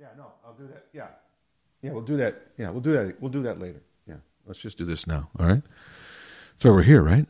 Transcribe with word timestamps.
Yeah, 0.00 0.08
no, 0.16 0.32
I'll 0.44 0.54
do 0.54 0.66
that. 0.68 0.86
Yeah. 0.92 1.08
Yeah, 1.82 1.92
we'll 1.92 2.02
do 2.02 2.16
that. 2.16 2.48
Yeah, 2.58 2.70
we'll 2.70 2.80
do 2.80 2.92
that. 2.92 3.20
We'll 3.20 3.30
do 3.30 3.42
that 3.42 3.60
later. 3.60 3.82
Yeah. 4.06 4.16
Let's 4.46 4.58
just 4.58 4.78
do 4.78 4.84
this 4.84 5.06
now. 5.06 5.30
All 5.38 5.46
right. 5.46 5.62
So 6.58 6.72
we're 6.72 6.82
here, 6.82 7.02
right? 7.02 7.26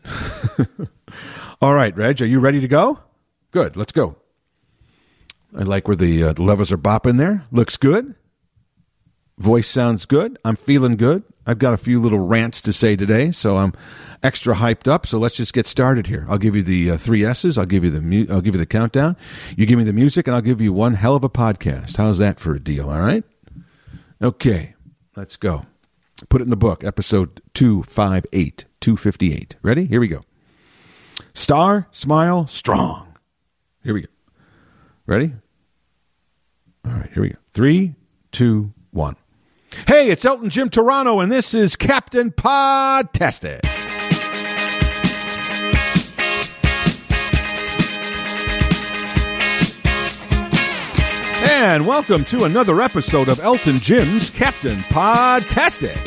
all 1.61 1.75
right, 1.75 1.97
Reg, 1.97 2.21
are 2.23 2.27
you 2.27 2.41
ready 2.41 2.61
to 2.61 2.69
go? 2.69 3.01
Good. 3.51 3.77
Let's 3.77 3.93
go. 3.93 4.17
I 5.57 5.63
like 5.63 5.89
where 5.89 5.97
the, 5.97 6.23
uh, 6.23 6.33
the 6.33 6.43
levels 6.43 6.73
are 6.73 6.79
bopping 6.79 7.19
there. 7.19 7.45
Looks 7.51 7.77
good. 7.77 8.15
Voice 9.39 9.67
sounds 9.69 10.05
good. 10.05 10.39
I'm 10.45 10.57
feeling 10.57 10.97
good. 10.97 11.25
I've 11.47 11.59
got 11.59 11.75
a 11.75 11.77
few 11.77 12.01
little 12.01 12.21
rants 12.21 12.63
to 12.63 12.73
say 12.73 12.97
today, 12.97 13.31
so 13.31 13.57
I'm 13.57 13.75
extra 14.23 14.55
hyped 14.55 14.89
up. 14.89 15.07
So 15.07 15.19
let's 15.19 15.35
just 15.35 15.53
get 15.53 15.67
started 15.67 16.07
here. 16.07 16.25
I'll 16.29 16.39
give 16.39 16.57
you 16.57 16.63
the 16.63 16.93
uh, 16.93 16.97
three 16.97 17.25
S's. 17.25 17.59
I'll 17.59 17.67
give 17.67 17.85
you 17.85 17.91
the 17.91 18.01
mu- 18.01 18.27
I'll 18.31 18.41
give 18.41 18.55
you 18.55 18.59
the 18.59 18.67
countdown. 18.67 19.17
You 19.57 19.67
give 19.67 19.77
me 19.77 19.85
the 19.85 19.93
music, 19.93 20.27
and 20.27 20.35
I'll 20.35 20.43
give 20.43 20.61
you 20.61 20.73
one 20.73 20.95
hell 20.95 21.17
of 21.17 21.25
a 21.25 21.29
podcast. 21.29 21.97
How's 21.97 22.19
that 22.19 22.39
for 22.41 22.55
a 22.55 22.61
deal? 22.61 22.91
All 22.91 23.01
right. 23.01 23.25
Okay, 24.23 24.75
let's 25.17 25.37
go. 25.37 25.67
Put 26.29 26.41
it 26.41 26.45
in 26.45 26.51
the 26.51 26.57
book. 26.57 26.85
Episode 26.85 27.43
two 27.53 27.83
five 27.83 28.25
eight 28.33 28.65
two 28.81 28.97
fifty 28.97 29.35
eight. 29.35 29.57
Ready? 29.63 29.85
Here 29.85 30.01
we 30.01 30.09
go. 30.09 30.23
Star, 31.35 31.89
smile, 31.91 32.47
strong. 32.47 33.19
Here 33.83 33.93
we 33.93 34.03
go. 34.03 34.09
Ready? 35.07 35.33
All 36.87 36.93
right, 36.93 37.11
here 37.13 37.23
we 37.23 37.31
go. 37.31 37.37
Three, 37.53 37.97
two, 38.33 38.73
one. 38.93 39.17
Hey, 39.87 40.11
it's 40.11 40.25
Elton 40.25 40.49
Jim 40.49 40.71
Toronto, 40.71 41.21
and 41.21 41.31
this 41.31 41.53
is 41.53 41.77
Captain 41.77 42.31
Podtastic. 42.31 43.61
And 51.47 51.87
welcome 51.87 52.25
to 52.25 52.45
another 52.45 52.81
episode 52.81 53.29
of 53.29 53.39
Elton 53.41 53.79
Jim's 53.79 54.31
Captain 54.31 54.79
Podtastic. 54.85 55.99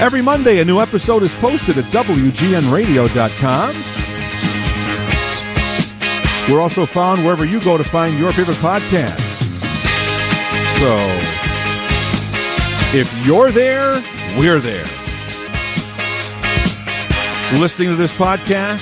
Every 0.00 0.22
Monday, 0.22 0.58
a 0.58 0.64
new 0.64 0.80
episode 0.80 1.22
is 1.22 1.32
posted 1.36 1.78
at 1.78 1.84
WGNRadio.com. 1.84 3.84
We're 6.52 6.60
also 6.60 6.84
found 6.84 7.22
wherever 7.22 7.44
you 7.44 7.60
go 7.60 7.78
to 7.78 7.84
find 7.84 8.18
your 8.18 8.32
favorite 8.32 8.56
podcasts. 8.56 9.29
So, 10.80 10.96
if 12.98 13.12
you're 13.26 13.50
there, 13.50 14.02
we're 14.38 14.60
there. 14.60 14.86
Listening 17.60 17.90
to 17.90 17.96
this 17.96 18.14
podcast 18.14 18.80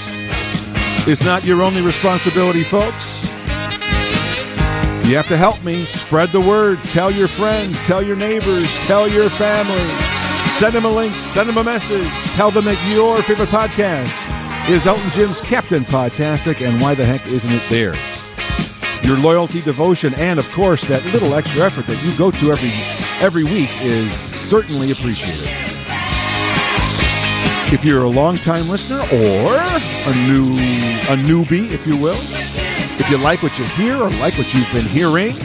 is 1.09 1.25
not 1.25 1.43
your 1.43 1.61
only 1.61 1.83
responsibility, 1.83 2.63
folks. 2.63 3.25
You 5.09 5.17
have 5.17 5.27
to 5.27 5.37
help 5.37 5.65
me 5.65 5.87
spread 5.87 6.29
the 6.29 6.41
word. 6.41 6.85
Tell 6.85 7.11
your 7.11 7.27
friends, 7.27 7.85
tell 7.85 8.01
your 8.01 8.15
neighbors, 8.15 8.73
tell 8.87 9.09
your 9.09 9.29
family. 9.29 9.91
Send 10.51 10.75
them 10.75 10.85
a 10.85 10.91
link, 10.91 11.13
send 11.33 11.49
them 11.49 11.59
a 11.59 11.65
message. 11.65 12.07
Tell 12.37 12.53
them 12.53 12.67
that 12.67 12.79
your 12.95 13.21
favorite 13.25 13.49
podcast 13.49 14.71
is 14.71 14.87
Elton 14.87 15.11
Jim's 15.11 15.41
Captain 15.41 15.83
Podtastic, 15.83 16.65
and 16.65 16.81
why 16.81 16.95
the 16.95 17.05
heck 17.05 17.27
isn't 17.27 17.51
it 17.51 17.69
theirs? 17.69 18.18
Your 19.09 19.17
loyalty, 19.17 19.63
devotion, 19.63 20.13
and 20.17 20.39
of 20.39 20.53
course 20.53 20.85
that 20.85 21.03
little 21.15 21.33
extra 21.33 21.63
effort 21.63 21.87
that 21.87 21.97
you 22.05 22.15
go 22.19 22.31
to 22.31 22.53
every 22.53 22.69
every 23.25 23.43
week 23.43 23.71
is 23.81 24.13
certainly 24.13 24.91
appreciated. 24.91 25.49
If 27.73 27.87
you're 27.87 28.03
a 28.03 28.09
long-time 28.09 28.69
listener 28.69 29.01
or 29.01 29.55
a 29.57 30.15
new 30.29 30.53
a 31.09 31.17
newbie, 31.25 31.71
if 31.71 31.87
you 31.87 31.97
will, 31.97 32.19
if 32.21 33.09
you 33.09 33.17
like 33.17 33.43
what 33.43 33.59
you 33.59 33.65
hear 33.65 33.97
or 33.97 34.11
like 34.21 34.37
what 34.37 34.53
you've 34.53 34.71
been 34.75 34.85
hearing, 34.85 35.39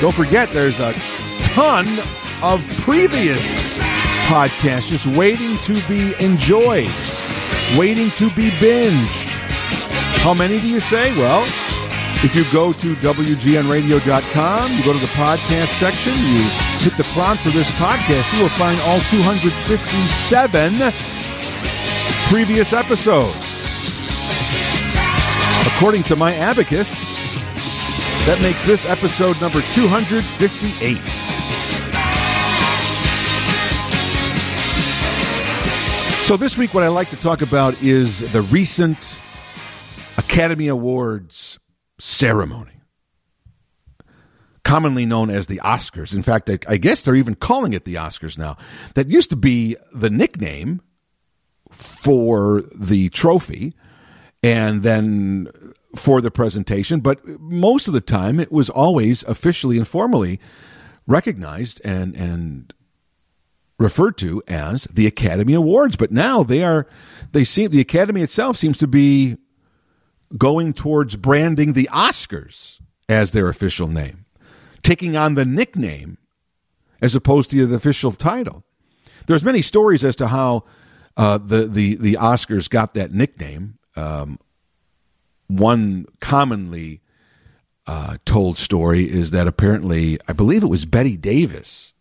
don't 0.00 0.12
forget 0.12 0.50
there's 0.50 0.80
a 0.80 0.92
ton 1.42 1.86
of 2.42 2.60
previous 2.80 3.46
podcasts 4.26 4.88
just 4.88 5.06
waiting 5.06 5.56
to 5.58 5.80
be 5.86 6.12
enjoyed, 6.18 6.90
waiting 7.78 8.10
to 8.10 8.28
be 8.30 8.50
binged. 8.58 9.28
How 10.24 10.34
many 10.34 10.58
do 10.58 10.68
you 10.68 10.80
say? 10.80 11.16
Well, 11.16 11.46
if 12.22 12.36
you 12.36 12.44
go 12.52 12.72
to 12.74 12.94
WGNradio.com, 12.96 14.72
you 14.72 14.84
go 14.84 14.92
to 14.92 14.98
the 14.98 15.06
podcast 15.16 15.68
section, 15.78 16.12
you 16.12 16.42
hit 16.84 16.94
the 16.98 17.04
prompt 17.14 17.42
for 17.42 17.48
this 17.48 17.70
podcast, 17.72 18.36
you 18.36 18.42
will 18.42 18.50
find 18.50 18.78
all 18.82 19.00
257 19.00 20.92
previous 22.28 22.74
episodes. 22.74 23.34
According 25.74 26.02
to 26.04 26.16
my 26.16 26.34
abacus, 26.34 26.90
that 28.26 28.38
makes 28.42 28.66
this 28.66 28.84
episode 28.84 29.40
number 29.40 29.62
258. 29.72 30.98
So, 36.26 36.36
this 36.36 36.58
week, 36.58 36.74
what 36.74 36.84
I 36.84 36.88
like 36.88 37.08
to 37.10 37.16
talk 37.16 37.40
about 37.40 37.82
is 37.82 38.30
the 38.32 38.42
recent 38.42 39.16
Academy 40.18 40.68
Awards 40.68 41.49
ceremony, 42.00 42.80
commonly 44.64 45.06
known 45.06 45.30
as 45.30 45.46
the 45.46 45.60
Oscars. 45.62 46.14
In 46.14 46.22
fact, 46.22 46.50
I, 46.50 46.58
I, 46.68 46.76
guess 46.76 47.02
they're 47.02 47.14
even 47.14 47.34
calling 47.34 47.72
it 47.72 47.84
the 47.84 47.94
Oscars 47.94 48.38
now. 48.38 48.56
That 48.94 49.08
used 49.08 49.30
to 49.30 49.36
be 49.36 49.76
the 49.94 50.10
nickname 50.10 50.80
for 51.70 52.62
the 52.74 53.08
trophy 53.10 53.74
and 54.42 54.82
then 54.82 55.48
for 55.94 56.20
the 56.20 56.30
presentation, 56.30 57.00
but 57.00 57.24
most 57.40 57.88
of 57.88 57.94
the 57.94 58.00
time 58.00 58.40
it 58.40 58.52
was 58.52 58.70
always 58.70 59.22
officially 59.24 59.76
and 59.76 59.86
formally 59.86 60.40
recognized 61.06 61.80
and 61.84 62.14
and 62.14 62.72
referred 63.78 64.16
to 64.18 64.42
as 64.46 64.84
the 64.84 65.06
Academy 65.06 65.54
Awards. 65.54 65.96
But 65.96 66.12
now 66.12 66.42
they 66.42 66.62
are 66.62 66.86
they 67.32 67.44
seem 67.44 67.70
the 67.70 67.80
Academy 67.80 68.22
itself 68.22 68.56
seems 68.56 68.78
to 68.78 68.86
be 68.86 69.36
going 70.36 70.72
towards 70.72 71.16
branding 71.16 71.72
the 71.72 71.88
Oscars 71.92 72.80
as 73.08 73.32
their 73.32 73.48
official 73.48 73.88
name, 73.88 74.24
taking 74.82 75.16
on 75.16 75.34
the 75.34 75.44
nickname 75.44 76.18
as 77.02 77.14
opposed 77.14 77.50
to 77.50 77.66
the 77.66 77.76
official 77.76 78.12
title. 78.12 78.64
There's 79.26 79.44
many 79.44 79.62
stories 79.62 80.04
as 80.04 80.16
to 80.16 80.28
how 80.28 80.64
uh, 81.16 81.38
the 81.38 81.66
the 81.66 81.96
the 81.96 82.14
Oscars 82.14 82.68
got 82.68 82.94
that 82.94 83.12
nickname. 83.12 83.78
Um, 83.96 84.38
one 85.48 86.06
commonly 86.20 87.00
uh, 87.86 88.18
told 88.24 88.56
story 88.56 89.10
is 89.10 89.32
that 89.32 89.46
apparently, 89.46 90.18
I 90.28 90.32
believe 90.32 90.62
it 90.62 90.68
was 90.68 90.86
Bette 90.86 91.16
Davis 91.16 91.92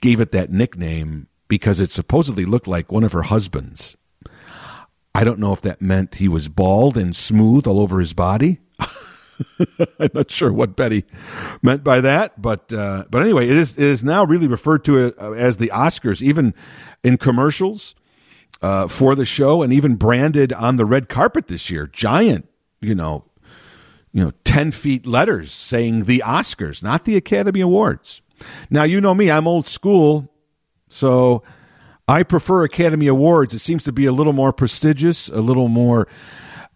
gave 0.00 0.20
it 0.20 0.32
that 0.32 0.50
nickname 0.50 1.26
because 1.48 1.80
it 1.80 1.90
supposedly 1.90 2.44
looked 2.44 2.68
like 2.68 2.92
one 2.92 3.04
of 3.04 3.12
her 3.12 3.22
husbands. 3.22 3.96
I 5.14 5.24
don't 5.24 5.38
know 5.38 5.52
if 5.52 5.60
that 5.62 5.82
meant 5.82 6.16
he 6.16 6.28
was 6.28 6.48
bald 6.48 6.96
and 6.96 7.14
smooth 7.14 7.66
all 7.66 7.80
over 7.80 8.00
his 8.00 8.12
body. 8.12 8.60
I'm 9.98 10.10
not 10.14 10.30
sure 10.30 10.52
what 10.52 10.76
Bette 10.76 11.04
meant 11.62 11.82
by 11.82 12.00
that, 12.00 12.40
but 12.40 12.72
uh, 12.72 13.04
but 13.10 13.22
anyway, 13.22 13.48
it 13.48 13.56
is 13.56 13.72
it 13.72 13.82
is 13.82 14.04
now 14.04 14.24
really 14.24 14.46
referred 14.46 14.84
to 14.84 15.14
uh, 15.18 15.32
as 15.32 15.56
the 15.56 15.68
Oscars, 15.68 16.22
even 16.22 16.54
in 17.02 17.16
commercials 17.16 17.94
uh, 18.62 18.86
for 18.88 19.14
the 19.14 19.24
show, 19.24 19.62
and 19.62 19.72
even 19.72 19.96
branded 19.96 20.52
on 20.52 20.76
the 20.76 20.84
red 20.84 21.08
carpet 21.08 21.46
this 21.46 21.70
year. 21.70 21.86
Giant, 21.86 22.48
you 22.80 22.94
know, 22.94 23.24
you 24.12 24.22
know, 24.22 24.32
ten 24.44 24.70
feet 24.70 25.06
letters 25.06 25.52
saying 25.52 26.04
the 26.04 26.22
Oscars, 26.24 26.82
not 26.82 27.04
the 27.04 27.16
Academy 27.16 27.60
Awards. 27.60 28.22
Now 28.68 28.84
you 28.84 29.00
know 29.00 29.14
me; 29.14 29.30
I'm 29.30 29.48
old 29.48 29.66
school, 29.66 30.30
so 30.88 31.42
I 32.10 32.24
prefer 32.24 32.64
Academy 32.64 33.06
Awards. 33.06 33.54
It 33.54 33.60
seems 33.60 33.84
to 33.84 33.92
be 33.92 34.04
a 34.04 34.10
little 34.10 34.32
more 34.32 34.52
prestigious, 34.52 35.28
a 35.28 35.40
little 35.40 35.68
more 35.68 36.08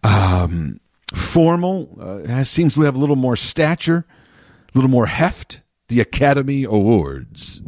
um, 0.01 0.79
formal. 1.13 1.97
Uh, 1.99 2.45
seems 2.45 2.75
to 2.75 2.81
have 2.83 2.95
a 2.95 2.99
little 2.99 3.17
more 3.17 3.35
stature, 3.35 4.05
a 4.73 4.77
little 4.77 4.89
more 4.89 5.07
heft. 5.07 5.61
The 5.89 5.99
Academy 5.99 6.63
Awards, 6.63 7.61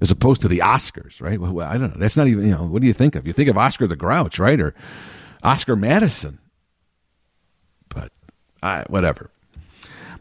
as 0.00 0.10
opposed 0.10 0.42
to 0.42 0.48
the 0.48 0.58
Oscars, 0.58 1.22
right? 1.22 1.40
Well, 1.40 1.66
I 1.66 1.78
don't 1.78 1.94
know. 1.94 1.98
That's 1.98 2.18
not 2.18 2.28
even. 2.28 2.44
You 2.44 2.54
know, 2.54 2.64
what 2.66 2.82
do 2.82 2.86
you 2.86 2.92
think 2.92 3.16
of? 3.16 3.26
You 3.26 3.32
think 3.32 3.48
of 3.48 3.56
Oscar 3.56 3.86
the 3.86 3.96
Grouch, 3.96 4.38
right, 4.38 4.60
or 4.60 4.74
Oscar 5.42 5.74
Madison? 5.76 6.38
But 7.88 8.12
uh, 8.62 8.84
whatever. 8.88 9.30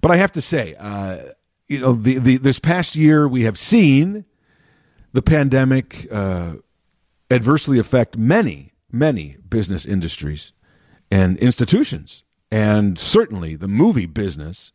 But 0.01 0.11
I 0.11 0.15
have 0.15 0.31
to 0.31 0.41
say, 0.41 0.75
uh, 0.79 1.17
you 1.67 1.79
know, 1.79 1.93
the, 1.93 2.19
the 2.19 2.37
this 2.37 2.57
past 2.57 2.95
year 2.95 3.27
we 3.27 3.43
have 3.43 3.59
seen 3.59 4.23
the 5.13 5.21
pandemic 5.21 6.07
uh, 6.11 6.53
adversely 7.31 7.79
affect 7.79 8.17
many, 8.17 8.73
many 8.91 9.37
business 9.49 9.85
industries 9.85 10.51
and 11.11 11.37
institutions, 11.37 12.23
and 12.51 12.97
certainly 12.97 13.55
the 13.55 13.67
movie 13.67 14.05
business 14.05 14.71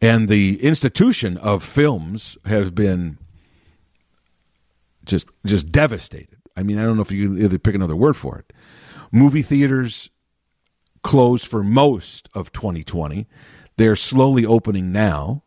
and 0.00 0.28
the 0.28 0.62
institution 0.62 1.36
of 1.38 1.64
films 1.64 2.36
have 2.44 2.74
been 2.74 3.18
just 5.04 5.26
just 5.44 5.70
devastated. 5.70 6.38
I 6.56 6.62
mean, 6.62 6.78
I 6.78 6.82
don't 6.82 6.96
know 6.96 7.02
if 7.02 7.12
you 7.12 7.28
can 7.28 7.42
either 7.42 7.58
pick 7.58 7.74
another 7.74 7.96
word 7.96 8.16
for 8.16 8.38
it. 8.38 8.52
Movie 9.12 9.42
theaters 9.42 10.10
closed 11.02 11.46
for 11.46 11.62
most 11.62 12.28
of 12.34 12.52
2020. 12.52 13.26
They're 13.76 13.96
slowly 13.96 14.44
opening 14.44 14.90
now 14.90 15.44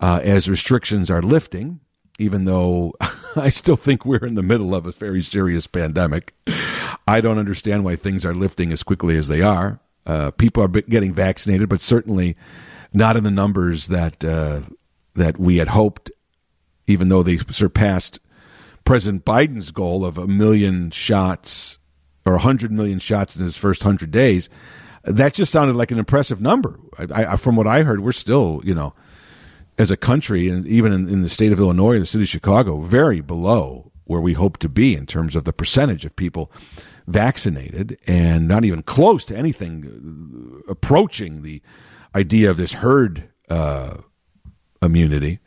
uh, 0.00 0.20
as 0.22 0.48
restrictions 0.48 1.10
are 1.10 1.22
lifting, 1.22 1.80
even 2.18 2.44
though 2.44 2.92
I 3.36 3.50
still 3.50 3.76
think 3.76 4.04
we're 4.04 4.24
in 4.24 4.34
the 4.34 4.42
middle 4.42 4.74
of 4.74 4.86
a 4.86 4.92
very 4.92 5.22
serious 5.22 5.66
pandemic. 5.66 6.34
I 7.06 7.20
don't 7.20 7.38
understand 7.38 7.84
why 7.84 7.96
things 7.96 8.24
are 8.24 8.34
lifting 8.34 8.72
as 8.72 8.82
quickly 8.82 9.16
as 9.16 9.28
they 9.28 9.42
are. 9.42 9.80
Uh, 10.06 10.30
people 10.32 10.62
are 10.62 10.68
getting 10.68 11.12
vaccinated, 11.12 11.68
but 11.68 11.80
certainly 11.80 12.36
not 12.92 13.16
in 13.16 13.24
the 13.24 13.30
numbers 13.30 13.88
that 13.88 14.24
uh, 14.24 14.62
that 15.14 15.38
we 15.38 15.56
had 15.56 15.68
hoped. 15.68 16.10
Even 16.86 17.08
though 17.08 17.22
they 17.22 17.38
surpassed 17.38 18.20
President 18.84 19.24
Biden's 19.24 19.70
goal 19.70 20.04
of 20.04 20.18
a 20.18 20.26
million 20.26 20.90
shots 20.90 21.78
or 22.26 22.34
100 22.34 22.70
million 22.70 22.98
shots 22.98 23.36
in 23.36 23.42
his 23.42 23.56
first 23.56 23.82
100 23.82 24.10
days, 24.10 24.50
that 25.04 25.32
just 25.32 25.50
sounded 25.50 25.76
like 25.76 25.90
an 25.90 25.98
impressive 25.98 26.42
number. 26.42 26.78
I, 26.98 27.24
I, 27.24 27.36
from 27.36 27.56
what 27.56 27.66
I 27.66 27.82
heard, 27.82 28.00
we're 28.00 28.12
still, 28.12 28.60
you 28.64 28.74
know, 28.74 28.94
as 29.78 29.90
a 29.90 29.96
country, 29.96 30.48
and 30.48 30.66
even 30.66 30.92
in, 30.92 31.08
in 31.08 31.22
the 31.22 31.28
state 31.28 31.52
of 31.52 31.58
Illinois, 31.58 31.98
the 31.98 32.06
city 32.06 32.24
of 32.24 32.28
Chicago, 32.28 32.80
very 32.80 33.20
below 33.20 33.92
where 34.04 34.20
we 34.20 34.34
hope 34.34 34.58
to 34.58 34.68
be 34.68 34.94
in 34.94 35.06
terms 35.06 35.34
of 35.34 35.44
the 35.44 35.52
percentage 35.52 36.04
of 36.04 36.14
people 36.14 36.52
vaccinated, 37.06 37.98
and 38.06 38.46
not 38.48 38.64
even 38.64 38.82
close 38.82 39.24
to 39.24 39.36
anything 39.36 40.62
approaching 40.68 41.42
the 41.42 41.60
idea 42.14 42.50
of 42.50 42.56
this 42.56 42.74
herd 42.74 43.28
uh, 43.50 43.96
immunity. 44.80 45.38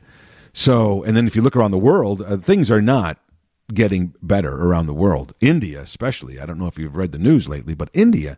So, 0.54 1.04
and 1.04 1.16
then 1.16 1.28
if 1.28 1.36
you 1.36 1.42
look 1.42 1.56
around 1.56 1.72
the 1.72 1.78
world, 1.78 2.22
uh, 2.22 2.38
things 2.38 2.70
are 2.70 2.82
not 2.82 3.20
getting 3.74 4.14
better 4.22 4.54
around 4.54 4.88
the 4.88 4.94
world. 4.94 5.34
India, 5.42 5.82
especially. 5.82 6.40
I 6.40 6.46
don't 6.46 6.58
know 6.58 6.68
if 6.68 6.80
you've 6.80 6.96
read 6.96 7.12
the 7.12 7.20
news 7.20 7.50
lately, 7.50 7.74
but 7.74 7.90
India, 7.94 8.38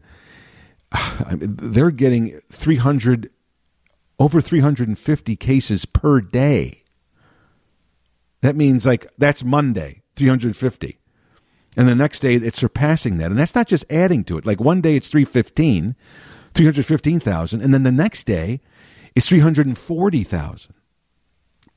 I 0.91 1.35
mean, 1.35 1.55
they're 1.57 1.91
getting 1.91 2.41
300, 2.51 3.29
over 4.19 4.41
350 4.41 5.35
cases 5.37 5.85
per 5.85 6.21
day. 6.21 6.83
That 8.41 8.55
means 8.55 8.85
like 8.85 9.11
that's 9.17 9.43
Monday, 9.43 10.01
350. 10.15 10.99
And 11.77 11.87
the 11.87 11.95
next 11.95 12.19
day 12.19 12.35
it's 12.35 12.59
surpassing 12.59 13.17
that. 13.17 13.31
And 13.31 13.39
that's 13.39 13.55
not 13.55 13.67
just 13.67 13.85
adding 13.89 14.23
to 14.25 14.37
it. 14.37 14.45
Like 14.45 14.59
one 14.59 14.81
day 14.81 14.95
it's 14.95 15.09
315, 15.09 15.95
315,000. 16.53 17.61
And 17.61 17.73
then 17.73 17.83
the 17.83 17.91
next 17.91 18.25
day 18.25 18.61
it's 19.15 19.29
340,000. 19.29 20.73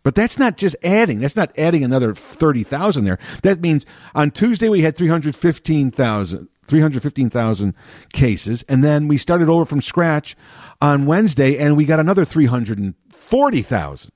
But 0.02 0.16
that's 0.16 0.38
not 0.38 0.56
just 0.56 0.74
adding. 0.82 1.20
That's 1.20 1.36
not 1.36 1.56
adding 1.56 1.84
another 1.84 2.14
30,000 2.14 3.04
there. 3.04 3.18
That 3.42 3.60
means 3.60 3.86
on 4.14 4.32
Tuesday 4.32 4.68
we 4.68 4.82
had 4.82 4.96
315,000 4.96 6.48
315,000 6.72 7.74
cases 8.14 8.62
and 8.62 8.82
then 8.82 9.08
we 9.08 9.18
started 9.18 9.50
over 9.50 9.66
from 9.66 9.82
scratch 9.82 10.34
on 10.80 11.04
Wednesday 11.04 11.58
and 11.58 11.76
we 11.76 11.84
got 11.84 12.00
another 12.00 12.24
340,000. 12.24 14.10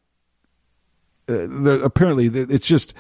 Uh, 1.29 1.81
apparently 1.81 2.29
it's 2.29 2.67
just 2.67 2.95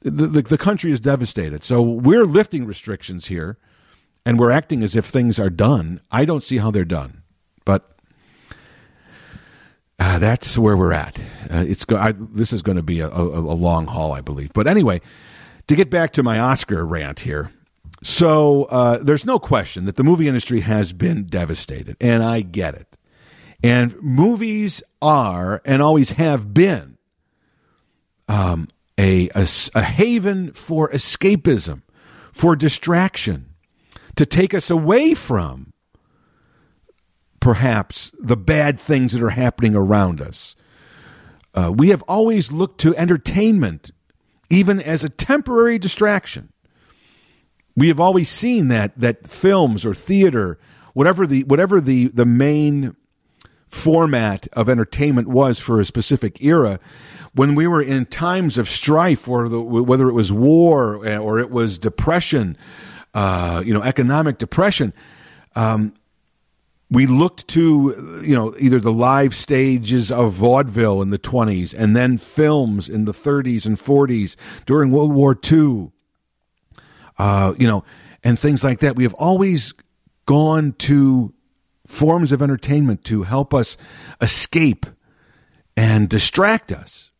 the, 0.00 0.26
the, 0.26 0.42
the 0.42 0.58
country 0.58 0.90
is 0.90 0.98
devastated. 0.98 1.62
So 1.62 1.80
we're 1.80 2.24
lifting 2.24 2.66
restrictions 2.66 3.26
here 3.26 3.58
and 4.24 4.40
we're 4.40 4.50
acting 4.50 4.82
as 4.82 4.96
if 4.96 5.04
things 5.04 5.38
are 5.38 5.50
done. 5.50 6.00
I 6.10 6.24
don't 6.24 6.42
see 6.42 6.56
how 6.56 6.72
they're 6.72 6.84
done. 6.84 7.22
But 7.64 7.88
uh, 10.00 10.18
that's 10.18 10.58
where 10.58 10.76
we're 10.76 10.92
at. 10.92 11.16
Uh, 11.48 11.64
it's 11.68 11.84
go- 11.84 11.96
I, 11.96 12.12
this 12.12 12.52
is 12.52 12.60
going 12.60 12.74
to 12.74 12.82
be 12.82 12.98
a, 12.98 13.08
a, 13.08 13.22
a, 13.22 13.54
long 13.54 13.86
haul, 13.86 14.12
I 14.12 14.20
believe. 14.20 14.52
But 14.52 14.66
anyway, 14.66 15.00
to 15.68 15.76
get 15.76 15.90
back 15.90 16.12
to 16.14 16.24
my 16.24 16.40
Oscar 16.40 16.84
rant 16.84 17.20
here. 17.20 17.52
So 18.02 18.64
uh, 18.64 18.98
there's 18.98 19.24
no 19.24 19.38
question 19.38 19.84
that 19.86 19.96
the 19.96 20.04
movie 20.04 20.28
industry 20.28 20.60
has 20.60 20.92
been 20.92 21.24
devastated, 21.24 21.96
and 22.00 22.22
I 22.22 22.42
get 22.42 22.74
it. 22.74 22.96
And 23.62 24.00
movies 24.02 24.82
are 25.00 25.62
and 25.64 25.82
always 25.82 26.10
have 26.12 26.52
been 26.52 26.98
um, 28.28 28.68
a, 28.98 29.28
a, 29.34 29.48
a 29.74 29.82
haven 29.82 30.52
for 30.52 30.90
escapism, 30.90 31.82
for 32.32 32.54
distraction, 32.54 33.54
to 34.16 34.26
take 34.26 34.52
us 34.52 34.70
away 34.70 35.14
from 35.14 35.72
perhaps 37.40 38.12
the 38.18 38.36
bad 38.36 38.78
things 38.78 39.12
that 39.12 39.22
are 39.22 39.30
happening 39.30 39.74
around 39.74 40.20
us. 40.20 40.54
Uh, 41.54 41.72
we 41.74 41.88
have 41.88 42.02
always 42.02 42.52
looked 42.52 42.80
to 42.80 42.94
entertainment 42.96 43.90
even 44.50 44.80
as 44.80 45.02
a 45.02 45.08
temporary 45.08 45.78
distraction. 45.78 46.52
We 47.76 47.88
have 47.88 48.00
always 48.00 48.28
seen 48.28 48.68
that 48.68 48.98
that 48.98 49.28
films 49.28 49.84
or 49.84 49.94
theater, 49.94 50.58
whatever 50.94 51.26
the 51.26 51.44
whatever 51.44 51.80
the 51.80 52.08
the 52.08 52.26
main 52.26 52.96
format 53.68 54.48
of 54.54 54.68
entertainment 54.68 55.28
was 55.28 55.58
for 55.58 55.80
a 55.80 55.84
specific 55.84 56.42
era, 56.42 56.80
when 57.34 57.54
we 57.54 57.66
were 57.66 57.82
in 57.82 58.06
times 58.06 58.56
of 58.56 58.68
strife, 58.68 59.28
or 59.28 59.48
the, 59.48 59.60
whether 59.60 60.08
it 60.08 60.14
was 60.14 60.32
war 60.32 61.06
or 61.06 61.38
it 61.38 61.50
was 61.50 61.76
depression, 61.78 62.56
uh, 63.12 63.62
you 63.64 63.74
know, 63.74 63.82
economic 63.82 64.38
depression, 64.38 64.94
um, 65.54 65.92
we 66.90 67.06
looked 67.06 67.46
to 67.48 68.22
you 68.24 68.34
know 68.34 68.54
either 68.58 68.80
the 68.80 68.92
live 68.92 69.34
stages 69.34 70.10
of 70.10 70.32
vaudeville 70.32 71.02
in 71.02 71.10
the 71.10 71.18
20s 71.18 71.74
and 71.76 71.96
then 71.96 72.16
films 72.16 72.88
in 72.88 73.04
the 73.04 73.12
30s 73.12 73.66
and 73.66 73.76
40s 73.76 74.36
during 74.66 74.90
world 74.90 75.12
war 75.12 75.38
ii 75.52 75.90
uh, 77.18 77.54
you 77.58 77.66
know 77.66 77.84
and 78.22 78.38
things 78.38 78.64
like 78.64 78.80
that. 78.80 78.96
We 78.96 79.04
have 79.04 79.14
always 79.14 79.72
gone 80.26 80.72
to 80.78 81.32
forms 81.86 82.32
of 82.32 82.42
entertainment 82.42 83.04
to 83.04 83.22
help 83.22 83.54
us 83.54 83.76
escape 84.20 84.86
and 85.76 86.08
distract 86.08 86.72
us. 86.72 87.10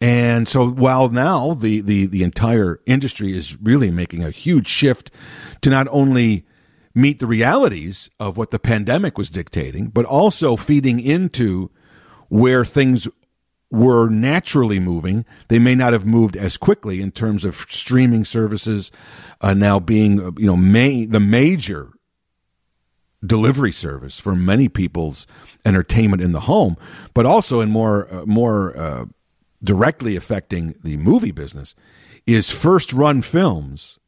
And 0.00 0.46
so 0.46 0.68
while 0.68 1.08
now 1.08 1.54
the, 1.54 1.80
the, 1.80 2.06
the 2.06 2.22
entire 2.22 2.80
industry 2.86 3.36
is 3.36 3.60
really 3.60 3.90
making 3.90 4.22
a 4.22 4.30
huge 4.30 4.68
shift 4.68 5.10
to 5.62 5.70
not 5.70 5.88
only 5.90 6.46
meet 6.94 7.18
the 7.18 7.26
realities 7.26 8.10
of 8.20 8.36
what 8.36 8.50
the 8.50 8.58
pandemic 8.58 9.18
was 9.18 9.30
dictating, 9.30 9.88
but 9.88 10.04
also 10.04 10.56
feeding 10.56 11.00
into 11.00 11.70
where 12.28 12.64
things 12.64 13.08
were 13.70 14.08
naturally 14.08 14.78
moving. 14.78 15.24
They 15.48 15.58
may 15.58 15.74
not 15.74 15.92
have 15.92 16.06
moved 16.06 16.36
as 16.36 16.56
quickly 16.56 17.00
in 17.00 17.10
terms 17.10 17.44
of 17.44 17.56
streaming 17.56 18.24
services 18.24 18.90
uh, 19.40 19.54
now 19.54 19.78
being, 19.78 20.20
uh, 20.20 20.30
you 20.38 20.46
know, 20.46 20.56
the 21.06 21.20
major 21.20 21.90
delivery 23.24 23.72
service 23.72 24.18
for 24.18 24.34
many 24.34 24.68
people's 24.68 25.26
entertainment 25.64 26.22
in 26.22 26.32
the 26.32 26.40
home, 26.40 26.76
but 27.14 27.26
also 27.26 27.60
in 27.60 27.70
more 27.70 28.12
uh, 28.12 28.24
more 28.26 28.76
uh, 28.76 29.04
directly 29.62 30.16
affecting 30.16 30.74
the 30.82 30.96
movie 30.96 31.32
business 31.32 31.74
is 32.26 32.50
first 32.50 32.92
run 32.92 33.22
films 33.22 33.98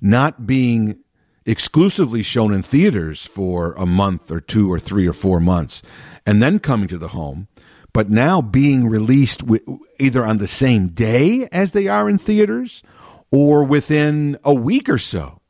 not 0.00 0.46
being 0.46 0.98
exclusively 1.46 2.22
shown 2.22 2.52
in 2.52 2.62
theaters 2.62 3.24
for 3.24 3.72
a 3.74 3.86
month 3.86 4.30
or 4.30 4.40
two 4.40 4.70
or 4.70 4.78
three 4.78 5.06
or 5.06 5.12
four 5.12 5.40
months 5.40 5.82
and 6.26 6.42
then 6.42 6.58
coming 6.58 6.88
to 6.88 6.98
the 6.98 7.08
home, 7.08 7.48
but 7.92 8.10
now 8.10 8.40
being 8.40 8.88
released 8.88 9.42
either 9.98 10.24
on 10.24 10.38
the 10.38 10.46
same 10.46 10.88
day 10.88 11.48
as 11.52 11.72
they 11.72 11.88
are 11.88 12.08
in 12.08 12.18
theaters 12.18 12.82
or 13.30 13.64
within 13.64 14.38
a 14.44 14.54
week 14.54 14.88
or 14.88 14.98
so, 14.98 15.40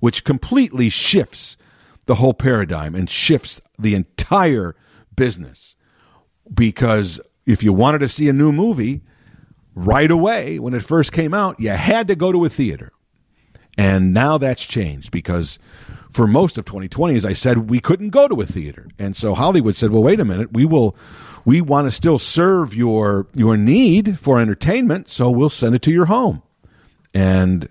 which 0.00 0.24
completely 0.24 0.88
shifts 0.88 1.56
the 2.06 2.16
whole 2.16 2.34
paradigm 2.34 2.94
and 2.94 3.10
shifts 3.10 3.60
the 3.78 3.94
entire 3.94 4.74
business. 5.14 5.76
Because 6.52 7.20
if 7.46 7.62
you 7.62 7.72
wanted 7.72 7.98
to 7.98 8.08
see 8.08 8.28
a 8.28 8.32
new 8.32 8.52
movie 8.52 9.02
right 9.74 10.10
away 10.10 10.58
when 10.58 10.74
it 10.74 10.82
first 10.82 11.12
came 11.12 11.34
out, 11.34 11.60
you 11.60 11.70
had 11.70 12.08
to 12.08 12.16
go 12.16 12.32
to 12.32 12.44
a 12.44 12.48
theater. 12.48 12.92
And 13.76 14.14
now 14.14 14.38
that's 14.38 14.64
changed 14.64 15.10
because 15.10 15.58
for 16.10 16.26
most 16.26 16.56
of 16.56 16.64
2020, 16.64 17.14
as 17.14 17.26
I 17.26 17.34
said, 17.34 17.68
we 17.68 17.78
couldn't 17.78 18.10
go 18.10 18.26
to 18.26 18.40
a 18.40 18.46
theater. 18.46 18.88
And 18.98 19.14
so 19.14 19.34
Hollywood 19.34 19.76
said, 19.76 19.90
well, 19.90 20.02
wait 20.02 20.18
a 20.18 20.24
minute, 20.24 20.52
we 20.52 20.64
will, 20.64 20.96
we 21.46 21.60
want 21.60 21.86
to 21.86 21.92
still 21.92 22.18
serve 22.18 22.74
your, 22.74 23.28
your 23.32 23.56
need 23.56 24.18
for 24.18 24.40
entertainment, 24.40 25.08
so 25.08 25.30
we'll 25.30 25.48
send 25.48 25.76
it 25.76 25.82
to 25.82 25.92
your 25.92 26.06
home. 26.06 26.42
And 27.14 27.68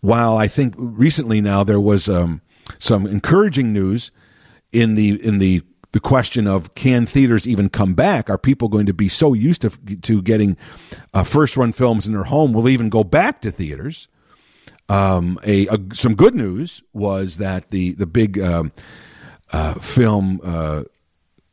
while 0.00 0.38
I 0.38 0.48
think 0.48 0.74
recently 0.76 1.42
now 1.42 1.62
there 1.62 1.78
was 1.78 2.08
um, 2.08 2.40
some 2.78 3.06
encouraging 3.06 3.74
news 3.74 4.10
in 4.72 4.94
the, 4.94 5.22
in 5.22 5.38
the, 5.38 5.62
the 5.92 6.00
question 6.00 6.46
of 6.46 6.74
can 6.74 7.04
theaters 7.04 7.46
even 7.46 7.68
come 7.68 7.92
back? 7.92 8.30
Are 8.30 8.38
people 8.38 8.68
going 8.68 8.86
to 8.86 8.94
be 8.94 9.08
so 9.08 9.34
used 9.34 9.62
to 9.62 9.70
to 10.02 10.22
getting 10.22 10.56
uh, 11.12 11.24
first 11.24 11.56
run 11.56 11.72
films 11.72 12.06
in 12.06 12.12
their 12.12 12.24
home? 12.24 12.52
Will 12.52 12.68
even 12.68 12.88
go 12.88 13.02
back 13.02 13.40
to 13.42 13.50
theaters? 13.50 14.06
Um, 14.88 15.38
a, 15.44 15.66
a, 15.66 15.78
some 15.92 16.14
good 16.14 16.36
news 16.36 16.84
was 16.92 17.38
that 17.38 17.72
the 17.72 17.94
the 17.94 18.06
big 18.06 18.38
um, 18.38 18.70
uh, 19.52 19.74
film 19.74 20.40
uh, 20.44 20.84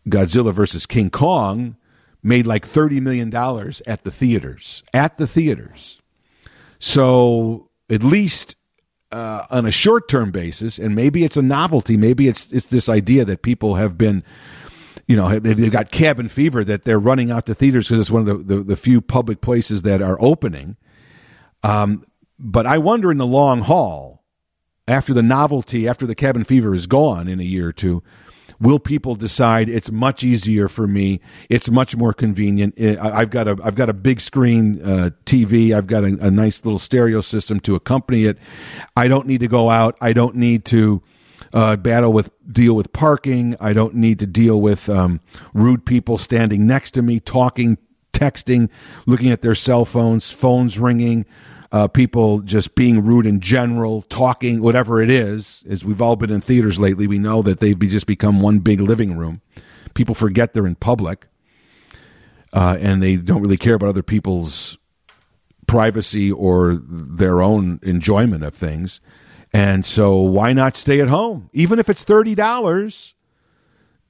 Godzilla 0.07 0.53
versus 0.53 0.85
King 0.85 1.09
Kong 1.09 1.75
made 2.23 2.47
like 2.47 2.65
thirty 2.65 2.99
million 2.99 3.29
dollars 3.29 3.81
at 3.85 4.03
the 4.03 4.11
theaters. 4.11 4.83
At 4.93 5.17
the 5.17 5.27
theaters, 5.27 6.01
so 6.79 7.69
at 7.89 8.03
least 8.03 8.55
uh, 9.11 9.45
on 9.49 9.65
a 9.65 9.71
short 9.71 10.07
term 10.07 10.31
basis, 10.31 10.77
and 10.79 10.95
maybe 10.95 11.23
it's 11.23 11.37
a 11.37 11.41
novelty. 11.41 11.97
Maybe 11.97 12.27
it's 12.27 12.51
it's 12.51 12.67
this 12.67 12.89
idea 12.89 13.25
that 13.25 13.41
people 13.41 13.75
have 13.75 13.97
been 13.97 14.23
you 15.07 15.15
know 15.15 15.39
they've 15.39 15.71
got 15.71 15.91
cabin 15.91 16.27
fever 16.27 16.63
that 16.63 16.83
they're 16.83 16.99
running 16.99 17.31
out 17.31 17.45
to 17.45 17.55
theaters 17.55 17.87
because 17.87 17.99
it's 17.99 18.11
one 18.11 18.27
of 18.27 18.47
the, 18.47 18.55
the, 18.55 18.63
the 18.63 18.77
few 18.77 19.01
public 19.01 19.41
places 19.41 19.83
that 19.83 20.01
are 20.01 20.17
opening. 20.19 20.77
Um, 21.63 22.03
but 22.39 22.67
I 22.67 22.77
wonder 22.77 23.11
in 23.11 23.17
the 23.17 23.25
long 23.25 23.61
haul, 23.61 24.23
after 24.87 25.13
the 25.13 25.23
novelty, 25.23 25.87
after 25.87 26.05
the 26.05 26.15
cabin 26.15 26.43
fever 26.43 26.73
is 26.75 26.87
gone 26.87 27.27
in 27.27 27.39
a 27.39 27.43
year 27.43 27.67
or 27.67 27.73
two, 27.73 28.03
will 28.59 28.79
people 28.79 29.15
decide 29.15 29.69
it's 29.69 29.91
much 29.91 30.23
easier 30.23 30.67
for 30.67 30.87
me? 30.87 31.19
It's 31.49 31.69
much 31.69 31.95
more 31.95 32.13
convenient. 32.13 32.79
I've 32.79 33.29
got 33.29 33.47
a 33.47 33.57
I've 33.63 33.75
got 33.75 33.89
a 33.89 33.93
big 33.93 34.21
screen 34.21 34.81
uh, 34.81 35.09
TV. 35.25 35.75
I've 35.75 35.87
got 35.87 36.03
a, 36.03 36.17
a 36.27 36.31
nice 36.31 36.63
little 36.65 36.79
stereo 36.79 37.21
system 37.21 37.59
to 37.61 37.75
accompany 37.75 38.25
it. 38.25 38.37
I 38.95 39.07
don't 39.07 39.27
need 39.27 39.39
to 39.41 39.47
go 39.47 39.69
out. 39.69 39.97
I 40.01 40.13
don't 40.13 40.35
need 40.35 40.65
to 40.65 41.01
uh, 41.53 41.75
battle 41.75 42.13
with 42.13 42.29
deal 42.51 42.75
with 42.75 42.93
parking. 42.93 43.55
I 43.59 43.73
don't 43.73 43.95
need 43.95 44.19
to 44.19 44.27
deal 44.27 44.59
with 44.59 44.89
um, 44.89 45.21
rude 45.53 45.85
people 45.85 46.17
standing 46.17 46.67
next 46.67 46.91
to 46.91 47.01
me, 47.01 47.19
talking, 47.19 47.77
texting, 48.13 48.69
looking 49.05 49.31
at 49.31 49.41
their 49.41 49.55
cell 49.55 49.85
phones, 49.85 50.31
phones 50.31 50.79
ringing, 50.79 51.25
uh, 51.71 51.88
people 51.88 52.39
just 52.39 52.75
being 52.75 53.03
rude 53.03 53.25
in 53.25 53.39
general, 53.39 54.01
talking, 54.01 54.62
whatever 54.62 55.01
it 55.01 55.09
is. 55.09 55.63
As 55.69 55.83
we've 55.83 56.01
all 56.01 56.15
been 56.15 56.31
in 56.31 56.41
theaters 56.41 56.79
lately, 56.79 57.07
we 57.07 57.19
know 57.19 57.41
that 57.41 57.59
they've 57.59 57.77
just 57.77 58.07
become 58.07 58.41
one 58.41 58.59
big 58.59 58.79
living 58.79 59.17
room. 59.17 59.41
People 59.93 60.15
forget 60.15 60.53
they're 60.53 60.67
in 60.67 60.75
public, 60.75 61.27
uh, 62.53 62.77
and 62.79 63.01
they 63.01 63.15
don't 63.17 63.41
really 63.41 63.57
care 63.57 63.75
about 63.75 63.89
other 63.89 64.03
people's 64.03 64.77
privacy 65.67 66.31
or 66.31 66.79
their 66.81 67.41
own 67.41 67.79
enjoyment 67.83 68.43
of 68.43 68.55
things. 68.55 69.01
And 69.53 69.86
so, 69.86 70.19
why 70.19 70.53
not 70.53 70.75
stay 70.75 71.01
at 71.01 71.07
home? 71.07 71.50
Even 71.53 71.79
if 71.79 71.89
it's 71.89 72.03
$30, 72.03 73.13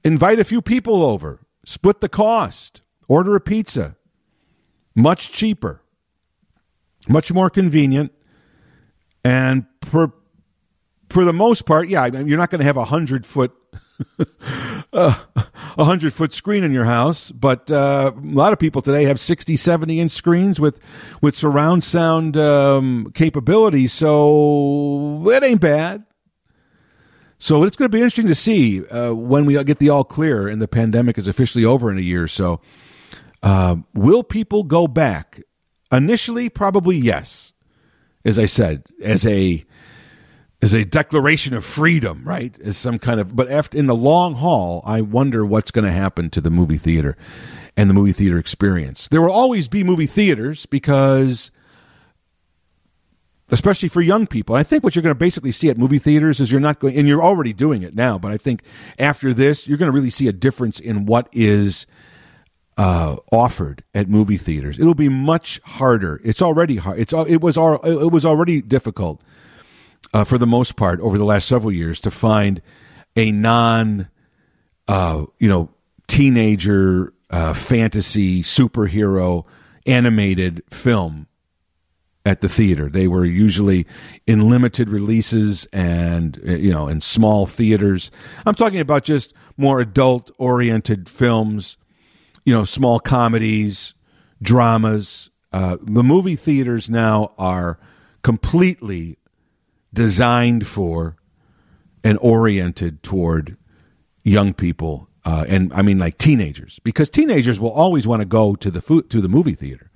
invite 0.04 0.38
a 0.38 0.44
few 0.44 0.60
people 0.60 1.04
over, 1.04 1.40
split 1.64 2.00
the 2.00 2.08
cost, 2.08 2.82
order 3.08 3.34
a 3.36 3.40
pizza. 3.40 3.96
Much 4.94 5.30
cheaper, 5.32 5.82
much 7.08 7.32
more 7.32 7.50
convenient. 7.50 8.12
And 9.24 9.66
for, 9.82 10.12
for 11.10 11.24
the 11.24 11.32
most 11.32 11.66
part, 11.66 11.88
yeah, 11.88 12.06
you're 12.06 12.38
not 12.38 12.50
going 12.50 12.60
to 12.60 12.64
have 12.64 12.76
a 12.76 12.80
100 12.80 13.26
foot 13.26 13.52
a 14.92 15.84
hundred 15.84 16.12
foot 16.12 16.32
screen 16.32 16.64
in 16.64 16.72
your 16.72 16.84
house, 16.84 17.30
but 17.30 17.70
uh, 17.70 18.12
a 18.16 18.20
lot 18.20 18.52
of 18.52 18.58
people 18.58 18.80
today 18.80 19.04
have 19.04 19.18
60, 19.18 19.56
70 19.56 20.00
inch 20.00 20.10
screens 20.10 20.60
with 20.60 20.80
with 21.20 21.34
surround 21.34 21.84
sound 21.84 22.36
um, 22.36 23.10
capability. 23.14 23.86
So 23.86 25.28
it 25.30 25.42
ain't 25.42 25.60
bad. 25.60 26.04
So 27.38 27.62
it's 27.62 27.76
going 27.76 27.90
to 27.90 27.96
be 27.96 28.00
interesting 28.00 28.26
to 28.26 28.34
see 28.34 28.84
uh, 28.86 29.12
when 29.12 29.46
we 29.46 29.62
get 29.64 29.78
the 29.78 29.90
all 29.90 30.04
clear 30.04 30.48
and 30.48 30.60
the 30.60 30.68
pandemic 30.68 31.18
is 31.18 31.28
officially 31.28 31.64
over 31.64 31.90
in 31.90 31.98
a 31.98 32.02
year 32.02 32.24
or 32.24 32.28
so. 32.28 32.60
Uh, 33.42 33.76
will 33.94 34.24
people 34.24 34.64
go 34.64 34.88
back? 34.88 35.40
Initially, 35.90 36.48
probably 36.48 36.96
yes. 36.96 37.52
As 38.24 38.38
I 38.38 38.46
said, 38.46 38.84
as 39.02 39.26
a 39.26 39.64
as 40.60 40.74
a 40.74 40.84
declaration 40.84 41.54
of 41.54 41.64
freedom, 41.64 42.22
right? 42.24 42.54
As 42.60 42.76
some 42.76 42.98
kind 42.98 43.20
of, 43.20 43.34
but 43.34 43.50
after 43.50 43.78
in 43.78 43.86
the 43.86 43.94
long 43.94 44.34
haul, 44.34 44.82
I 44.84 45.00
wonder 45.02 45.46
what's 45.46 45.70
going 45.70 45.84
to 45.84 45.92
happen 45.92 46.30
to 46.30 46.40
the 46.40 46.50
movie 46.50 46.78
theater 46.78 47.16
and 47.76 47.88
the 47.88 47.94
movie 47.94 48.12
theater 48.12 48.38
experience. 48.38 49.06
There 49.08 49.22
will 49.22 49.30
always 49.30 49.68
be 49.68 49.84
movie 49.84 50.06
theaters 50.06 50.66
because, 50.66 51.52
especially 53.50 53.88
for 53.88 54.00
young 54.00 54.26
people, 54.26 54.56
I 54.56 54.64
think 54.64 54.82
what 54.82 54.96
you're 54.96 55.02
going 55.04 55.14
to 55.14 55.18
basically 55.18 55.52
see 55.52 55.70
at 55.70 55.78
movie 55.78 56.00
theaters 56.00 56.40
is 56.40 56.50
you're 56.50 56.60
not 56.60 56.80
going, 56.80 56.96
and 56.96 57.06
you're 57.06 57.22
already 57.22 57.52
doing 57.52 57.82
it 57.82 57.94
now, 57.94 58.18
but 58.18 58.32
I 58.32 58.36
think 58.36 58.62
after 58.98 59.32
this, 59.32 59.68
you're 59.68 59.78
going 59.78 59.90
to 59.90 59.94
really 59.94 60.10
see 60.10 60.26
a 60.26 60.32
difference 60.32 60.80
in 60.80 61.06
what 61.06 61.28
is. 61.32 61.86
Uh, 62.78 63.16
offered 63.32 63.82
at 63.92 64.08
movie 64.08 64.36
theaters, 64.36 64.78
it'll 64.78 64.94
be 64.94 65.08
much 65.08 65.60
harder. 65.64 66.20
It's 66.22 66.40
already 66.40 66.76
hard. 66.76 67.00
It's 67.00 67.12
it 67.12 67.40
was 67.40 67.56
it 67.56 68.12
was 68.12 68.24
already 68.24 68.62
difficult 68.62 69.20
uh, 70.12 70.24
for 70.24 70.38
the 70.38 70.46
most 70.46 70.76
part, 70.76 71.00
over 71.00 71.18
the 71.18 71.24
last 71.24 71.48
several 71.48 71.72
years, 71.72 72.00
to 72.00 72.10
find 72.10 72.62
a 73.16 73.32
non, 73.32 74.08
uh, 74.86 75.24
you 75.38 75.48
know, 75.48 75.70
teenager 76.06 77.12
uh, 77.30 77.52
fantasy 77.52 78.42
superhero 78.42 79.44
animated 79.86 80.62
film 80.70 81.26
at 82.24 82.40
the 82.40 82.48
theater. 82.48 82.88
They 82.88 83.08
were 83.08 83.24
usually 83.24 83.86
in 84.26 84.48
limited 84.50 84.88
releases 84.88 85.66
and 85.72 86.40
uh, 86.46 86.52
you 86.52 86.72
know 86.72 86.88
in 86.88 87.00
small 87.00 87.46
theaters. 87.46 88.10
I'm 88.46 88.54
talking 88.54 88.80
about 88.80 89.04
just 89.04 89.32
more 89.56 89.80
adult 89.80 90.30
oriented 90.38 91.08
films, 91.08 91.76
you 92.48 92.54
know, 92.54 92.64
small 92.64 92.98
comedies, 92.98 93.92
dramas. 94.40 95.28
Uh, 95.52 95.76
the 95.82 96.02
movie 96.02 96.34
theaters 96.34 96.88
now 96.88 97.34
are 97.36 97.78
completely 98.22 99.18
designed 99.92 100.66
for 100.66 101.18
and 102.02 102.18
oriented 102.22 103.02
toward 103.02 103.58
young 104.22 104.54
people 104.54 105.10
uh, 105.26 105.44
and 105.46 105.70
I 105.74 105.82
mean 105.82 105.98
like 105.98 106.16
teenagers 106.16 106.78
because 106.78 107.10
teenagers 107.10 107.60
will 107.60 107.70
always 107.70 108.06
want 108.06 108.20
to 108.20 108.26
go 108.26 108.54
to 108.54 108.70
the 108.70 108.80
food, 108.80 109.10
to 109.10 109.20
the 109.20 109.28
movie 109.28 109.54
theater 109.54 109.90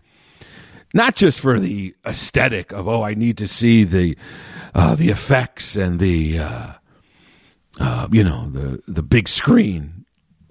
not 0.93 1.17
just 1.17 1.41
for 1.41 1.59
the 1.59 1.95
aesthetic 2.05 2.71
of 2.73 2.87
oh 2.87 3.03
I 3.03 3.15
need 3.15 3.39
to 3.39 3.49
see 3.49 3.85
the 3.85 4.19
uh, 4.75 4.95
the 4.95 5.09
effects 5.09 5.75
and 5.75 6.01
the 6.01 6.39
uh, 6.39 6.73
uh 7.81 8.09
you 8.11 8.23
know 8.23 8.51
the 8.51 8.83
the 8.87 9.03
big 9.03 9.27
screen 9.27 10.02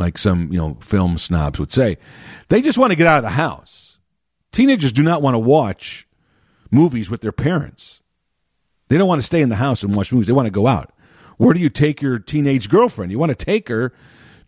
like 0.02 0.18
some 0.18 0.52
you 0.52 0.60
know 0.60 0.78
film 0.82 1.18
snobs 1.18 1.60
would 1.60 1.72
say 1.72 1.98
they 2.50 2.62
just 2.62 2.78
want 2.78 2.92
to 2.92 2.98
get 2.98 3.08
out 3.08 3.18
of 3.18 3.24
the 3.24 3.30
house 3.30 3.98
teenagers 4.52 4.92
do 4.92 5.04
not 5.04 5.22
want 5.22 5.36
to 5.36 5.40
watch 5.40 6.08
movies 6.72 7.10
with 7.10 7.22
their 7.22 7.32
parents 7.32 8.02
they 8.92 8.98
don't 8.98 9.08
want 9.08 9.22
to 9.22 9.26
stay 9.26 9.40
in 9.42 9.48
the 9.48 9.56
house 9.56 9.84
and 9.84 9.96
watch 9.96 10.12
movies. 10.12 10.28
They 10.28 10.34
want 10.34 10.48
to 10.48 10.52
go 10.52 10.68
out. 10.68 10.92
Where 11.38 11.54
do 11.54 11.62
you 11.62 11.70
take 11.70 12.02
your 12.02 12.20
teenage 12.20 12.68
girlfriend? 12.68 13.10
You 13.10 13.20
want 13.20 13.30
to 13.30 13.46
take 13.46 13.70
her 13.70 13.94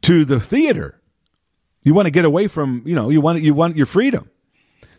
to 0.01 0.25
the 0.25 0.37
theater. 0.37 0.99
You 1.83 1.93
want 1.93 2.07
to 2.07 2.11
get 2.11 2.25
away 2.25 2.47
from, 2.47 2.83
you 2.85 2.93
know, 2.93 3.09
you 3.09 3.21
want 3.21 3.41
you 3.41 3.53
want 3.53 3.77
your 3.77 3.85
freedom. 3.85 4.29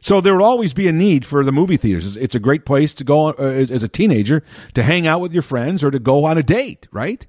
So 0.00 0.22
there 0.22 0.34
will 0.34 0.44
always 0.44 0.72
be 0.72 0.88
a 0.88 0.92
need 0.92 1.26
for 1.26 1.44
the 1.44 1.52
movie 1.52 1.76
theaters. 1.76 2.16
It's 2.16 2.34
a 2.34 2.40
great 2.40 2.64
place 2.64 2.94
to 2.94 3.04
go 3.04 3.28
uh, 3.28 3.34
as, 3.34 3.70
as, 3.70 3.82
a 3.82 3.88
teenager 3.88 4.42
to 4.72 4.82
hang 4.82 5.06
out 5.06 5.20
with 5.20 5.34
your 5.34 5.42
friends 5.42 5.84
or 5.84 5.90
to 5.90 5.98
go 5.98 6.24
on 6.24 6.38
a 6.38 6.42
date, 6.42 6.88
right? 6.90 7.26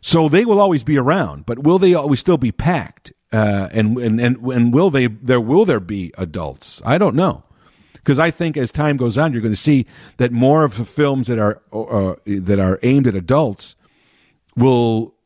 So 0.00 0.28
they 0.28 0.44
will 0.44 0.60
always 0.60 0.84
be 0.84 0.98
around, 0.98 1.46
but 1.46 1.60
will 1.60 1.78
they 1.78 1.94
always 1.94 2.20
still 2.20 2.38
be 2.38 2.52
packed? 2.52 3.12
Uh, 3.32 3.68
and, 3.72 3.98
and 3.98 4.20
and 4.20 4.36
and 4.36 4.72
will 4.72 4.90
they 4.90 5.08
there 5.08 5.40
will 5.40 5.64
there 5.64 5.80
be 5.80 6.12
adults? 6.16 6.80
I 6.84 6.96
don't 6.96 7.16
know 7.16 7.42
because 8.06 8.20
I 8.20 8.30
think 8.30 8.56
as 8.56 8.70
time 8.70 8.96
goes 8.96 9.18
on, 9.18 9.32
you're 9.32 9.42
going 9.42 9.52
to 9.52 9.60
see 9.60 9.84
that 10.18 10.30
more 10.30 10.62
of 10.62 10.76
the 10.76 10.84
films 10.84 11.26
that 11.26 11.40
are 11.40 11.60
uh, 11.72 12.14
that 12.24 12.60
are 12.60 12.78
aimed 12.84 13.08
at 13.08 13.16
adults 13.16 13.74
will 14.54 15.16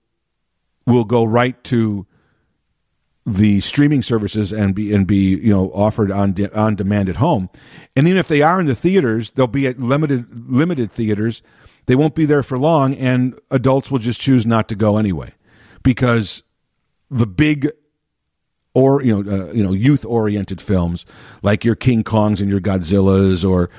will 0.87 1.05
go 1.05 1.23
right 1.23 1.63
to 1.65 2.07
the 3.27 3.61
streaming 3.61 4.01
services 4.01 4.51
and 4.51 4.75
be 4.75 4.95
and 4.95 5.07
be 5.07 5.37
you 5.37 5.51
know 5.51 5.71
offered 5.75 6.11
on 6.11 6.33
de- 6.33 6.59
on 6.59 6.75
demand 6.75 7.11
at 7.11 7.17
home. 7.17 7.51
And 7.95 8.09
even 8.09 8.19
if 8.19 8.29
they 8.29 8.41
are 8.41 8.59
in 8.59 8.67
the 8.67 8.75
theaters, 8.75 9.33
they'll 9.33 9.47
be 9.47 9.67
at 9.67 9.79
limited 9.79 10.51
limited 10.51 10.91
theaters. 10.91 11.43
They 11.87 11.97
won't 11.97 12.15
be 12.15 12.25
there 12.25 12.43
for 12.43 12.59
long, 12.59 12.95
and 12.95 13.39
adults 13.51 13.91
will 13.91 13.99
just 13.99 14.21
choose 14.21 14.47
not 14.47 14.69
to 14.69 14.75
go 14.75 14.97
anyway 14.97 15.33
because 15.83 16.43
the 17.11 17.27
big 17.27 17.71
or 18.75 19.03
you 19.03 19.23
know 19.23 19.31
uh, 19.31 19.53
you 19.53 19.63
know 19.63 19.73
youth 19.73 20.05
oriented 20.05 20.61
films 20.61 21.07
like 21.43 21.65
your 21.65 21.75
King 21.75 22.05
Kongs 22.05 22.41
and 22.41 22.49
your 22.49 22.61
Godzillas 22.61 23.49
or 23.49 23.71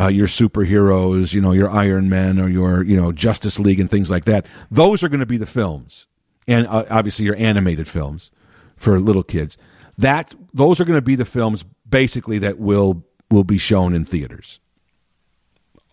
uh, 0.00 0.08
your 0.08 0.26
superheroes, 0.26 1.34
you 1.34 1.40
know 1.40 1.52
your 1.52 1.70
Iron 1.70 2.08
Men 2.08 2.40
or 2.40 2.48
your 2.48 2.82
you 2.82 2.96
know 2.96 3.12
Justice 3.12 3.58
League 3.58 3.80
and 3.80 3.90
things 3.90 4.10
like 4.10 4.24
that. 4.24 4.46
Those 4.70 5.02
are 5.02 5.08
going 5.08 5.20
to 5.20 5.26
be 5.26 5.36
the 5.36 5.46
films, 5.46 6.06
and 6.46 6.66
uh, 6.66 6.84
obviously 6.90 7.24
your 7.24 7.36
animated 7.36 7.88
films 7.88 8.30
for 8.76 8.98
little 9.00 9.22
kids. 9.24 9.58
That 9.98 10.34
those 10.54 10.80
are 10.80 10.84
going 10.84 10.98
to 10.98 11.02
be 11.02 11.16
the 11.16 11.24
films 11.24 11.64
basically 11.88 12.38
that 12.38 12.58
will 12.58 13.04
will 13.30 13.44
be 13.44 13.58
shown 13.58 13.94
in 13.94 14.04
theaters. 14.04 14.60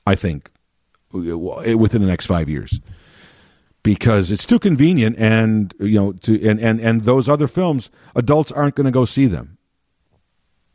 I 0.08 0.16
think 0.16 0.52
within 1.16 2.02
the 2.02 2.08
next 2.08 2.26
five 2.26 2.50
years. 2.50 2.80
Because 3.84 4.32
it's 4.32 4.46
too 4.48 4.58
convenient 4.58 5.16
and 5.20 5.74
you 5.80 6.00
know 6.00 6.12
to 6.14 6.48
and 6.48 6.60
and, 6.60 6.80
and 6.82 7.02
those 7.02 7.30
other 7.30 7.48
films 7.48 7.92
adults 8.16 8.52
aren't 8.52 8.76
going 8.76 8.86
to 8.86 8.92
go 8.92 9.06
see 9.06 9.28
them. 9.28 9.58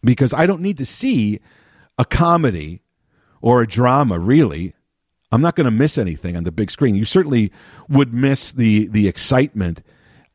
Because 0.03 0.33
I 0.33 0.47
don't 0.47 0.63
need 0.63 0.79
to 0.79 0.87
see 0.87 1.41
a 1.99 2.05
comedy 2.05 2.83
or 3.41 3.63
a 3.63 3.67
drama 3.67 4.19
really. 4.19 4.75
I'm 5.33 5.43
not 5.43 5.55
going 5.55 5.67
to 5.67 5.71
miss 5.71 5.99
anything 5.99 6.37
on 6.37 6.45
the 6.45 6.53
big 6.53 6.71
screen. 6.71 6.95
You 6.95 7.05
certainly 7.05 7.53
would 7.89 8.13
miss 8.13 8.53
the 8.53 8.87
the 8.89 9.09
excitement 9.09 9.83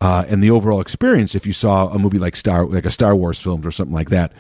uh, 0.02 0.26
and 0.28 0.44
the 0.44 0.52
overall 0.52 0.82
experience 0.82 1.36
if 1.36 1.48
you 1.48 1.54
saw 1.54 1.88
a 1.90 2.00
movie 2.00 2.20
like 2.20 2.36
Star 2.36 2.66
like 2.66 2.86
a 2.86 2.92
Star 2.92 3.16
Wars 3.16 3.40
film 3.40 3.66
or 3.66 3.72
something 3.72 3.96
like 3.96 4.10
that. 4.10 4.34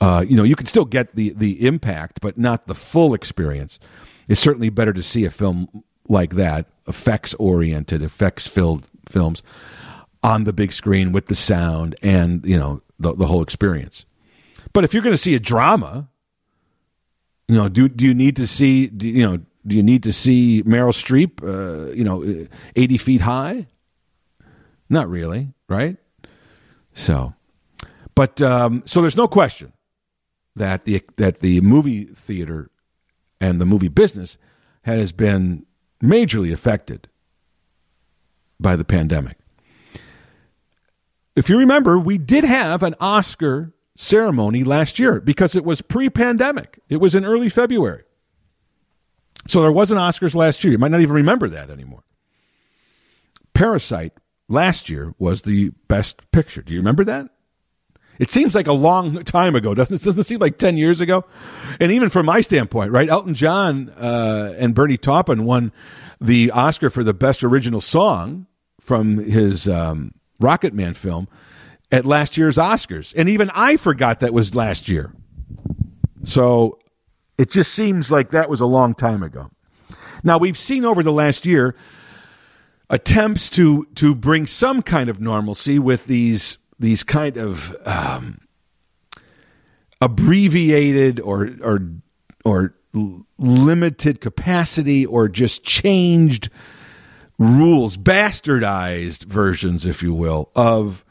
Uh, 0.00 0.24
you 0.28 0.36
know 0.36 0.42
you 0.42 0.56
can 0.56 0.66
still 0.66 0.84
get 0.84 1.14
the 1.16 1.30
the 1.30 1.66
impact 1.66 2.20
but 2.20 2.36
not 2.36 2.66
the 2.66 2.74
full 2.74 3.14
experience 3.14 3.78
it's 4.28 4.40
certainly 4.40 4.70
better 4.70 4.92
to 4.92 5.02
see 5.02 5.24
a 5.24 5.30
film 5.30 5.84
like 6.08 6.34
that, 6.34 6.66
effects 6.86 7.34
oriented, 7.34 8.02
effects 8.02 8.46
filled 8.46 8.86
films. 9.08 9.42
on 10.22 10.44
the 10.44 10.52
big 10.52 10.72
screen 10.72 11.12
with 11.12 11.26
the 11.26 11.34
sound 11.34 11.94
and 12.02 12.44
you 12.44 12.56
know 12.56 12.82
the, 12.98 13.14
the 13.14 13.26
whole 13.26 13.42
experience. 13.42 14.04
But 14.72 14.84
if 14.84 14.92
you're 14.92 15.02
going 15.02 15.14
to 15.14 15.18
see 15.18 15.34
a 15.34 15.40
drama, 15.40 16.08
you 17.48 17.54
know, 17.54 17.68
do 17.68 17.88
do 17.88 18.04
you 18.04 18.14
need 18.14 18.36
to 18.36 18.46
see 18.46 18.88
do, 18.88 19.08
you 19.08 19.26
know 19.26 19.38
do 19.66 19.76
you 19.76 19.82
need 19.82 20.02
to 20.04 20.12
see 20.12 20.62
Meryl 20.62 20.92
Streep, 20.92 21.42
uh, 21.42 21.92
you 21.92 22.04
know, 22.04 22.46
eighty 22.74 22.98
feet 22.98 23.20
high? 23.20 23.66
Not 24.88 25.08
really, 25.08 25.52
right? 25.68 25.96
So, 26.94 27.34
but 28.14 28.40
um, 28.42 28.82
so 28.86 29.00
there's 29.00 29.16
no 29.16 29.28
question 29.28 29.72
that 30.56 30.84
the 30.84 31.02
that 31.16 31.40
the 31.40 31.60
movie 31.60 32.04
theater 32.04 32.70
and 33.40 33.60
the 33.60 33.66
movie 33.66 33.88
business 33.88 34.38
has 34.82 35.12
been 35.12 35.66
majorly 36.02 36.52
affected 36.52 37.08
by 38.58 38.76
the 38.76 38.84
pandemic. 38.84 39.36
If 41.34 41.50
you 41.50 41.58
remember, 41.58 41.98
we 41.98 42.16
did 42.16 42.44
have 42.44 42.82
an 42.82 42.94
Oscar 42.98 43.74
ceremony 43.96 44.64
last 44.64 44.98
year 44.98 45.20
because 45.20 45.54
it 45.54 45.64
was 45.64 45.82
pre 45.82 46.08
pandemic. 46.08 46.80
It 46.88 46.96
was 46.96 47.14
in 47.14 47.24
early 47.24 47.48
February. 47.48 48.04
So 49.48 49.60
there 49.60 49.72
wasn't 49.72 50.00
Oscars 50.00 50.34
last 50.34 50.64
year. 50.64 50.72
You 50.72 50.78
might 50.78 50.90
not 50.90 51.00
even 51.00 51.14
remember 51.14 51.48
that 51.48 51.70
anymore. 51.70 52.04
Parasite 53.54 54.12
last 54.48 54.90
year 54.90 55.14
was 55.18 55.42
the 55.42 55.70
best 55.88 56.20
picture. 56.30 56.62
Do 56.62 56.74
you 56.74 56.80
remember 56.80 57.04
that? 57.04 57.30
It 58.18 58.30
seems 58.30 58.54
like 58.54 58.66
a 58.66 58.72
long 58.72 59.22
time 59.24 59.54
ago, 59.54 59.74
doesn't 59.74 59.94
it? 59.94 60.02
Doesn't 60.02 60.20
it 60.20 60.24
seem 60.24 60.38
like 60.38 60.58
10 60.58 60.76
years 60.76 61.00
ago? 61.00 61.24
And 61.80 61.92
even 61.92 62.08
from 62.08 62.26
my 62.26 62.40
standpoint, 62.40 62.92
right? 62.92 63.08
Elton 63.08 63.34
John 63.34 63.90
uh, 63.90 64.54
and 64.58 64.74
Bernie 64.74 64.96
Taupin 64.96 65.44
won 65.44 65.72
the 66.20 66.50
Oscar 66.50 66.90
for 66.90 67.04
the 67.04 67.14
best 67.14 67.44
original 67.44 67.80
song 67.80 68.46
from 68.80 69.18
his 69.18 69.68
um, 69.68 70.14
Rocketman 70.40 70.96
film 70.96 71.28
at 71.92 72.04
last 72.04 72.36
year's 72.36 72.56
Oscars. 72.56 73.12
And 73.16 73.28
even 73.28 73.50
I 73.54 73.76
forgot 73.76 74.20
that 74.20 74.32
was 74.32 74.54
last 74.54 74.88
year. 74.88 75.12
So 76.24 76.78
it 77.38 77.50
just 77.50 77.72
seems 77.72 78.10
like 78.10 78.30
that 78.30 78.48
was 78.48 78.60
a 78.60 78.66
long 78.66 78.94
time 78.94 79.22
ago. 79.22 79.50
Now, 80.22 80.38
we've 80.38 80.58
seen 80.58 80.84
over 80.84 81.02
the 81.02 81.12
last 81.12 81.46
year 81.46 81.76
attempts 82.88 83.50
to, 83.50 83.86
to 83.96 84.14
bring 84.14 84.46
some 84.46 84.82
kind 84.82 85.10
of 85.10 85.20
normalcy 85.20 85.78
with 85.78 86.06
these 86.06 86.58
these 86.78 87.02
kind 87.02 87.36
of 87.36 87.74
um, 87.86 88.40
abbreviated 90.00 91.20
or 91.20 91.50
or 91.62 91.80
or 92.44 92.74
limited 93.38 94.20
capacity 94.20 95.04
or 95.04 95.28
just 95.28 95.62
changed 95.62 96.48
rules, 97.38 97.96
bastardized 97.96 99.24
versions, 99.24 99.84
if 99.84 100.02
you 100.02 100.14
will, 100.14 100.50
of 100.54 101.04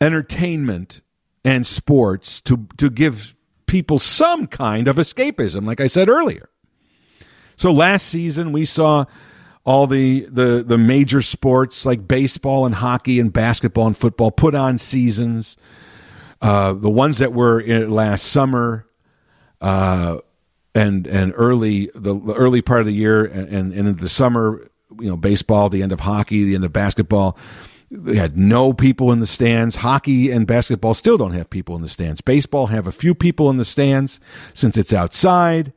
entertainment 0.00 1.02
and 1.44 1.66
sports 1.66 2.40
to 2.42 2.66
to 2.76 2.90
give 2.90 3.34
people 3.66 3.98
some 3.98 4.46
kind 4.46 4.88
of 4.88 4.96
escapism, 4.96 5.66
like 5.66 5.80
I 5.80 5.86
said 5.86 6.08
earlier. 6.08 6.48
So 7.56 7.72
last 7.72 8.06
season 8.06 8.52
we 8.52 8.64
saw 8.64 9.06
all 9.66 9.88
the, 9.88 10.20
the, 10.30 10.64
the 10.64 10.78
major 10.78 11.20
sports 11.20 11.84
like 11.84 12.06
baseball 12.06 12.64
and 12.64 12.76
hockey 12.76 13.18
and 13.18 13.32
basketball 13.32 13.88
and 13.88 13.96
football 13.96 14.30
put 14.30 14.54
on 14.54 14.78
seasons. 14.78 15.56
Uh, 16.40 16.72
the 16.72 16.88
ones 16.88 17.18
that 17.18 17.32
were 17.32 17.60
in 17.60 17.90
last 17.90 18.26
summer 18.26 18.86
uh, 19.60 20.18
and 20.74 21.06
and 21.06 21.32
early 21.34 21.90
the, 21.94 22.14
the, 22.14 22.34
early 22.34 22.62
part 22.62 22.80
of 22.80 22.86
the 22.86 22.92
year 22.92 23.24
and, 23.24 23.48
and, 23.48 23.72
in 23.72 23.96
the 23.96 24.08
summer, 24.08 24.70
you 25.00 25.08
know, 25.08 25.16
baseball, 25.16 25.68
the 25.68 25.82
end 25.82 25.92
of 25.92 26.00
hockey, 26.00 26.44
the 26.44 26.54
end 26.54 26.64
of 26.64 26.72
basketball. 26.72 27.36
They 27.90 28.16
had 28.16 28.36
no 28.36 28.72
people 28.72 29.10
in 29.10 29.20
the 29.20 29.26
stands. 29.26 29.76
Hockey 29.76 30.30
and 30.30 30.46
basketball 30.46 30.94
still 30.94 31.16
don't 31.16 31.32
have 31.32 31.48
people 31.50 31.74
in 31.74 31.82
the 31.82 31.88
stands. 31.88 32.20
Baseball 32.20 32.66
have 32.66 32.86
a 32.86 32.92
few 32.92 33.14
people 33.14 33.48
in 33.48 33.56
the 33.56 33.64
stands 33.64 34.20
since 34.54 34.76
it's 34.76 34.92
outside. 34.92 35.72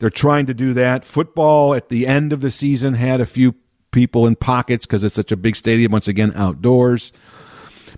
They're 0.00 0.10
trying 0.10 0.46
to 0.46 0.54
do 0.54 0.72
that. 0.72 1.04
Football 1.04 1.74
at 1.74 1.90
the 1.90 2.06
end 2.06 2.32
of 2.32 2.40
the 2.40 2.50
season 2.50 2.94
had 2.94 3.20
a 3.20 3.26
few 3.26 3.54
people 3.92 4.26
in 4.26 4.34
pockets 4.34 4.86
because 4.86 5.04
it's 5.04 5.14
such 5.14 5.30
a 5.30 5.36
big 5.36 5.54
stadium, 5.54 5.92
once 5.92 6.08
again, 6.08 6.32
outdoors. 6.34 7.12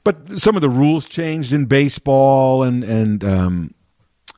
But 0.04 0.40
some 0.40 0.56
of 0.56 0.62
the 0.62 0.68
rules 0.68 1.08
changed 1.08 1.52
in 1.52 1.66
baseball 1.66 2.64
and, 2.64 2.82
and, 2.82 3.24
um, 3.24 3.74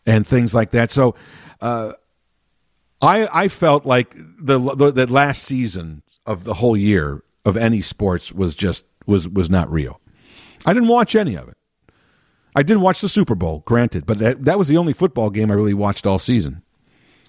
and 0.05 0.27
things 0.27 0.55
like 0.55 0.73
that. 0.73 0.91
So, 0.91 1.15
uh, 1.61 1.95
I, 3.01 3.29
I 3.45 3.49
felt 3.49 3.87
like 3.87 4.15
the, 4.15 4.59
the, 4.59 4.91
the 4.93 5.07
last 5.07 5.43
season 5.43 6.03
of 6.27 6.45
the 6.45 6.55
whole 6.55 6.77
year 6.77 7.23
of 7.47 7.57
any 7.57 7.81
sports 7.81 8.33
was 8.33 8.55
just 8.55 8.85
was 9.07 9.29
was 9.29 9.51
not 9.51 9.71
real. 9.71 10.01
I 10.65 10.73
didn't 10.73 10.89
watch 10.89 11.15
any 11.15 11.35
of 11.35 11.49
it. 11.49 11.57
I 12.57 12.63
didn't 12.63 12.83
watch 12.83 13.03
the 13.03 13.09
Super 13.09 13.35
Bowl, 13.35 13.63
granted, 13.67 14.07
but 14.07 14.19
that, 14.21 14.45
that 14.45 14.59
was 14.59 14.69
the 14.69 14.77
only 14.79 14.93
football 14.93 15.29
game 15.29 15.51
I 15.51 15.55
really 15.55 15.75
watched 15.75 16.07
all 16.07 16.19
season 16.19 16.63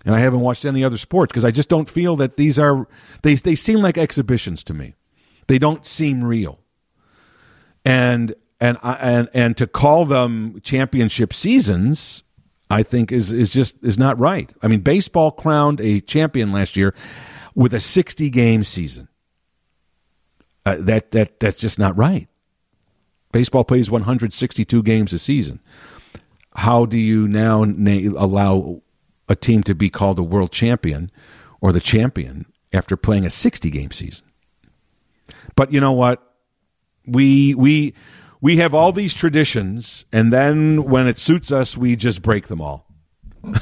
and 0.05 0.13
I 0.15 0.19
haven't 0.19 0.41
watched 0.41 0.65
any 0.65 0.83
other 0.83 0.97
sports 0.97 1.31
because 1.31 1.43
I 1.43 1.51
just 1.51 1.67
don't 1.67 1.89
feel 1.89 2.15
that 2.17 2.37
these 2.37 2.59
are 2.59 2.87
they 3.23 3.35
they 3.35 3.55
seem 3.55 3.81
like 3.81 3.97
exhibitions 3.97 4.63
to 4.65 4.73
me. 4.73 4.93
They 5.47 5.57
don't 5.57 5.85
seem 5.85 6.23
real. 6.23 6.59
And 7.83 8.35
and 8.59 8.77
and 8.83 9.29
and 9.33 9.57
to 9.57 9.67
call 9.67 10.05
them 10.05 10.61
championship 10.61 11.33
seasons, 11.33 12.23
I 12.69 12.83
think 12.83 13.11
is 13.11 13.33
is 13.33 13.51
just 13.51 13.83
is 13.83 13.97
not 13.97 14.17
right. 14.19 14.53
I 14.61 14.67
mean, 14.67 14.81
baseball 14.81 15.31
crowned 15.31 15.81
a 15.81 16.01
champion 16.01 16.51
last 16.51 16.77
year 16.77 16.93
with 17.55 17.73
a 17.73 17.79
60 17.79 18.29
game 18.29 18.63
season. 18.63 19.07
Uh, 20.65 20.77
that 20.79 21.11
that 21.11 21.39
that's 21.39 21.57
just 21.57 21.79
not 21.79 21.97
right. 21.97 22.27
Baseball 23.31 23.63
plays 23.63 23.91
162 23.91 24.83
games 24.83 25.13
a 25.13 25.19
season. 25.19 25.59
How 26.55 26.85
do 26.85 26.97
you 26.97 27.27
now 27.27 27.65
na- 27.65 28.17
allow 28.17 28.81
a 29.27 29.35
team 29.35 29.63
to 29.63 29.75
be 29.75 29.89
called 29.89 30.19
a 30.19 30.23
world 30.23 30.51
champion 30.51 31.11
or 31.61 31.71
the 31.71 31.79
champion 31.79 32.45
after 32.73 32.95
playing 32.97 33.25
a 33.25 33.29
60 33.29 33.69
game 33.69 33.91
season. 33.91 34.25
But 35.55 35.71
you 35.71 35.79
know 35.79 35.93
what? 35.93 36.21
We 37.07 37.55
we 37.55 37.93
we 38.41 38.57
have 38.57 38.73
all 38.73 38.91
these 38.91 39.13
traditions 39.13 40.05
and 40.11 40.33
then 40.33 40.83
when 40.83 41.07
it 41.07 41.19
suits 41.19 41.51
us 41.51 41.77
we 41.77 41.95
just 41.95 42.21
break 42.21 42.47
them 42.47 42.61
all. 42.61 42.87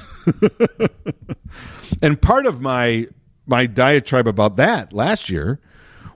and 2.02 2.22
part 2.22 2.46
of 2.46 2.62
my 2.62 3.08
my 3.46 3.66
diatribe 3.66 4.28
about 4.28 4.56
that 4.56 4.94
last 4.94 5.30
year 5.30 5.60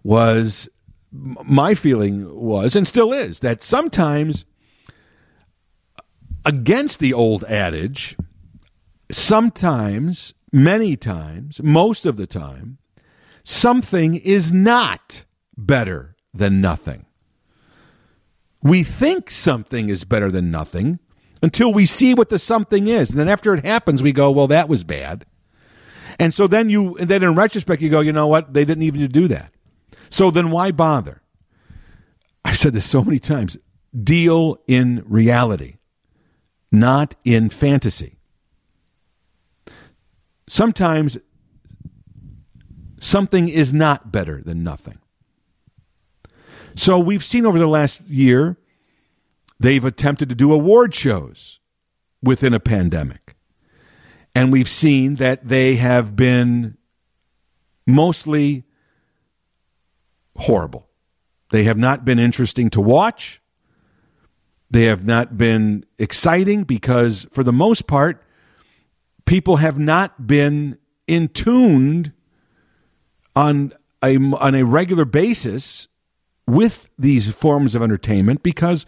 was 0.04 0.70
my 1.12 1.76
feeling 1.76 2.34
was 2.34 2.76
and 2.76 2.88
still 2.88 3.14
is 3.14 3.40
that 3.40 3.62
sometimes 3.62 4.46
against 6.46 7.00
the 7.00 7.14
old 7.14 7.44
adage 7.46 8.16
sometimes, 9.12 10.34
many 10.52 10.96
times, 10.96 11.62
most 11.64 12.06
of 12.06 12.18
the 12.18 12.28
time, 12.28 12.78
something 13.44 14.16
is 14.16 14.52
not 14.52 15.24
better 15.56 16.16
than 16.34 16.62
nothing. 16.62 17.06
We 18.62 18.84
think 18.84 19.32
something 19.32 19.90
is 19.90 20.04
better 20.04 20.30
than 20.30 20.52
nothing 20.52 21.00
until 21.42 21.74
we 21.74 21.86
see 21.86 22.14
what 22.14 22.30
the 22.30 22.40
something 22.40 22.88
is. 22.88 23.12
And 23.12 23.20
then 23.20 23.30
after 23.30 23.54
it 23.54 23.66
happens, 23.66 24.04
we 24.04 24.12
go, 24.12 24.32
well, 24.32 24.48
that 24.48 24.68
was 24.68 24.84
bad. 24.84 25.26
And 26.20 26.34
so 26.34 26.48
then 26.48 26.70
you, 26.70 26.96
and 26.98 27.08
then 27.08 27.24
in 27.24 27.36
retrospect, 27.36 27.82
you 27.82 27.90
go, 27.90 28.00
you 28.02 28.12
know 28.12 28.28
what? 28.28 28.54
They 28.54 28.66
didn't 28.66 28.84
even 28.84 29.08
do 29.10 29.28
that. 29.28 29.54
So 30.10 30.32
then 30.32 30.50
why 30.50 30.72
bother? 30.72 31.22
I've 32.44 32.58
said 32.58 32.74
this 32.74 32.90
so 32.90 33.04
many 33.04 33.20
times 33.20 33.58
deal 34.04 34.58
in 34.68 35.04
reality, 35.06 35.76
not 36.72 37.16
in 37.24 37.50
fantasy 37.50 38.17
sometimes 40.48 41.18
something 43.00 43.48
is 43.48 43.74
not 43.74 44.12
better 44.12 44.42
than 44.42 44.64
nothing. 44.64 45.00
So 46.76 47.00
we've 47.00 47.24
seen 47.24 47.46
over 47.46 47.60
the 47.60 47.68
last 47.68 48.02
year, 48.02 48.58
they've 49.60 49.84
attempted 49.84 50.30
to 50.30 50.36
do 50.36 50.54
award 50.54 50.94
shows 50.94 51.60
within 52.22 52.54
a 52.54 52.60
pandemic. 52.60 53.36
And 54.36 54.52
we've 54.52 54.70
seen 54.70 55.16
that 55.16 55.48
they 55.48 55.78
have 55.78 56.16
been 56.16 56.78
mostly 57.88 58.66
horrible. 60.36 60.88
They 61.50 61.64
have 61.64 61.78
not 61.78 62.06
been 62.06 62.20
interesting 62.20 62.70
to 62.72 62.82
watch. 62.82 63.42
They 64.70 64.84
have 64.84 65.06
not 65.06 65.38
been 65.38 65.86
exciting 65.98 66.64
because, 66.64 67.26
for 67.32 67.44
the 67.44 67.54
most 67.54 67.88
part, 67.88 68.22
people 69.28 69.58
have 69.58 69.78
not 69.78 70.26
been 70.26 70.80
in 71.06 71.28
tuned 71.28 72.12
on 73.36 73.72
a, 74.04 74.18
on 74.18 74.56
a 74.56 74.66
regular 74.66 75.06
basis 75.06 75.88
with 76.48 76.90
these 76.98 77.32
forms 77.32 77.76
of 77.76 77.84
entertainment 77.84 78.42
because 78.42 78.86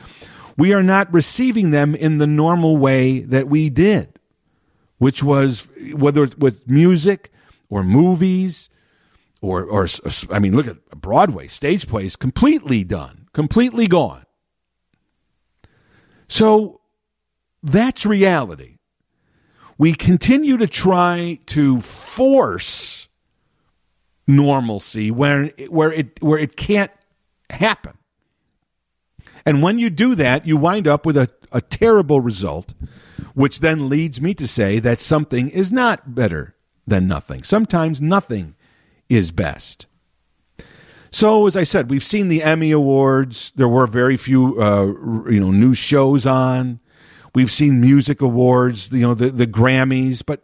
we 0.58 0.74
are 0.74 0.82
not 0.82 1.14
receiving 1.14 1.72
them 1.72 1.94
in 1.94 2.18
the 2.18 2.28
normal 2.28 2.78
way 2.78 3.20
that 3.20 3.48
we 3.48 3.70
did, 3.70 4.18
which 4.98 5.22
was 5.22 5.68
whether 5.94 6.24
it 6.24 6.40
was 6.40 6.66
music 6.68 7.32
or 7.70 7.84
movies 7.84 8.70
or 9.42 9.64
or 9.64 9.88
I 10.32 10.40
mean, 10.40 10.56
look 10.56 10.68
at 10.68 10.90
Broadway 11.00 11.48
stage 11.48 11.88
plays 11.88 12.16
completely 12.16 12.84
done, 12.84 13.28
completely 13.34 13.88
gone. 13.88 14.26
So 16.28 16.82
that's 17.64 18.06
reality. 18.06 18.79
We 19.80 19.94
continue 19.94 20.58
to 20.58 20.68
try 20.68 21.40
to 21.48 21.82
force 21.82 23.08
normalcy 24.28 25.10
where 25.10 25.48
where 25.70 25.92
it 25.92 26.22
where 26.22 26.38
it 26.38 26.56
can't 26.56 26.92
happen. 27.50 27.98
And 29.46 29.64
when 29.64 29.80
you 29.80 29.90
do 29.90 30.16
that, 30.16 30.46
you 30.46 30.58
wind 30.58 30.88
up 30.88 31.06
with 31.06 31.18
a, 31.18 31.30
a 31.52 31.62
terrible 31.62 32.22
result, 32.22 32.74
which 33.34 33.62
then 33.62 33.90
leads 33.90 34.22
me 34.22 34.34
to 34.36 34.48
say 34.48 34.80
that 34.80 35.00
something 35.00 35.50
is 35.50 35.72
not 35.72 36.14
better 36.14 36.56
than 36.86 37.08
nothing. 37.08 37.44
Sometimes 37.44 38.02
nothing 38.02 38.56
is 39.08 39.32
best. 39.32 39.88
So, 41.12 41.48
as 41.48 41.56
I 41.56 41.64
said, 41.64 41.90
we've 41.90 42.04
seen 42.04 42.28
the 42.28 42.44
Emmy 42.44 42.72
Awards. 42.72 43.52
There 43.56 43.68
were 43.68 43.88
very 43.88 44.18
few, 44.18 44.62
uh, 44.62 44.86
you 45.32 45.40
know, 45.40 45.52
new 45.52 45.74
shows 45.74 46.28
on. 46.28 46.79
We've 47.36 47.52
seen 47.52 47.80
music 47.82 48.22
awards, 48.22 48.92
you 48.92 49.02
know, 49.02 49.14
the, 49.14 49.30
the 49.30 49.48
Grammys, 49.48 50.24
but 50.26 50.44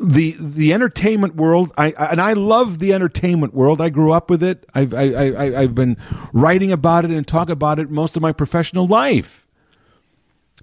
the 0.00 0.36
the 0.38 0.72
entertainment 0.72 1.36
world, 1.36 1.72
I, 1.78 1.90
and 1.90 2.20
I 2.20 2.32
love 2.32 2.78
the 2.78 2.92
entertainment 2.92 3.54
world. 3.54 3.80
I 3.80 3.90
grew 3.90 4.12
up 4.12 4.28
with 4.28 4.42
it. 4.42 4.66
I've 4.74 4.92
I, 4.92 5.10
I, 5.10 5.60
I've 5.62 5.74
been 5.74 5.96
writing 6.32 6.72
about 6.72 7.04
it 7.04 7.10
and 7.10 7.26
talk 7.26 7.48
about 7.48 7.78
it 7.78 7.90
most 7.90 8.16
of 8.16 8.22
my 8.22 8.32
professional 8.32 8.86
life. 8.86 9.46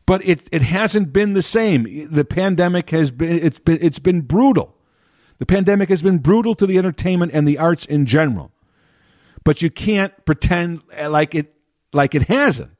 But 0.05 0.25
it 0.25 0.49
it 0.51 0.63
hasn't 0.63 1.13
been 1.13 1.33
the 1.33 1.41
same. 1.41 2.09
The 2.11 2.25
pandemic 2.25 2.89
has 2.89 3.11
been 3.11 3.39
it's 3.43 3.59
been 3.59 3.79
it's 3.81 3.99
been 3.99 4.21
brutal. 4.21 4.75
The 5.37 5.45
pandemic 5.45 5.89
has 5.89 6.01
been 6.01 6.19
brutal 6.19 6.53
to 6.55 6.67
the 6.67 6.77
entertainment 6.77 7.31
and 7.33 7.47
the 7.47 7.57
arts 7.57 7.85
in 7.85 8.05
general. 8.05 8.51
But 9.43 9.61
you 9.61 9.71
can't 9.71 10.13
pretend 10.25 10.81
like 11.07 11.33
it 11.33 11.55
like 11.93 12.13
it 12.13 12.23
hasn't. 12.23 12.71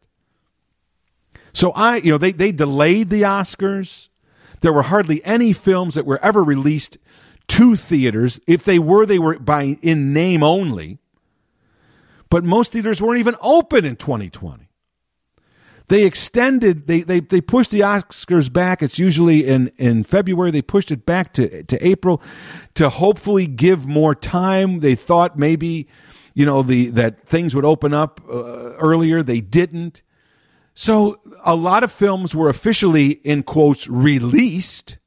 So 1.53 1.71
I, 1.71 1.97
you 1.97 2.11
know, 2.11 2.17
they, 2.17 2.31
they 2.31 2.51
delayed 2.51 3.09
the 3.09 3.23
Oscars. 3.23 4.09
There 4.61 4.73
were 4.73 4.83
hardly 4.83 5.23
any 5.25 5.53
films 5.53 5.95
that 5.95 6.05
were 6.05 6.23
ever 6.23 6.43
released 6.43 6.97
to 7.47 7.75
theaters. 7.75 8.39
If 8.47 8.63
they 8.63 8.79
were, 8.79 9.05
they 9.05 9.19
were 9.19 9.37
by 9.39 9.77
in 9.81 10.13
name 10.13 10.43
only. 10.43 10.99
But 12.29 12.45
most 12.45 12.71
theaters 12.71 13.01
weren't 13.01 13.19
even 13.19 13.35
open 13.41 13.83
in 13.83 13.97
2020. 13.97 14.69
They 15.89 16.05
extended, 16.05 16.87
they, 16.87 17.01
they, 17.01 17.19
they 17.19 17.41
pushed 17.41 17.71
the 17.71 17.81
Oscars 17.81 18.51
back. 18.51 18.81
It's 18.81 18.97
usually 18.97 19.45
in, 19.45 19.73
in 19.75 20.05
February. 20.05 20.49
They 20.49 20.61
pushed 20.61 20.89
it 20.89 21.05
back 21.05 21.33
to, 21.33 21.63
to 21.63 21.85
April 21.85 22.21
to 22.75 22.89
hopefully 22.89 23.45
give 23.45 23.85
more 23.85 24.15
time. 24.15 24.79
They 24.79 24.95
thought 24.95 25.37
maybe, 25.37 25.89
you 26.33 26.45
know, 26.45 26.63
the, 26.63 26.91
that 26.91 27.27
things 27.27 27.53
would 27.53 27.65
open 27.65 27.93
up 27.93 28.21
uh, 28.29 28.71
earlier. 28.77 29.21
They 29.21 29.41
didn't. 29.41 30.01
So 30.73 31.19
a 31.43 31.55
lot 31.55 31.83
of 31.83 31.91
films 31.91 32.35
were 32.35 32.49
officially, 32.49 33.11
in 33.11 33.43
quotes, 33.43 33.87
released 33.87 34.97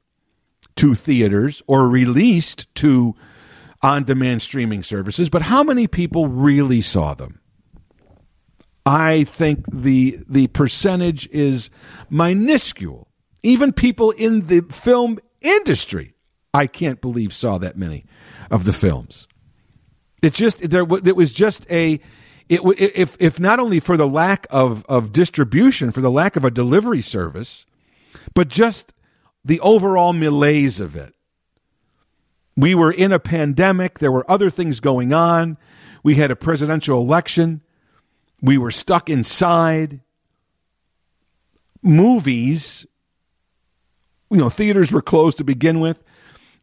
to 0.75 0.93
theaters 0.93 1.61
or 1.67 1.87
released 1.87 2.73
to 2.75 3.15
on 3.81 4.03
demand 4.03 4.41
streaming 4.41 4.83
services, 4.83 5.29
but 5.29 5.43
how 5.43 5.63
many 5.63 5.87
people 5.87 6.27
really 6.27 6.81
saw 6.81 7.13
them? 7.13 7.39
I 8.85 9.23
think 9.23 9.65
the 9.71 10.19
the 10.27 10.47
percentage 10.47 11.27
is 11.29 11.69
minuscule. 12.09 13.07
Even 13.43 13.73
people 13.73 14.11
in 14.11 14.47
the 14.47 14.61
film 14.71 15.17
industry, 15.41 16.13
I 16.53 16.67
can't 16.67 17.01
believe 17.01 17.33
saw 17.33 17.57
that 17.59 17.77
many 17.77 18.05
of 18.49 18.65
the 18.65 18.73
films. 18.73 19.27
It's 20.21 20.37
just 20.37 20.67
there. 20.69 20.83
It 20.83 21.15
was 21.15 21.33
just 21.33 21.69
a. 21.71 21.99
It, 22.47 22.61
if 22.77 23.17
if 23.19 23.39
not 23.39 23.59
only 23.59 23.79
for 23.79 23.97
the 23.97 24.07
lack 24.07 24.45
of 24.49 24.85
of 24.85 25.11
distribution, 25.11 25.91
for 25.91 26.01
the 26.01 26.11
lack 26.11 26.35
of 26.35 26.45
a 26.45 26.51
delivery 26.51 27.01
service, 27.01 27.65
but 28.33 28.47
just 28.47 28.93
the 29.43 29.59
overall 29.61 30.13
malaise 30.13 30.79
of 30.79 30.95
it. 30.95 31.13
We 32.57 32.73
were 32.73 32.91
in 32.91 33.11
a 33.11 33.19
pandemic. 33.19 33.99
There 33.99 34.11
were 34.11 34.29
other 34.29 34.49
things 34.49 34.79
going 34.79 35.13
on. 35.13 35.57
We 36.03 36.15
had 36.15 36.31
a 36.31 36.35
presidential 36.35 37.01
election. 37.01 37.61
We 38.41 38.57
were 38.57 38.71
stuck 38.71 39.09
inside. 39.09 40.01
Movies, 41.81 42.85
you 44.31 44.37
know, 44.37 44.49
theaters 44.49 44.91
were 44.91 45.01
closed 45.01 45.37
to 45.37 45.43
begin 45.43 45.79
with. 45.79 46.01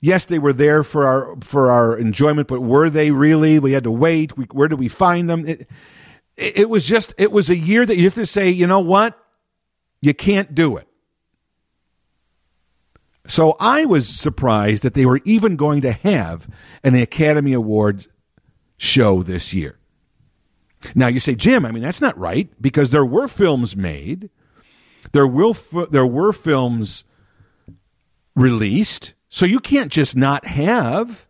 Yes, 0.05 0.27
they 0.27 0.41
were 0.41 0.53
there 0.53 0.83
for 0.83 1.07
our 1.07 1.37
for 1.43 1.71
our 1.71 1.97
enjoyment, 1.97 2.49
but 2.49 2.61
were 2.61 2.91
they 2.91 3.13
really? 3.13 3.61
We 3.61 3.71
had 3.71 3.85
to 3.85 3.91
wait. 3.93 4.37
We, 4.37 4.47
where 4.47 4.67
did 4.67 4.81
we 4.81 4.89
find 4.89 5.31
them? 5.31 5.47
It, 5.47 5.69
it 6.37 6.69
was 6.69 6.85
just 6.85 7.15
it 7.19 7.31
was 7.31 7.49
a 7.49 7.57
year 7.57 7.87
that 7.87 7.97
you 7.97 8.05
have 8.05 8.15
to 8.15 8.27
say, 8.27 8.51
you 8.51 8.67
know 8.67 8.81
what, 8.81 9.17
you 10.01 10.13
can't 10.13 10.57
do 10.57 10.77
it. 10.77 10.89
So 13.29 13.57
I 13.61 13.85
was 13.85 14.09
surprised 14.09 14.83
that 14.83 14.95
they 14.95 15.07
were 15.07 15.21
even 15.25 15.55
going 15.55 15.83
to 15.83 15.93
have 15.93 16.49
an 16.83 16.97
Academy 16.97 17.53
Awards 17.53 18.09
show 18.77 19.23
this 19.23 19.55
year. 19.55 19.79
Now 20.97 21.07
you 21.07 21.21
say, 21.21 21.37
Jim, 21.37 21.65
I 21.65 21.71
mean 21.71 21.85
that's 21.85 22.01
not 22.01 22.19
right 22.19 22.51
because 22.61 22.91
there 22.91 23.07
were 23.07 23.29
films 23.29 23.77
made, 23.77 24.31
there 25.13 25.29
will 25.29 25.57
there 25.93 26.07
were 26.07 26.33
films 26.33 27.05
released, 28.35 29.15
so 29.35 29.47
you 29.47 29.61
can't 29.61 29.91
just 29.91 30.15
not 30.15 30.45
have 30.45 31.27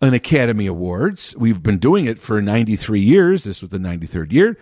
an 0.00 0.14
Academy 0.14 0.66
Awards. 0.66 1.34
We've 1.36 1.60
been 1.60 1.78
doing 1.78 2.04
it 2.04 2.20
for 2.20 2.40
93 2.40 3.00
years. 3.00 3.42
This 3.42 3.60
was 3.60 3.70
the 3.70 3.78
93rd 3.78 4.30
year. 4.30 4.56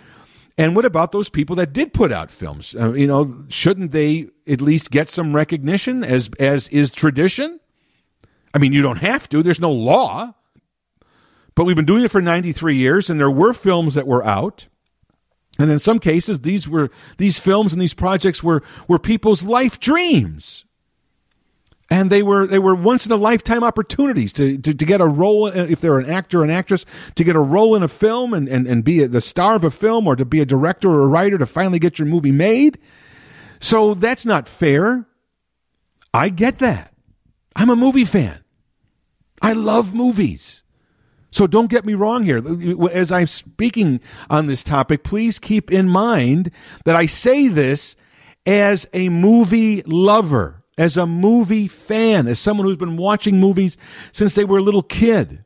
And 0.57 0.75
what 0.75 0.87
about 0.87 1.13
those 1.13 1.29
people 1.29 1.55
that 1.57 1.75
did 1.75 1.93
put 1.93 2.11
out 2.11 2.31
films? 2.31 2.75
Uh, 2.75 2.95
you 2.95 3.07
know, 3.07 3.45
shouldn't 3.51 3.93
they 3.93 4.31
at 4.49 4.63
least 4.63 4.91
get 4.91 5.11
some 5.11 5.37
recognition 5.37 6.03
as 6.03 6.31
as 6.41 6.67
is 6.69 6.93
tradition? 6.93 7.61
I 8.55 8.59
mean, 8.59 8.73
you 8.73 8.81
don't 8.81 9.01
have 9.01 9.29
to. 9.29 9.43
There's 9.43 9.61
no 9.61 9.71
law. 9.71 10.35
But 11.55 11.67
we've 11.67 11.77
been 11.77 11.85
doing 11.85 12.05
it 12.05 12.11
for 12.11 12.23
93 12.23 12.75
years, 12.75 13.11
and 13.11 13.21
there 13.21 13.31
were 13.31 13.53
films 13.53 13.97
that 13.97 14.07
were 14.07 14.25
out. 14.25 14.67
And 15.59 15.71
in 15.71 15.79
some 15.79 15.99
cases, 15.99 16.41
these 16.41 16.67
were 16.67 16.91
these 17.19 17.39
films 17.39 17.75
and 17.75 17.83
these 17.83 17.93
projects 17.93 18.43
were 18.43 18.63
were 18.89 18.99
people's 18.99 19.43
life 19.43 19.79
dreams. 19.79 20.65
And 21.93 22.09
they 22.09 22.23
were 22.23 22.47
they 22.47 22.61
were 22.61 22.75
once 22.75 23.05
in 23.05 23.11
a 23.11 23.17
lifetime 23.17 23.65
opportunities 23.65 24.33
to, 24.35 24.57
to, 24.59 24.73
to 24.73 24.85
get 24.85 25.01
a 25.01 25.07
role 25.07 25.47
uh, 25.47 25.67
if 25.69 25.81
they're 25.81 25.99
an 25.99 26.09
actor 26.09 26.41
or 26.41 26.45
an 26.45 26.51
actress 26.51 26.87
to 27.17 27.25
get 27.25 27.35
a 27.35 27.41
role 27.41 27.75
in 27.75 27.83
a 27.83 27.89
film 27.89 28.33
and, 28.33 28.49
and, 28.49 28.69
and 28.69 28.85
be 28.85 29.03
a, 29.03 29.09
the 29.09 29.21
star 29.21 29.57
of 29.57 29.65
a 29.65 29.71
film 29.73 30.07
or 30.07 30.15
to 30.15 30.25
be 30.25 30.41
a 30.41 30.47
director 30.47 30.89
or 30.89 31.01
a 31.01 31.07
writer 31.09 31.37
to 31.37 31.47
finally 31.47 31.81
get 31.81 31.99
your 31.99 32.07
movie 32.07 32.31
made. 32.33 32.79
So 33.59 33.95
that's 33.95 34.25
not 34.25 34.47
fair. 34.47 35.07
I 36.15 36.29
get 36.29 36.59
that. 36.59 36.95
I'm 37.57 37.71
a 37.71 37.77
movie 37.77 38.05
fan. 38.05 38.43
I 39.43 39.53
love 39.53 39.93
movies. 39.95 40.63
So 41.31 41.47
don't 41.47 41.71
get 41.71 41.85
me 41.85 41.95
wrong 41.95 42.25
here. 42.25 42.43
As 42.91 43.13
I'm 43.13 43.27
speaking 43.27 44.01
on 44.29 44.47
this 44.47 44.65
topic, 44.65 45.05
please 45.05 45.39
keep 45.39 45.71
in 45.71 45.89
mind 45.89 46.51
that 46.85 46.97
I 46.97 47.07
say 47.07 47.49
this 47.49 47.97
as 48.47 48.89
a 48.93 49.09
movie 49.09 49.83
lover, 49.83 50.60
as 50.81 50.97
a 50.97 51.07
movie 51.07 51.69
fan, 51.69 52.27
as 52.27 52.39
someone 52.39 52.67
who's 52.67 52.79
been 52.79 52.97
watching 52.97 53.39
movies 53.39 53.77
since 54.13 54.35
they 54.35 54.45
were 54.45 54.57
a 54.57 54.63
little 54.63 54.83
kid. 54.83 55.45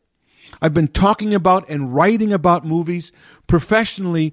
I've 0.63 0.73
been 0.73 0.87
talking 0.87 1.35
about 1.35 1.69
and 1.69 1.93
writing 1.93 2.33
about 2.33 2.65
movies 2.65 3.11
professionally 3.49 4.33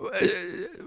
uh, 0.00 0.26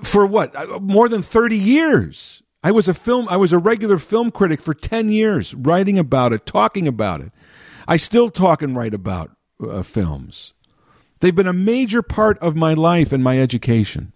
for 0.02 0.26
what? 0.26 0.56
Uh, 0.56 0.80
more 0.80 1.10
than 1.10 1.22
30 1.22 1.58
years. 1.58 2.42
I 2.64 2.72
was 2.72 2.88
a 2.88 2.94
film 2.94 3.28
I 3.30 3.36
was 3.36 3.52
a 3.52 3.58
regular 3.58 3.98
film 3.98 4.32
critic 4.32 4.62
for 4.62 4.74
10 4.74 5.10
years, 5.10 5.54
writing 5.54 6.00
about 6.00 6.32
it, 6.32 6.46
talking 6.46 6.88
about 6.88 7.20
it. 7.20 7.34
I 7.86 7.98
still 7.98 8.30
talk 8.30 8.62
and 8.62 8.78
write 8.78 8.94
about 8.94 9.32
uh, 9.62 9.84
films. 9.84 10.54
They've 11.20 11.36
been 11.36 11.48
a 11.48 11.54
major 11.54 12.02
part 12.02 12.38
of 12.40 12.56
my 12.56 12.74
life 12.74 13.12
and 13.12 13.22
my 13.22 13.42
education. 13.42 14.14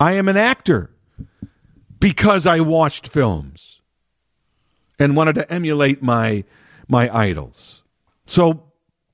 I 0.00 0.12
am 0.12 0.28
an 0.28 0.38
actor 0.38 0.92
because 2.00 2.46
I 2.46 2.60
watched 2.60 3.08
films 3.08 3.80
and 4.98 5.16
wanted 5.16 5.34
to 5.36 5.52
emulate 5.52 6.02
my 6.02 6.44
my 6.88 7.14
idols. 7.14 7.82
So 8.26 8.64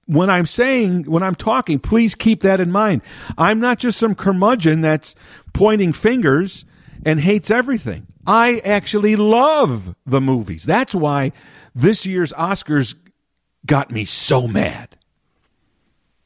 when 0.06 0.30
I'm 0.30 0.46
saying, 0.46 1.04
when 1.04 1.22
I'm 1.22 1.34
talking, 1.34 1.78
please 1.78 2.14
keep 2.14 2.42
that 2.42 2.60
in 2.60 2.70
mind. 2.70 3.02
I'm 3.38 3.58
not 3.58 3.78
just 3.78 3.98
some 3.98 4.14
curmudgeon 4.14 4.80
that's 4.80 5.14
pointing 5.52 5.92
fingers 5.92 6.64
and 7.04 7.20
hates 7.20 7.50
everything. 7.50 8.06
I 8.26 8.60
actually 8.64 9.16
love 9.16 9.94
the 10.06 10.20
movies. 10.20 10.64
That's 10.64 10.94
why 10.94 11.32
this 11.74 12.06
year's 12.06 12.32
Oscars 12.32 12.94
got 13.66 13.90
me 13.90 14.04
so 14.04 14.46
mad 14.46 14.96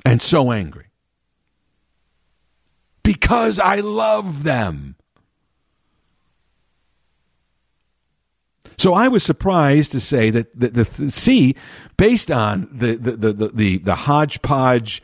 and 0.05 0.21
so 0.21 0.53
angry 0.53 0.87
because 3.03 3.59
I 3.59 3.77
love 3.77 4.42
them. 4.44 4.97
So 8.79 8.95
I 8.95 9.09
was 9.09 9.25
surprised 9.25 9.93
to 9.93 10.01
say 10.01 10.31
that 10.31 10.59
the, 10.59 10.69
the, 10.69 10.85
the 10.85 11.11
see, 11.11 11.57
based 11.97 12.31
on 12.31 12.69
the 12.73 12.95
the 12.95 13.33
the 13.33 13.49
the, 13.49 13.79
the, 13.79 13.95
hodgepodge 13.95 15.03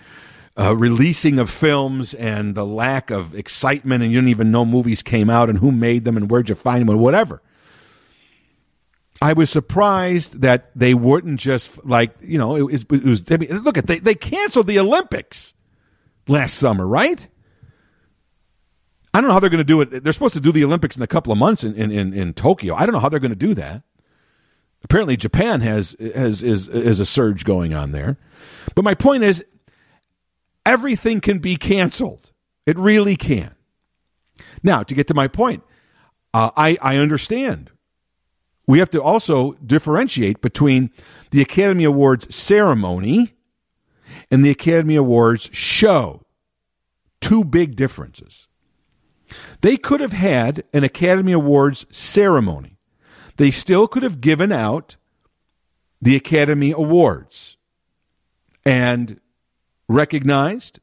uh, 0.56 0.76
releasing 0.76 1.40
of 1.40 1.50
films 1.50 2.14
and 2.14 2.54
the 2.54 2.64
lack 2.64 3.10
of 3.10 3.34
excitement, 3.34 4.04
and 4.04 4.12
you 4.12 4.18
didn't 4.18 4.30
even 4.30 4.52
know 4.52 4.64
movies 4.64 5.02
came 5.02 5.28
out 5.28 5.50
and 5.50 5.58
who 5.58 5.72
made 5.72 6.04
them 6.04 6.16
and 6.16 6.30
where'd 6.30 6.48
you 6.48 6.54
find 6.54 6.82
them 6.82 6.88
and 6.88 7.00
whatever. 7.00 7.42
I 9.20 9.32
was 9.32 9.50
surprised 9.50 10.42
that 10.42 10.70
they 10.76 10.94
wouldn't 10.94 11.40
just 11.40 11.84
like 11.84 12.14
you 12.20 12.38
know 12.38 12.54
it 12.54 12.62
was, 12.62 12.82
it 12.82 13.04
was 13.04 13.24
I 13.28 13.38
mean, 13.38 13.50
look 13.58 13.76
at 13.76 13.88
they 13.88 13.98
they 13.98 14.14
canceled 14.14 14.68
the 14.68 14.78
Olympics 14.78 15.52
last 16.28 16.54
summer, 16.54 16.86
right? 16.86 17.28
I 19.14 19.20
don't 19.20 19.28
know 19.28 19.34
how 19.34 19.40
they're 19.40 19.48
going 19.48 19.58
to 19.58 19.64
do 19.64 19.80
it. 19.80 20.02
They're 20.02 20.12
supposed 20.12 20.34
to 20.34 20.40
do 20.40 20.50
the 20.50 20.64
Olympics 20.64 20.96
in 20.96 21.02
a 21.02 21.06
couple 21.06 21.32
of 21.32 21.38
months 21.38 21.62
in, 21.62 21.76
in, 21.76 21.92
in, 21.92 22.12
in 22.12 22.34
Tokyo. 22.34 22.74
I 22.74 22.84
don't 22.84 22.92
know 22.92 22.98
how 22.98 23.08
they're 23.08 23.20
going 23.20 23.30
to 23.30 23.36
do 23.36 23.54
that. 23.54 23.84
Apparently, 24.82 25.16
Japan 25.16 25.60
has 25.60 25.96
has 26.00 26.42
is 26.42 26.68
is 26.68 27.00
a 27.00 27.06
surge 27.06 27.44
going 27.44 27.72
on 27.72 27.92
there. 27.92 28.18
But 28.74 28.84
my 28.84 28.94
point 28.94 29.22
is, 29.22 29.42
everything 30.66 31.20
can 31.20 31.38
be 31.38 31.56
canceled. 31.56 32.32
It 32.66 32.76
really 32.76 33.16
can. 33.16 33.54
Now, 34.62 34.82
to 34.82 34.94
get 34.94 35.06
to 35.06 35.14
my 35.14 35.28
point, 35.28 35.62
uh, 36.34 36.50
I 36.56 36.76
I 36.82 36.96
understand. 36.96 37.70
We 38.66 38.78
have 38.78 38.90
to 38.90 39.02
also 39.02 39.52
differentiate 39.52 40.42
between 40.42 40.90
the 41.30 41.40
Academy 41.40 41.84
Awards 41.84 42.34
ceremony 42.34 43.34
and 44.30 44.44
the 44.44 44.50
Academy 44.50 44.96
Awards 44.96 45.48
show. 45.52 46.26
Two 47.20 47.44
big 47.44 47.76
differences. 47.76 48.48
They 49.60 49.76
could 49.76 50.00
have 50.00 50.12
had 50.12 50.64
an 50.72 50.84
Academy 50.84 51.32
Awards 51.32 51.86
ceremony. 51.90 52.78
They 53.36 53.50
still 53.50 53.88
could 53.88 54.02
have 54.02 54.20
given 54.20 54.52
out 54.52 54.96
the 56.00 56.16
Academy 56.16 56.70
Awards 56.70 57.56
and 58.64 59.20
recognized 59.88 60.80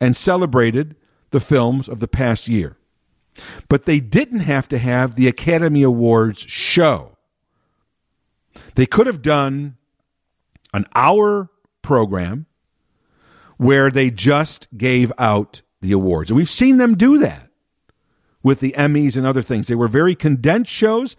and 0.00 0.16
celebrated 0.16 0.96
the 1.30 1.40
films 1.40 1.88
of 1.88 2.00
the 2.00 2.08
past 2.08 2.48
year. 2.48 2.76
But 3.68 3.84
they 3.84 4.00
didn't 4.00 4.40
have 4.40 4.66
to 4.68 4.78
have 4.78 5.14
the 5.14 5.28
Academy 5.28 5.82
Awards 5.82 6.40
show. 6.40 7.16
They 8.74 8.86
could 8.86 9.06
have 9.06 9.22
done 9.22 9.76
an 10.72 10.86
hour 10.94 11.50
program 11.82 12.46
where 13.56 13.90
they 13.90 14.10
just 14.10 14.68
gave 14.76 15.12
out 15.18 15.62
the 15.80 15.92
awards. 15.92 16.30
And 16.30 16.36
we've 16.36 16.48
seen 16.50 16.78
them 16.78 16.96
do 16.96 17.18
that 17.18 17.45
with 18.46 18.60
the 18.60 18.76
Emmys 18.78 19.16
and 19.16 19.26
other 19.26 19.42
things. 19.42 19.66
They 19.66 19.74
were 19.74 19.88
very 19.88 20.14
condensed 20.14 20.70
shows. 20.70 21.16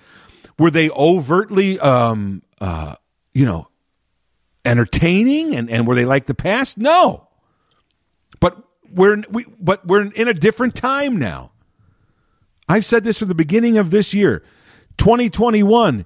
Were 0.58 0.72
they 0.72 0.90
overtly, 0.92 1.78
um, 1.78 2.42
uh, 2.62 2.96
you 3.34 3.46
know, 3.46 3.68
entertaining 4.63 5.54
and, 5.54 5.70
and 5.70 5.86
were 5.86 5.94
they 5.94 6.06
like 6.06 6.28
the 6.28 6.34
past? 6.34 6.78
No. 6.78 7.28
But 8.40 8.63
we're 8.90 9.24
we, 9.30 9.46
but 9.60 9.86
we're 9.86 10.10
in 10.10 10.30
a 10.30 10.34
different 10.34 10.74
time 10.74 11.18
now. 11.18 11.52
I've 12.70 12.86
said 12.86 13.04
this 13.04 13.20
from 13.20 13.28
the 13.28 13.36
beginning 13.36 13.78
of 13.78 13.92
this 13.92 14.13
year, 14.13 14.42
2021. 14.96 16.06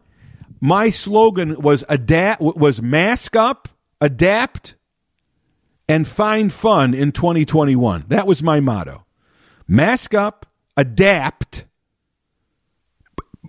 My 0.60 0.90
slogan 0.90 1.62
was 1.62 1.84
adapt 1.88 2.42
was 2.42 2.82
mask 2.82 3.36
up, 3.36 3.68
adapt, 4.00 4.74
and 5.88 6.08
find 6.08 6.52
fun 6.52 6.96
in 6.96 7.12
2021. 7.12 8.06
That 8.08 8.26
was 8.26 8.42
my 8.42 8.60
motto. 8.60 9.06
Mask 9.68 10.16
up, 10.16 10.48
adapt, 10.78 11.66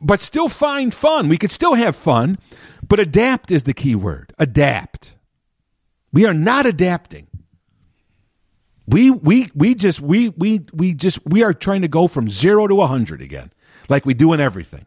but 0.01 0.21
still 0.21 0.49
find 0.49 0.93
fun. 0.93 1.29
We 1.29 1.39
could 1.39 1.51
still 1.51 1.75
have 1.75 1.97
fun, 1.97 2.39
but 2.87 3.01
adapt 3.01 3.51
is 3.51 3.63
the 3.63 3.75
key 3.75 3.95
word. 3.95 4.35
Adapt. 4.39 5.17
We 6.13 6.27
are 6.27 6.35
not 6.35 6.67
adapting. 6.67 7.29
We 8.87 9.11
we 9.11 9.51
we 9.55 9.75
just 9.75 10.01
we 10.01 10.31
we 10.31 10.67
we 10.73 10.93
just 10.93 11.21
we 11.25 11.43
are 11.43 11.55
trying 11.55 11.83
to 11.83 11.89
go 11.89 12.09
from 12.09 12.29
0 12.29 12.67
to 12.69 12.75
a 12.75 12.79
100 12.79 13.23
again, 13.23 13.53
like 13.89 14.05
we 14.05 14.13
do 14.13 14.33
in 14.33 14.41
everything. 14.41 14.87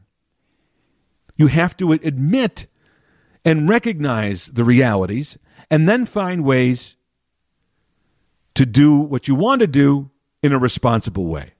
You 1.37 1.47
have 1.47 1.75
to 1.77 1.93
admit 1.93 2.67
and 3.43 3.69
recognize 3.69 4.47
the 4.47 4.63
realities 4.63 5.37
and 5.71 5.87
then 5.87 6.05
find 6.05 6.43
ways 6.43 6.95
to 8.55 8.65
do 8.65 8.95
what 8.95 9.27
you 9.27 9.35
want 9.35 9.61
to 9.61 9.67
do 9.67 10.11
in 10.41 10.53
a 10.53 10.59
responsible 10.59 11.25
way. 11.25 11.54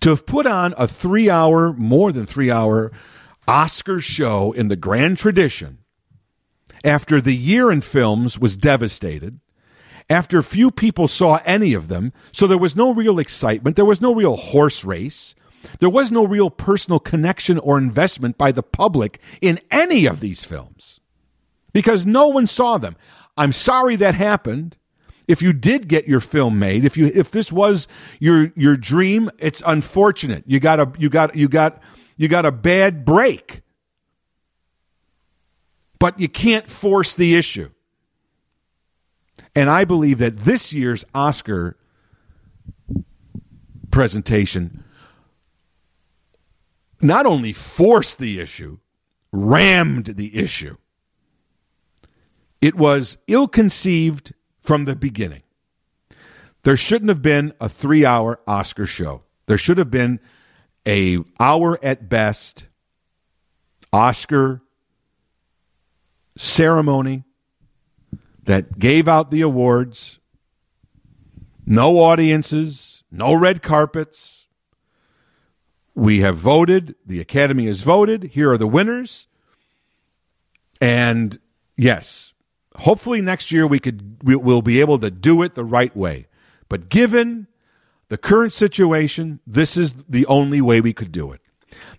To 0.00 0.10
have 0.10 0.26
put 0.26 0.46
on 0.46 0.74
a 0.76 0.86
three 0.86 1.30
hour, 1.30 1.72
more 1.72 2.12
than 2.12 2.26
three 2.26 2.50
hour 2.50 2.92
Oscar 3.46 4.00
show 4.00 4.52
in 4.52 4.68
the 4.68 4.76
grand 4.76 5.18
tradition 5.18 5.78
after 6.84 7.20
the 7.20 7.36
year 7.36 7.70
in 7.70 7.80
films 7.80 8.38
was 8.38 8.56
devastated, 8.56 9.40
after 10.08 10.42
few 10.42 10.70
people 10.70 11.08
saw 11.08 11.40
any 11.44 11.74
of 11.74 11.88
them, 11.88 12.12
so 12.32 12.46
there 12.46 12.58
was 12.58 12.74
no 12.74 12.92
real 12.92 13.18
excitement, 13.18 13.76
there 13.76 13.84
was 13.84 14.00
no 14.00 14.14
real 14.14 14.36
horse 14.36 14.84
race, 14.84 15.34
there 15.78 15.90
was 15.90 16.10
no 16.10 16.26
real 16.26 16.50
personal 16.50 16.98
connection 16.98 17.58
or 17.58 17.78
investment 17.78 18.38
by 18.38 18.50
the 18.50 18.62
public 18.62 19.20
in 19.40 19.60
any 19.70 20.06
of 20.06 20.20
these 20.20 20.42
films 20.42 21.00
because 21.72 22.06
no 22.06 22.28
one 22.28 22.46
saw 22.46 22.78
them. 22.78 22.96
I'm 23.36 23.52
sorry 23.52 23.96
that 23.96 24.14
happened 24.14 24.76
if 25.30 25.42
you 25.42 25.52
did 25.52 25.86
get 25.86 26.08
your 26.08 26.18
film 26.18 26.58
made, 26.58 26.84
if 26.84 26.96
you 26.96 27.06
if 27.06 27.30
this 27.30 27.52
was 27.52 27.86
your 28.18 28.52
your 28.56 28.76
dream, 28.76 29.30
it's 29.38 29.62
unfortunate. 29.64 30.42
You 30.44 30.58
got 30.58 30.80
a 30.80 30.92
you 30.98 31.08
got 31.08 31.36
you 31.36 31.48
got 31.48 31.80
you 32.16 32.26
got 32.26 32.44
a 32.44 32.50
bad 32.50 33.04
break. 33.04 33.62
But 36.00 36.18
you 36.18 36.28
can't 36.28 36.66
force 36.66 37.14
the 37.14 37.36
issue. 37.36 37.70
And 39.54 39.70
I 39.70 39.84
believe 39.84 40.18
that 40.18 40.38
this 40.38 40.72
year's 40.72 41.04
Oscar 41.14 41.76
presentation 43.92 44.82
not 47.00 47.24
only 47.24 47.52
forced 47.52 48.18
the 48.18 48.40
issue, 48.40 48.78
rammed 49.30 50.06
the 50.06 50.36
issue. 50.36 50.76
It 52.60 52.74
was 52.74 53.16
ill 53.28 53.46
conceived 53.46 54.34
from 54.70 54.84
the 54.84 54.94
beginning. 54.94 55.42
There 56.62 56.76
shouldn't 56.76 57.08
have 57.08 57.22
been 57.22 57.52
a 57.60 57.68
three 57.68 58.06
hour 58.06 58.38
Oscar 58.46 58.86
show. 58.86 59.24
There 59.46 59.58
should 59.58 59.78
have 59.78 59.90
been 59.90 60.20
a 60.86 61.18
hour 61.40 61.76
at 61.82 62.08
best 62.08 62.68
Oscar 63.92 64.62
ceremony 66.36 67.24
that 68.44 68.78
gave 68.78 69.08
out 69.08 69.32
the 69.32 69.40
awards. 69.40 70.20
No 71.66 71.98
audiences, 71.98 73.02
no 73.10 73.34
red 73.34 73.62
carpets. 73.62 74.46
We 75.96 76.20
have 76.20 76.36
voted. 76.36 76.94
The 77.04 77.18
Academy 77.18 77.66
has 77.66 77.82
voted. 77.82 78.22
Here 78.34 78.52
are 78.52 78.58
the 78.58 78.68
winners. 78.68 79.26
And 80.80 81.40
yes, 81.76 82.29
hopefully 82.76 83.20
next 83.20 83.52
year 83.52 83.66
we 83.66 83.78
could 83.78 84.18
we, 84.22 84.36
will 84.36 84.62
be 84.62 84.80
able 84.80 84.98
to 84.98 85.10
do 85.10 85.42
it 85.42 85.54
the 85.54 85.64
right 85.64 85.94
way. 85.96 86.26
But 86.68 86.88
given 86.88 87.48
the 88.08 88.18
current 88.18 88.52
situation, 88.52 89.40
this 89.46 89.76
is 89.76 89.94
the 90.08 90.26
only 90.26 90.60
way 90.60 90.80
we 90.80 90.92
could 90.92 91.12
do 91.12 91.32
it. 91.32 91.40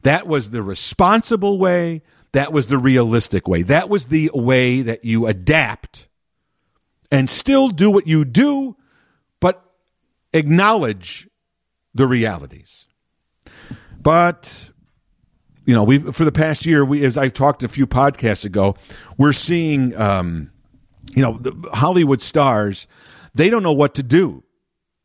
That 0.03 0.27
was 0.27 0.49
the 0.49 0.63
responsible 0.63 1.57
way. 1.57 2.01
That 2.33 2.53
was 2.53 2.67
the 2.67 2.77
realistic 2.77 3.47
way. 3.47 3.61
That 3.63 3.89
was 3.89 4.05
the 4.05 4.31
way 4.33 4.81
that 4.81 5.03
you 5.03 5.27
adapt 5.27 6.07
and 7.11 7.29
still 7.29 7.69
do 7.69 7.91
what 7.91 8.07
you 8.07 8.23
do, 8.23 8.77
but 9.39 9.63
acknowledge 10.33 11.27
the 11.93 12.07
realities. 12.07 12.87
But 14.01 14.69
you 15.65 15.75
know, 15.75 15.83
we 15.83 15.99
for 15.99 16.25
the 16.25 16.31
past 16.31 16.65
year, 16.65 16.83
we 16.83 17.05
as 17.05 17.17
I 17.17 17.27
talked 17.27 17.63
a 17.63 17.67
few 17.67 17.85
podcasts 17.85 18.45
ago, 18.45 18.75
we're 19.17 19.33
seeing 19.33 19.95
um, 19.95 20.51
you 21.15 21.21
know, 21.21 21.37
the 21.37 21.69
Hollywood 21.73 22.21
stars, 22.21 22.87
they 23.33 23.49
don't 23.49 23.63
know 23.63 23.73
what 23.73 23.95
to 23.95 24.03
do 24.03 24.43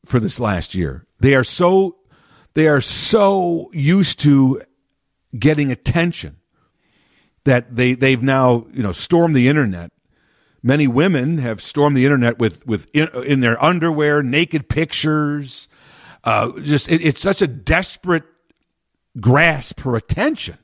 for 0.04 0.20
this 0.20 0.38
last 0.40 0.74
year. 0.74 1.06
They 1.20 1.34
are 1.34 1.44
so 1.44 1.96
they 2.54 2.68
are 2.68 2.80
so 2.80 3.70
used 3.72 4.20
to 4.20 4.62
getting 5.38 5.70
attention 5.70 6.36
that 7.44 7.76
they 7.76 7.94
they've 7.94 8.22
now, 8.22 8.66
you 8.72 8.82
know, 8.82 8.92
stormed 8.92 9.34
the 9.34 9.48
internet. 9.48 9.92
Many 10.62 10.86
women 10.86 11.38
have 11.38 11.60
stormed 11.60 11.96
the 11.96 12.04
internet 12.04 12.38
with 12.38 12.66
with 12.66 12.88
in, 12.92 13.08
in 13.24 13.40
their 13.40 13.62
underwear, 13.62 14.22
naked 14.22 14.68
pictures. 14.68 15.68
Uh, 16.24 16.58
just 16.60 16.90
it, 16.90 17.04
it's 17.04 17.20
such 17.20 17.40
a 17.40 17.46
desperate 17.46 18.24
grasp 19.20 19.80
for 19.80 19.96
attention 19.96 20.58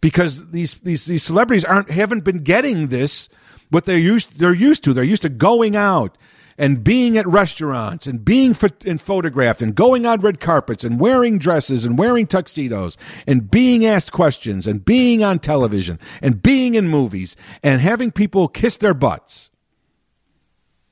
because 0.00 0.50
these 0.50 0.74
these 0.78 1.06
these 1.06 1.22
celebrities 1.22 1.64
aren't 1.64 1.90
haven't 1.90 2.24
been 2.24 2.38
getting 2.38 2.88
this 2.88 3.28
what 3.74 3.84
they're 3.84 3.98
used 3.98 4.38
they're 4.38 4.54
used 4.54 4.84
to. 4.84 4.94
They're 4.94 5.04
used 5.04 5.22
to 5.22 5.28
going 5.28 5.76
out 5.76 6.16
and 6.56 6.84
being 6.84 7.18
at 7.18 7.26
restaurants 7.26 8.06
and 8.06 8.24
being 8.24 8.56
and 8.86 9.00
photographed 9.00 9.60
and 9.60 9.74
going 9.74 10.06
on 10.06 10.20
red 10.20 10.38
carpets 10.38 10.84
and 10.84 11.00
wearing 11.00 11.36
dresses 11.36 11.84
and 11.84 11.98
wearing 11.98 12.26
tuxedos 12.26 12.96
and 13.26 13.50
being 13.50 13.84
asked 13.84 14.12
questions 14.12 14.66
and 14.66 14.84
being 14.84 15.24
on 15.24 15.40
television 15.40 15.98
and 16.22 16.42
being 16.42 16.74
in 16.74 16.88
movies 16.88 17.36
and 17.62 17.80
having 17.80 18.12
people 18.12 18.46
kiss 18.46 18.76
their 18.76 18.94
butts. 18.94 19.50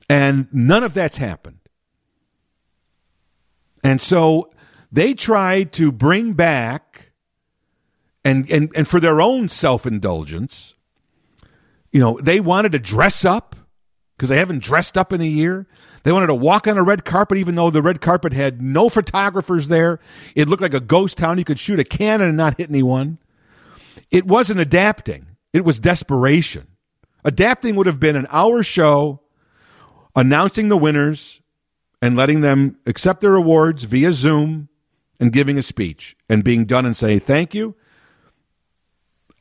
And 0.09 0.47
none 0.51 0.83
of 0.83 0.93
that's 0.93 1.17
happened. 1.17 1.59
And 3.83 4.01
so 4.01 4.51
they 4.91 5.13
tried 5.13 5.71
to 5.73 5.91
bring 5.91 6.33
back 6.33 7.13
and 8.25 8.49
and, 8.51 8.69
and 8.75 8.87
for 8.87 8.99
their 8.99 9.21
own 9.21 9.49
self-indulgence, 9.49 10.75
you 11.93 11.99
know, 11.99 12.19
they 12.21 12.41
wanted 12.41 12.73
to 12.73 12.79
dress 12.79 13.23
up 13.23 13.55
because 14.17 14.29
they 14.29 14.37
haven't 14.37 14.63
dressed 14.63 14.97
up 14.97 15.13
in 15.13 15.21
a 15.21 15.25
year. 15.25 15.67
They 16.03 16.11
wanted 16.11 16.27
to 16.27 16.35
walk 16.35 16.67
on 16.67 16.77
a 16.77 16.83
red 16.83 17.05
carpet, 17.05 17.37
even 17.37 17.55
though 17.55 17.69
the 17.69 17.81
red 17.81 18.01
carpet 18.01 18.33
had 18.33 18.61
no 18.61 18.89
photographers 18.89 19.69
there. 19.69 19.99
It 20.35 20.49
looked 20.49 20.61
like 20.61 20.73
a 20.73 20.79
ghost 20.81 21.17
town. 21.17 21.37
You 21.37 21.45
could 21.45 21.59
shoot 21.59 21.79
a 21.79 21.85
cannon 21.85 22.27
and 22.27 22.37
not 22.37 22.57
hit 22.57 22.69
anyone. 22.69 23.19
It 24.11 24.25
wasn't 24.25 24.59
adapting, 24.59 25.27
it 25.53 25.63
was 25.63 25.79
desperation. 25.79 26.67
Adapting 27.23 27.75
would 27.75 27.87
have 27.87 28.01
been 28.01 28.17
an 28.17 28.27
hour 28.29 28.63
show 28.63 29.21
announcing 30.15 30.67
the 30.67 30.77
winners 30.77 31.41
and 32.01 32.17
letting 32.17 32.41
them 32.41 32.77
accept 32.85 33.21
their 33.21 33.35
awards 33.35 33.83
via 33.85 34.11
Zoom 34.11 34.67
and 35.19 35.31
giving 35.31 35.57
a 35.57 35.61
speech 35.61 36.17
and 36.27 36.43
being 36.43 36.65
done 36.65 36.85
and 36.85 36.97
say 36.97 37.17
thank 37.17 37.53
you. 37.53 37.75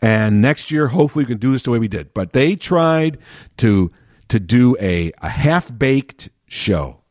And 0.02 0.42
next 0.42 0.70
year, 0.72 0.88
hopefully, 0.88 1.24
we 1.24 1.28
can 1.28 1.38
do 1.38 1.52
this 1.52 1.62
the 1.62 1.70
way 1.70 1.78
we 1.78 1.88
did. 1.88 2.12
But 2.12 2.32
they 2.32 2.56
tried 2.56 3.18
to 3.58 3.92
to 4.28 4.40
do 4.40 4.76
a, 4.80 5.12
a 5.20 5.28
half 5.28 5.76
baked 5.76 6.30
show. 6.46 7.02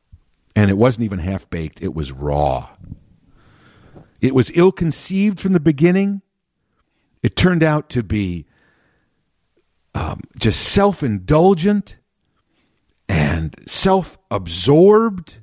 And 0.56 0.70
it 0.70 0.78
wasn't 0.78 1.06
even 1.06 1.20
half 1.20 1.50
baked, 1.50 1.82
it 1.82 1.94
was 1.94 2.12
raw. 2.12 2.76
It 4.20 4.36
was 4.36 4.52
ill 4.54 4.72
conceived 4.72 5.40
from 5.40 5.54
the 5.54 5.60
beginning. 5.60 6.22
It 7.24 7.36
turned 7.36 7.64
out 7.64 7.90
to 7.92 8.04
be 8.04 8.46
um, 9.94 10.22
just 10.40 10.62
self 10.62 11.04
indulgent 11.04 11.98
and 13.08 13.56
self 13.68 14.18
absorbed. 14.30 15.38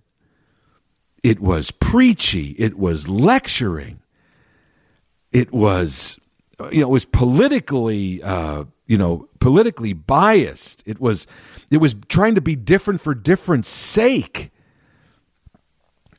It 1.23 1.41
was 1.41 1.71
preachy. 1.71 2.57
It 2.59 2.79
was 2.79 3.09
lecturing. 3.09 4.01
It 5.33 5.53
was, 5.53 6.19
you 6.71 6.81
know, 6.81 6.87
it 6.87 6.91
was 6.91 7.05
politically, 7.05 8.23
uh, 8.23 8.65
you 8.87 8.99
know, 8.99 9.29
politically 9.41 9.93
biased. 9.93 10.83
It 10.87 11.01
was 11.01 11.27
it 11.71 11.79
was 11.79 11.95
trying 12.09 12.35
to 12.35 12.41
be 12.41 12.57
different 12.57 13.01
for 13.01 13.15
difference 13.15 13.69
sake. 13.69 14.51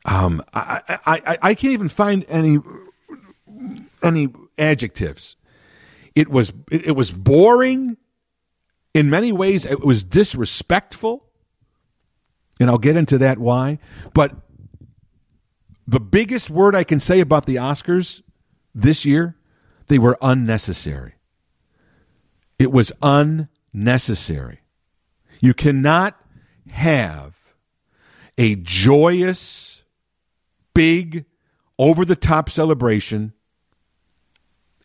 Um, 0.04 0.42
I, 0.54 0.80
I, 0.88 1.22
I, 1.26 1.38
I 1.42 1.54
can't 1.54 1.72
even 1.72 1.88
find 1.88 2.24
any 2.28 2.58
any 4.02 4.28
adjectives. 4.56 5.36
It 6.14 6.28
was 6.28 6.52
it 6.70 6.96
was 6.96 7.10
boring. 7.10 7.96
In 8.92 9.08
many 9.08 9.30
ways, 9.30 9.66
it 9.66 9.84
was 9.84 10.02
disrespectful, 10.02 11.24
and 12.58 12.68
I'll 12.68 12.78
get 12.78 12.96
into 12.96 13.18
that 13.18 13.38
why. 13.38 13.78
But 14.14 14.34
the 15.86 16.00
biggest 16.00 16.50
word 16.50 16.74
I 16.74 16.82
can 16.82 16.98
say 16.98 17.20
about 17.20 17.46
the 17.46 17.56
Oscars 17.56 18.22
this 18.74 19.04
year, 19.04 19.36
they 19.90 19.98
were 19.98 20.16
unnecessary. 20.22 21.14
It 22.60 22.70
was 22.70 22.92
unnecessary. 23.02 24.60
You 25.40 25.52
cannot 25.52 26.16
have 26.70 27.36
a 28.38 28.54
joyous, 28.54 29.82
big, 30.74 31.24
over 31.76 32.04
the 32.04 32.14
top 32.14 32.48
celebration 32.50 33.32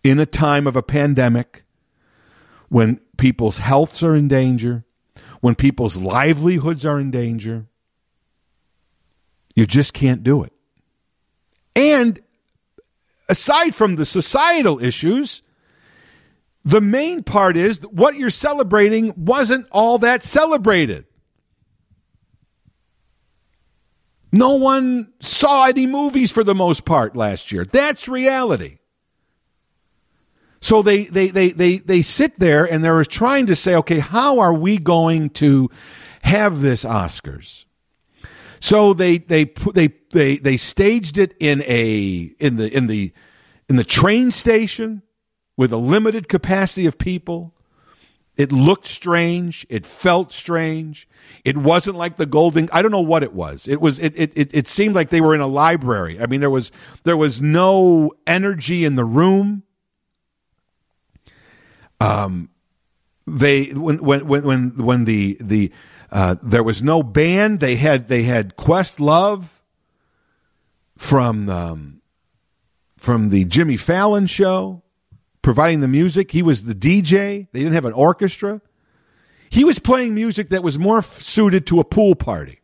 in 0.03 0.19
a 0.19 0.25
time 0.25 0.65
of 0.65 0.75
a 0.75 0.81
pandemic 0.81 1.65
when 2.69 2.99
people's 3.17 3.59
healths 3.59 4.01
are 4.01 4.15
in 4.15 4.27
danger, 4.27 4.85
when 5.39 5.53
people's 5.53 5.97
livelihoods 5.97 6.83
are 6.83 6.99
in 6.99 7.11
danger. 7.11 7.67
You 9.55 9.67
just 9.67 9.93
can't 9.93 10.23
do 10.23 10.43
it. 10.43 10.53
And 11.75 12.19
aside 13.27 13.75
from 13.75 13.95
the 13.95 14.05
societal 14.05 14.81
issues, 14.83 15.41
the 16.63 16.81
main 16.81 17.23
part 17.23 17.57
is 17.57 17.79
what 17.91 18.15
you're 18.15 18.29
celebrating 18.29 19.13
wasn't 19.15 19.67
all 19.71 19.99
that 19.99 20.23
celebrated. 20.23 21.05
No 24.31 24.55
one 24.55 25.13
saw 25.21 25.67
any 25.67 25.85
movies 25.85 26.31
for 26.31 26.43
the 26.43 26.55
most 26.55 26.83
part 26.83 27.15
last 27.15 27.51
year. 27.51 27.63
That's 27.63 28.07
reality. 28.09 28.79
So 30.59 30.81
they, 30.81 31.05
they, 31.05 31.27
they, 31.27 31.51
they, 31.51 31.77
they 31.77 32.01
sit 32.01 32.39
there 32.39 32.65
and 32.65 32.83
they're 32.83 33.05
trying 33.05 33.45
to 33.45 33.55
say, 33.55 33.75
okay, 33.75 33.99
how 33.99 34.39
are 34.39 34.53
we 34.53 34.77
going 34.77 35.29
to 35.31 35.69
have 36.23 36.59
this 36.59 36.83
Oscars? 36.83 37.65
So 38.65 38.95
they, 38.95 39.19
they, 39.19 39.43
they, 39.75 39.89
they, 40.11 40.37
they 40.37 40.57
staged 40.57 41.19
it 41.19 41.35
in 41.39 41.61
a, 41.67 42.33
in 42.39 42.57
the, 42.57 42.75
in 42.75 42.87
the, 42.87 43.13
in 43.69 43.75
the 43.75 43.83
train 43.83 44.31
station 44.31 45.03
with 45.55 45.71
a 45.71 45.77
limited 45.77 46.27
capacity 46.27 46.87
of 46.87 46.97
people. 46.97 47.53
It 48.37 48.51
looked 48.51 48.87
strange. 48.87 49.67
It 49.69 49.85
felt 49.85 50.33
strange. 50.33 51.07
It 51.43 51.57
wasn't 51.57 51.95
like 51.97 52.17
the 52.17 52.25
golden. 52.25 52.67
I 52.73 52.81
don't 52.81 52.89
know 52.89 53.01
what 53.01 53.21
it 53.21 53.33
was. 53.33 53.67
It 53.67 53.79
was. 53.79 53.99
It, 53.99 54.17
it. 54.17 54.33
It. 54.35 54.51
It 54.51 54.67
seemed 54.67 54.95
like 54.95 55.11
they 55.11 55.21
were 55.21 55.35
in 55.35 55.41
a 55.41 55.47
library. 55.47 56.19
I 56.19 56.25
mean, 56.25 56.39
there 56.41 56.49
was 56.49 56.71
there 57.03 57.15
was 57.15 57.43
no 57.43 58.13
energy 58.25 58.83
in 58.83 58.95
the 58.95 59.05
room. 59.05 59.61
Um, 62.01 62.49
they 63.27 63.67
when 63.67 63.99
when 63.99 64.27
when 64.27 64.43
when 64.43 64.69
when 64.77 65.05
the 65.05 65.37
the 65.39 65.71
uh, 66.15 66.35
there 66.41 66.63
was 66.63 66.81
no 66.81 67.03
band. 67.03 67.59
They 67.59 67.75
had 67.75 68.07
they 68.07 68.23
had 68.23 68.55
Questlove 68.55 69.47
from 70.97 71.49
um, 71.49 72.01
from 72.95 73.27
the 73.27 73.43
Jimmy 73.43 73.75
Fallon 73.75 74.25
show 74.25 74.81
providing 75.41 75.81
the 75.81 75.89
music. 75.89 76.31
He 76.31 76.41
was 76.41 76.63
the 76.63 76.73
DJ. 76.73 77.49
They 77.51 77.59
didn't 77.59 77.73
have 77.73 77.83
an 77.83 77.91
orchestra. 77.91 78.61
He 79.49 79.65
was 79.65 79.77
playing 79.77 80.15
music 80.15 80.51
that 80.51 80.63
was 80.63 80.79
more 80.79 80.99
f- 80.99 81.19
suited 81.19 81.67
to 81.67 81.81
a 81.81 81.83
pool 81.83 82.15
party. 82.15 82.61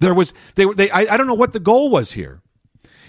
There 0.00 0.12
was 0.12 0.34
they 0.56 0.66
they 0.66 0.90
I, 0.90 1.14
I 1.14 1.16
don't 1.16 1.26
know 1.26 1.32
what 1.32 1.54
the 1.54 1.58
goal 1.58 1.88
was 1.88 2.12
here. 2.12 2.42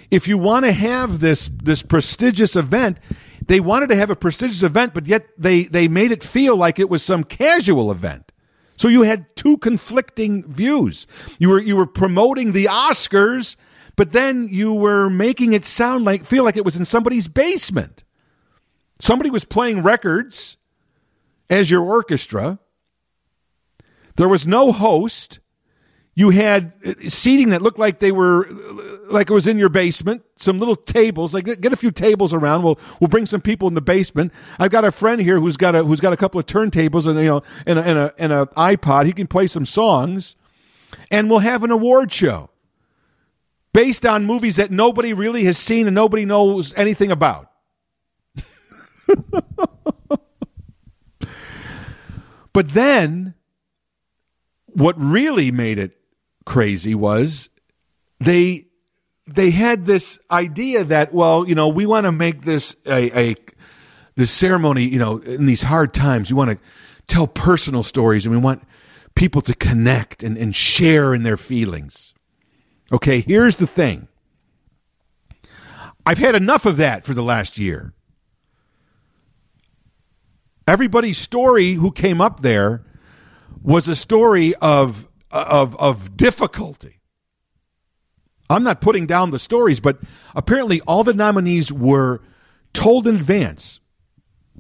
If 0.10 0.30
you 0.30 0.38
want 0.38 0.64
to 0.64 0.72
have 0.72 1.20
this 1.20 1.50
this 1.62 1.84
prestigious 1.84 2.56
event, 2.56 2.98
they 3.46 3.60
wanted 3.60 3.90
to 3.90 3.98
have 3.98 4.10
a 4.10 4.16
prestigious 4.16 4.64
event, 4.64 4.94
but 4.94 5.06
yet 5.06 5.28
they 5.38 5.64
they 5.64 5.90
made 5.90 6.14
it 6.14 6.24
feel 6.24 6.56
like 6.56 6.80
it 6.80 6.90
was 6.90 7.04
some 7.04 7.26
casual 7.26 7.92
event. 7.92 8.32
So 8.78 8.88
you 8.88 9.02
had 9.02 9.36
two 9.36 9.58
conflicting 9.58 10.44
views. 10.50 11.08
You 11.40 11.50
were 11.50 11.60
you 11.60 11.76
were 11.76 11.88
promoting 11.88 12.52
the 12.54 12.66
Oscars, 12.66 13.58
but 13.96 14.14
then 14.14 14.48
you 14.50 14.72
were 14.74 15.10
making 15.10 15.54
it 15.54 15.66
sound 15.66 16.06
like 16.06 16.26
feel 16.26 16.44
like 16.44 16.56
it 16.56 16.64
was 16.64 16.78
in 16.78 16.86
somebody's 16.86 17.28
basement. 17.28 18.04
Somebody 19.00 19.30
was 19.30 19.44
playing 19.44 19.84
records 19.84 20.58
as 21.50 21.70
your 21.70 21.84
orchestra. 21.84 22.60
There 24.16 24.30
was 24.30 24.48
no 24.48 24.72
host. 24.72 25.40
You 26.18 26.32
had 26.32 26.74
seating 27.14 27.50
that 27.50 27.62
looked 27.62 27.78
like 27.78 28.00
they 28.00 28.12
were 28.12 28.48
like 29.04 29.30
it 29.30 29.34
was 29.34 29.46
in 29.46 29.60
your 29.60 29.70
basement. 29.70 30.24
Some 30.36 30.58
little 30.58 30.76
tables, 30.76 31.32
like 31.32 31.46
get 31.46 31.72
a 31.72 31.76
few 31.76 31.92
tables 31.92 32.34
around. 32.34 32.64
We'll 32.64 32.80
we'll 33.00 33.08
bring 33.08 33.28
some 33.28 33.40
people 33.40 33.68
in 33.68 33.76
the 33.76 33.82
basement. 33.82 34.34
I've 34.58 34.72
got 34.72 34.84
a 34.84 34.92
friend 34.92 35.22
here 35.22 35.40
who's 35.40 35.58
got 35.58 35.76
a 35.76 35.84
who's 35.84 36.00
got 36.00 36.14
a 36.14 36.18
couple 36.18 36.40
of 36.40 36.48
turntables 36.48 37.06
and 37.06 37.20
you 37.20 37.26
know 37.26 37.44
and 37.68 37.78
a, 37.78 37.84
and 37.84 38.00
a 38.00 38.14
and 38.18 38.34
a 38.34 38.48
iPod. 38.58 39.06
He 39.06 39.14
can 39.14 39.28
play 39.28 39.46
some 39.46 39.64
songs, 39.64 40.36
and 41.12 41.30
we'll 41.30 41.38
have 41.38 41.64
an 41.64 41.70
award 41.70 42.12
show 42.12 42.50
based 43.72 44.04
on 44.04 44.26
movies 44.26 44.56
that 44.56 44.72
nobody 44.72 45.14
really 45.14 45.44
has 45.44 45.56
seen 45.56 45.86
and 45.86 45.94
nobody 45.94 46.26
knows 46.26 46.74
anything 46.74 47.12
about. 47.12 47.52
but 52.54 52.70
then 52.70 53.36
what 54.66 54.96
really 55.00 55.52
made 55.52 55.78
it 55.78 55.97
crazy 56.48 56.96
was 56.96 57.50
they 58.22 58.66
they 59.28 59.52
had 59.52 59.86
this 59.86 60.18
idea 60.32 60.86
that 60.86 61.14
well 61.14 61.48
you 61.48 61.54
know 61.54 61.68
we 61.68 61.86
want 61.86 62.06
to 62.06 62.12
make 62.12 62.44
this 62.44 62.74
a, 62.86 63.20
a 63.20 63.36
this 64.16 64.32
ceremony 64.32 64.84
you 64.84 64.98
know 64.98 65.18
in 65.18 65.46
these 65.46 65.62
hard 65.62 65.94
times. 65.94 66.32
We 66.32 66.38
want 66.38 66.52
to 66.52 66.58
tell 67.06 67.28
personal 67.28 67.84
stories 67.84 68.26
and 68.26 68.34
we 68.34 68.42
want 68.42 68.64
people 69.14 69.42
to 69.42 69.54
connect 69.54 70.24
and, 70.24 70.38
and 70.38 70.56
share 70.56 71.14
in 71.14 71.24
their 71.24 71.38
feelings. 71.38 72.14
Okay 72.94 73.20
here's 73.20 73.58
the 73.58 73.68
thing. 73.68 74.08
I've 76.06 76.18
had 76.18 76.34
enough 76.34 76.66
of 76.66 76.78
that 76.78 77.04
for 77.04 77.14
the 77.14 77.24
last 77.24 77.58
year. 77.58 77.94
Everybody's 80.66 81.18
story 81.18 81.74
who 81.74 81.92
came 81.92 82.22
up 82.22 82.40
there 82.40 82.86
was 83.62 83.90
a 83.90 83.96
story 83.98 84.56
of 84.56 85.07
of 85.32 85.76
of 85.78 86.16
difficulty. 86.16 87.00
I'm 88.50 88.64
not 88.64 88.80
putting 88.82 89.06
down 89.06 89.32
the 89.32 89.40
stories, 89.40 89.80
but 89.80 90.00
apparently 90.34 90.82
all 90.82 91.04
the 91.04 91.14
nominees 91.14 91.72
were 91.72 92.22
told 92.74 93.08
in 93.08 93.16
advance. 93.16 93.80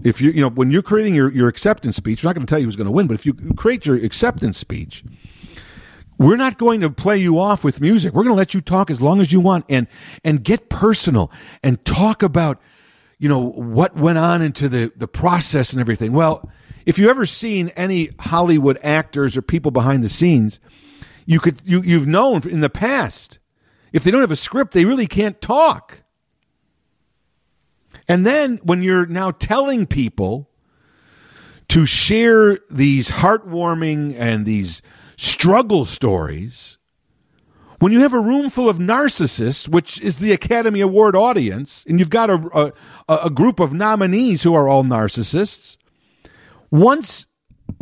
If 0.03 0.21
you 0.21 0.31
you 0.31 0.41
know 0.41 0.49
when 0.49 0.71
you're 0.71 0.81
creating 0.81 1.15
your, 1.15 1.31
your 1.31 1.47
acceptance 1.47 1.95
speech, 1.95 2.23
we're 2.23 2.29
not 2.29 2.35
going 2.35 2.45
to 2.45 2.49
tell 2.49 2.59
you 2.59 2.65
who's 2.65 2.75
going 2.75 2.85
to 2.85 2.91
win, 2.91 3.07
but 3.07 3.15
if 3.15 3.25
you 3.25 3.33
create 3.55 3.85
your 3.85 3.95
acceptance 3.95 4.57
speech, 4.57 5.03
we're 6.19 6.35
not 6.35 6.57
going 6.57 6.81
to 6.81 6.89
play 6.89 7.17
you 7.17 7.39
off 7.39 7.63
with 7.63 7.81
music. 7.81 8.13
We're 8.13 8.23
going 8.23 8.35
to 8.35 8.37
let 8.37 8.53
you 8.53 8.61
talk 8.61 8.91
as 8.91 9.01
long 9.01 9.21
as 9.21 9.31
you 9.31 9.39
want 9.39 9.65
and 9.69 9.87
and 10.23 10.43
get 10.43 10.69
personal 10.69 11.31
and 11.63 11.83
talk 11.85 12.21
about 12.21 12.61
you 13.17 13.29
know 13.29 13.49
what 13.49 13.95
went 13.95 14.17
on 14.17 14.41
into 14.41 14.69
the 14.69 14.91
the 14.95 15.07
process 15.07 15.71
and 15.71 15.81
everything. 15.81 16.13
Well, 16.13 16.51
if 16.87 16.97
you 16.97 17.09
ever 17.09 17.25
seen 17.25 17.67
any 17.75 18.11
Hollywood 18.17 18.79
actors 18.81 19.35
or 19.35 19.41
people 19.41 19.71
behind 19.71 20.03
the 20.03 20.09
scenes, 20.09 20.61
you 21.25 21.41
could 21.41 21.61
you 21.65 21.81
you've 21.81 22.07
known 22.07 22.47
in 22.47 22.61
the 22.61 22.69
past 22.69 23.39
if 23.91 24.05
they 24.05 24.09
don't 24.09 24.21
have 24.21 24.31
a 24.31 24.37
script, 24.37 24.73
they 24.73 24.85
really 24.85 25.05
can't 25.05 25.41
talk. 25.41 26.03
And 28.07 28.25
then 28.25 28.61
when 28.63 28.81
you're 28.81 29.05
now 29.05 29.31
telling 29.31 29.85
people 29.85 30.49
to 31.67 31.85
share 31.85 32.59
these 32.71 33.09
heartwarming 33.09 34.15
and 34.17 34.45
these 34.45 34.81
struggle 35.17 35.83
stories, 35.83 36.77
when 37.79 37.91
you 37.91 37.99
have 37.99 38.13
a 38.13 38.19
room 38.19 38.49
full 38.49 38.69
of 38.69 38.77
narcissists, 38.77 39.67
which 39.67 39.99
is 40.01 40.19
the 40.19 40.31
Academy 40.31 40.79
Award 40.79 41.17
audience, 41.17 41.83
and 41.85 41.99
you've 41.99 42.09
got 42.09 42.29
a, 42.29 42.73
a, 43.09 43.17
a 43.25 43.29
group 43.29 43.59
of 43.59 43.73
nominees 43.73 44.43
who 44.43 44.53
are 44.53 44.69
all 44.69 44.85
narcissists, 44.85 45.75
once 46.71 47.27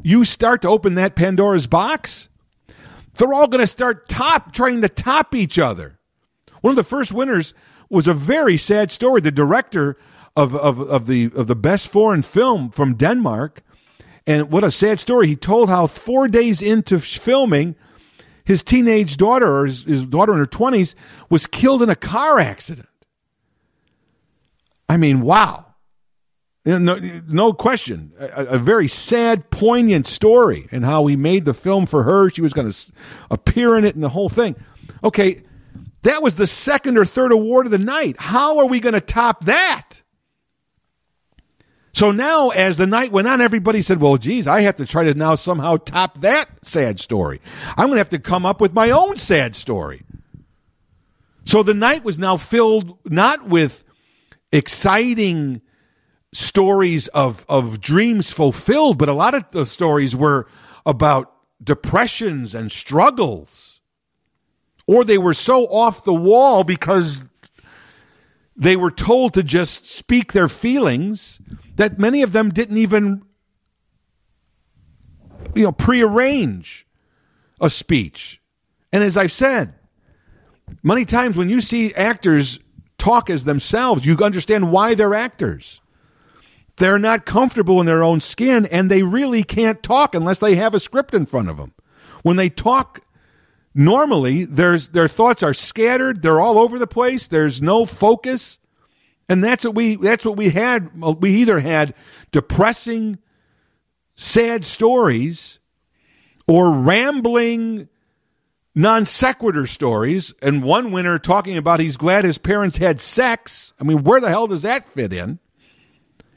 you 0.03 0.23
start 0.23 0.61
to 0.61 0.69
open 0.69 0.95
that 0.95 1.15
Pandora's 1.15 1.67
box, 1.67 2.29
they're 3.17 3.33
all 3.33 3.47
going 3.47 3.61
to 3.63 3.67
start 3.67 4.07
top 4.07 4.51
trying 4.51 4.81
to 4.81 4.89
top 4.89 5.33
each 5.33 5.57
other. 5.57 5.99
One 6.61 6.71
of 6.71 6.75
the 6.75 6.83
first 6.83 7.13
winners 7.13 7.53
was 7.89 8.07
a 8.07 8.13
very 8.13 8.57
sad 8.57 8.91
story. 8.91 9.21
The 9.21 9.31
director 9.31 9.97
of, 10.36 10.55
of, 10.55 10.79
of 10.81 11.07
the 11.07 11.31
of 11.36 11.47
the 11.47 11.55
best 11.55 11.88
foreign 11.88 12.21
film 12.21 12.69
from 12.69 12.95
Denmark, 12.95 13.61
and 14.27 14.51
what 14.51 14.63
a 14.63 14.71
sad 14.71 14.99
story. 14.99 15.27
He 15.27 15.36
told 15.36 15.69
how 15.69 15.88
four 15.88 16.27
days 16.27 16.61
into 16.61 16.99
filming, 16.99 17.75
his 18.43 18.63
teenage 18.63 19.17
daughter, 19.17 19.59
or 19.59 19.65
his, 19.65 19.83
his 19.83 20.05
daughter 20.05 20.33
in 20.33 20.39
her 20.39 20.45
20s, 20.45 20.95
was 21.29 21.47
killed 21.47 21.81
in 21.81 21.89
a 21.89 21.95
car 21.95 22.39
accident. 22.39 22.89
I 24.89 24.97
mean, 24.97 25.21
wow. 25.21 25.64
No, 26.66 26.97
no 27.28 27.53
question. 27.53 28.11
A, 28.18 28.45
a, 28.45 28.57
very 28.57 28.88
sad, 28.88 29.51
poignant 29.51 30.07
story, 30.07 30.68
and 30.72 30.84
how 30.84 31.05
he 31.05 31.16
made 31.16 31.45
the 31.45 31.53
film 31.53 31.86
for 31.86 32.01
her. 32.03 32.32
She 32.32 32.41
was 32.41 32.53
going 32.53 32.72
to 32.72 32.91
appear 33.30 33.78
in 33.78 33.86
it 33.86 33.93
and 33.93 34.03
the 34.03 34.09
whole 34.09 34.30
thing. 34.30 34.55
Okay, 35.03 35.43
that 36.01 36.24
was 36.24 36.36
the 36.36 36.47
second 36.47 36.97
or 36.97 37.05
third 37.05 37.32
award 37.32 37.68
of 37.68 37.72
the 37.72 37.78
night. 37.78 38.16
How 38.18 38.57
are 38.57 38.66
we 38.66 38.80
going 38.80 38.93
to 38.93 39.01
top 39.01 39.45
that? 39.45 40.01
So 41.93 42.11
now, 42.11 42.49
as 42.49 42.78
the 42.78 42.88
night 42.88 43.11
went 43.11 43.28
on, 43.28 43.41
everybody 43.41 43.82
said, 43.82 44.01
well, 44.01 44.18
geez, 44.18 44.47
I 44.47 44.61
have 44.61 44.76
to 44.76 44.86
try 44.86 45.03
to 45.03 45.13
now 45.13 45.36
somehow 45.36 45.78
top 45.78 46.20
that 46.22 46.49
sad 46.61 46.99
story. 46.99 47.39
I'm 47.78 47.86
going 47.86 47.93
to 47.93 47.99
have 47.99 48.09
to 48.09 48.20
come 48.20 48.45
up 48.45 48.59
with 48.59 48.74
my 48.74 48.89
own 48.89 49.18
sad 49.18 49.55
story. 49.55 50.03
So 51.45 51.63
the 51.63 51.76
night 51.76 52.03
was 52.03 52.20
now 52.20 52.38
filled 52.38 52.97
not 53.05 53.47
with 53.47 53.84
exciting 54.51 55.61
stories 56.36 57.07
of, 57.09 57.45
of 57.47 57.81
dreams 57.81 58.31
fulfilled, 58.31 58.97
but 58.97 59.09
a 59.09 59.13
lot 59.13 59.33
of 59.33 59.45
the 59.51 59.65
stories 59.65 60.15
were 60.15 60.47
about 60.86 61.31
depressions 61.63 62.53
and 62.53 62.71
struggles. 62.71 63.81
Or 64.88 65.03
they 65.03 65.17
were 65.17 65.33
so 65.33 65.65
off 65.65 66.03
the 66.03 66.13
wall 66.13 66.63
because 66.63 67.23
they 68.55 68.75
were 68.75 68.91
told 68.91 69.33
to 69.33 69.43
just 69.43 69.89
speak 69.89 70.33
their 70.33 70.47
feelings 70.47 71.39
that 71.75 71.99
many 71.99 72.21
of 72.21 72.31
them 72.31 72.49
didn't 72.51 72.77
even 72.77 73.23
you 75.55 75.63
know 75.63 75.71
prearrange 75.71 76.86
a 77.59 77.69
speech. 77.69 78.41
And 78.93 79.03
as 79.03 79.17
I've 79.17 79.31
said, 79.31 79.73
many 80.83 81.05
times 81.05 81.36
when 81.36 81.49
you 81.49 81.61
see 81.61 81.93
actors 81.95 82.59
talk 82.97 83.29
as 83.29 83.43
themselves, 83.43 84.05
you 84.05 84.17
understand 84.17 84.71
why 84.71 84.95
they're 84.95 85.15
actors. 85.15 85.81
They're 86.78 86.99
not 86.99 87.26
comfortable 87.26 87.80
in 87.80 87.86
their 87.86 88.03
own 88.03 88.19
skin 88.19 88.65
and 88.65 88.91
they 88.91 89.03
really 89.03 89.43
can't 89.43 89.82
talk 89.82 90.13
unless 90.13 90.39
they 90.39 90.55
have 90.55 90.73
a 90.73 90.80
script 90.80 91.13
in 91.13 91.26
front 91.26 91.49
of 91.49 91.57
them. 91.57 91.73
When 92.23 92.36
they 92.36 92.49
talk 92.49 93.01
normally, 93.73 94.45
there's, 94.45 94.89
their 94.89 95.07
thoughts 95.07 95.43
are 95.43 95.53
scattered, 95.53 96.21
they're 96.21 96.41
all 96.41 96.57
over 96.57 96.78
the 96.78 96.88
place, 96.88 97.28
there's 97.28 97.61
no 97.61 97.86
focus. 97.86 98.59
And 99.28 99.43
that's 99.43 99.63
what 99.63 99.76
we 99.76 99.95
that's 99.95 100.23
what 100.23 100.38
we 100.38 100.49
had 100.49 101.01
we 101.01 101.32
either 101.32 101.59
had 101.59 101.95
depressing 102.32 103.17
sad 104.15 104.63
stories 104.63 105.57
or 106.47 106.71
rambling 106.71 107.89
non 108.76 109.05
sequitur 109.05 109.65
stories 109.65 110.34
and 110.43 110.63
one 110.63 110.91
winner 110.91 111.17
talking 111.17 111.57
about 111.57 111.80
he's 111.80 111.97
glad 111.97 112.23
his 112.23 112.38
parents 112.38 112.78
had 112.78 112.99
sex. 112.99 113.73
I 113.80 113.84
mean, 113.84 114.03
where 114.03 114.21
the 114.21 114.30
hell 114.30 114.45
does 114.45 114.61
that 114.61 114.88
fit 114.88 115.11
in? 115.11 115.39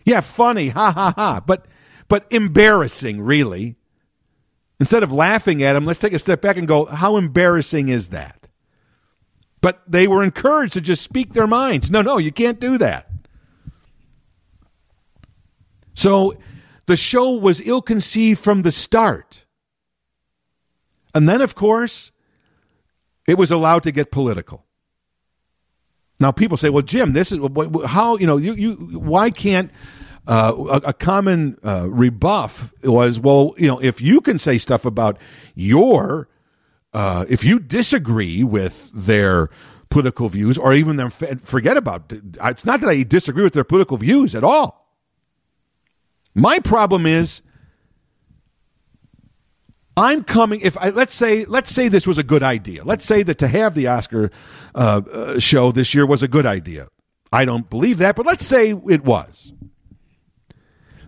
Yeah, 0.09 0.23
funny, 0.23 0.71
ha 0.71 0.91
ha 0.91 1.13
ha, 1.15 1.41
but 1.45 1.67
but 2.09 2.27
embarrassing 2.31 3.21
really. 3.21 3.77
Instead 4.81 5.03
of 5.03 5.13
laughing 5.13 5.63
at 5.63 5.77
him, 5.77 5.85
let's 5.85 5.99
take 5.99 6.15
a 6.15 6.19
step 6.19 6.41
back 6.41 6.57
and 6.57 6.67
go, 6.67 6.87
how 6.87 7.19
embarrassing 7.19 7.89
is 7.89 8.09
that? 8.09 8.49
But 9.61 9.83
they 9.87 10.09
were 10.09 10.23
encouraged 10.23 10.73
to 10.75 10.81
just 10.81 11.03
speak 11.03 11.35
their 11.35 11.47
minds. 11.49 11.91
No, 11.91 12.01
no, 12.01 12.17
you 12.17 12.33
can't 12.33 12.59
do 12.59 12.79
that. 12.79 13.11
So 15.93 16.39
the 16.87 16.97
show 16.97 17.33
was 17.33 17.61
ill 17.61 17.83
conceived 17.83 18.41
from 18.41 18.63
the 18.63 18.73
start. 18.73 19.45
And 21.15 21.29
then, 21.29 21.43
of 21.43 21.55
course, 21.55 22.13
it 23.27 23.37
was 23.37 23.51
allowed 23.51 23.83
to 23.83 23.93
get 23.93 24.11
political. 24.11 24.65
Now, 26.21 26.33
people 26.33 26.57
say, 26.57 26.71
"Well, 26.71 26.83
Jim, 26.83 27.13
this 27.13 27.31
is 27.31 27.39
how 27.87 28.17
you 28.17 28.27
know 28.27 28.37
you. 28.37 28.55
you 28.55 28.73
why 28.99 29.31
can't 29.31 29.71
uh, 30.29 30.53
a, 30.85 30.89
a, 30.89 30.93
common 30.93 31.57
uh, 31.65 31.89
rebuff 31.91 32.75
was 32.85 33.19
well, 33.19 33.55
you 33.57 33.67
know, 33.67 33.79
if 33.79 34.03
you 34.03 34.21
can 34.21 34.39
say 34.39 34.59
stuff 34.59 34.85
about 34.85 35.19
your 35.55 36.29
uh, 36.93 37.25
if 37.31 37.45
you 37.45 37.59
disagree 37.59 38.45
with 38.45 38.91
their 38.93 39.49
political 39.89 40.29
views 40.29 40.59
or 40.59 40.75
even 40.75 40.97
them 40.97 41.09
forget 41.09 41.79
about 41.79 42.13
it's 42.13 42.67
not 42.67 42.81
that 42.81 42.91
I 42.91 43.05
disagree 43.05 43.43
with 43.43 43.55
their 43.55 43.65
political 43.65 43.97
views 43.97 44.35
at 44.35 44.45
all. 44.45 44.95
My 46.35 46.59
problem 46.59 47.07
is 47.07 47.41
I'm 49.97 50.25
coming 50.25 50.61
if 50.61 50.77
I 50.77 50.91
let's 50.91 51.15
say 51.15 51.47
let's 51.47 51.71
say 51.71 51.89
this 51.89 52.07
was 52.07 52.19
a 52.19 52.23
good 52.23 52.43
idea. 52.43 52.85
Let's 52.85 53.07
say 53.07 53.23
that 53.23 53.39
to 53.39 53.49
have 53.49 53.75
the 53.75 53.87
Oscar 53.87 54.31
uh, 54.75 55.01
uh, 55.11 55.39
show 55.39 55.73
this 55.73 55.95
year 55.95 56.05
was 56.05 56.23
a 56.23 56.29
good 56.29 56.45
idea. 56.45 56.89
I 57.33 57.47
don't 57.47 57.69
believe 57.71 57.99
that, 57.99 58.15
but 58.15 58.27
let's 58.27 58.45
say 58.45 58.71
it 58.89 59.05
was. 59.05 59.55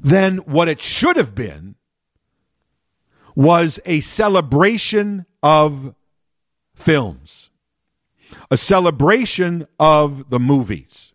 Then 0.00 0.38
what 0.38 0.68
it 0.68 0.80
should 0.80 1.16
have 1.16 1.34
been 1.34 1.74
was 3.34 3.78
a 3.84 4.00
celebration 4.00 5.26
of 5.42 5.94
films, 6.74 7.50
a 8.50 8.56
celebration 8.56 9.66
of 9.78 10.30
the 10.30 10.40
movies. 10.40 11.12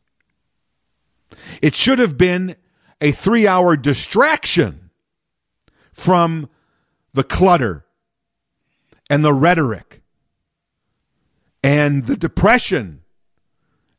It 1.62 1.76
should 1.76 2.00
have 2.00 2.18
been 2.18 2.56
a 3.02 3.12
three 3.12 3.48
hour 3.48 3.76
distraction 3.76 4.90
from 5.92 6.50
the 7.14 7.24
clutter 7.24 7.86
and 9.10 9.24
the 9.24 9.34
rhetoric 9.34 10.02
and 11.64 12.06
the 12.06 12.18
depression 12.18 13.02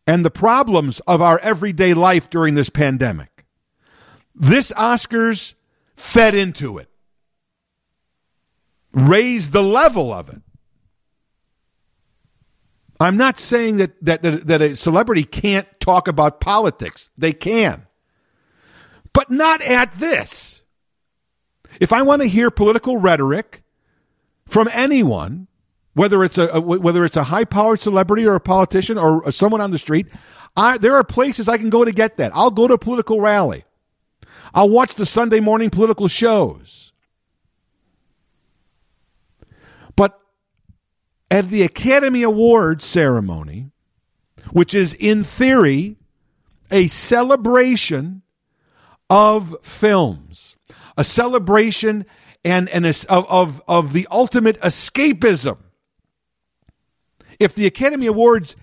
and 0.06 0.24
the 0.24 0.30
problems 0.30 1.00
of 1.00 1.20
our 1.20 1.38
everyday 1.40 1.94
life 1.94 2.30
during 2.30 2.54
this 2.54 2.68
pandemic. 2.68 3.35
This 4.36 4.70
Oscars 4.72 5.54
fed 5.96 6.34
into 6.34 6.78
it 6.78 6.88
raised 8.92 9.52
the 9.52 9.62
level 9.62 10.12
of 10.12 10.28
it. 10.28 10.40
I'm 12.98 13.18
not 13.18 13.38
saying 13.38 13.76
that, 13.76 14.02
that, 14.04 14.22
that, 14.22 14.46
that, 14.46 14.62
a 14.62 14.74
celebrity 14.74 15.24
can't 15.24 15.68
talk 15.80 16.08
about 16.08 16.40
politics. 16.40 17.10
They 17.18 17.34
can. 17.34 17.86
But 19.12 19.30
not 19.30 19.60
at 19.60 19.98
this. 19.98 20.62
If 21.78 21.92
I 21.92 22.02
want 22.02 22.22
to 22.22 22.28
hear 22.28 22.50
political 22.50 22.96
rhetoric 22.96 23.62
from 24.46 24.68
anyone, 24.72 25.46
whether 25.92 26.24
it's 26.24 26.38
a, 26.38 26.58
whether 26.58 27.04
it's 27.04 27.18
a 27.18 27.24
high 27.24 27.44
powered 27.44 27.80
celebrity 27.80 28.26
or 28.26 28.34
a 28.34 28.40
politician 28.40 28.96
or 28.96 29.30
someone 29.30 29.60
on 29.60 29.72
the 29.72 29.78
street, 29.78 30.06
I, 30.56 30.78
there 30.78 30.96
are 30.96 31.04
places 31.04 31.50
I 31.50 31.58
can 31.58 31.68
go 31.68 31.84
to 31.84 31.92
get 31.92 32.16
that. 32.16 32.32
I'll 32.34 32.50
go 32.50 32.66
to 32.66 32.74
a 32.74 32.78
political 32.78 33.20
rally. 33.20 33.65
I'll 34.56 34.70
watch 34.70 34.94
the 34.94 35.04
Sunday 35.04 35.38
morning 35.38 35.68
political 35.68 36.08
shows. 36.08 36.92
But 39.94 40.18
at 41.30 41.50
the 41.50 41.62
Academy 41.62 42.22
Awards 42.22 42.82
ceremony, 42.82 43.70
which 44.52 44.72
is 44.72 44.94
in 44.94 45.22
theory 45.22 45.96
a 46.70 46.88
celebration 46.88 48.22
of 49.10 49.54
films, 49.62 50.56
a 50.96 51.04
celebration 51.04 52.06
and, 52.42 52.70
and 52.70 52.86
a, 52.86 52.94
of, 53.10 53.26
of, 53.28 53.62
of 53.68 53.92
the 53.92 54.08
ultimate 54.10 54.58
escapism. 54.62 55.58
If 57.38 57.54
the 57.54 57.66
Academy 57.66 58.06
Awards 58.06 58.56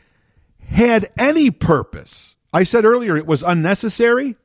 had 0.58 1.12
any 1.20 1.52
purpose, 1.52 2.36
I 2.52 2.64
said 2.64 2.84
earlier 2.84 3.16
it 3.16 3.28
was 3.28 3.44
unnecessary. 3.44 4.38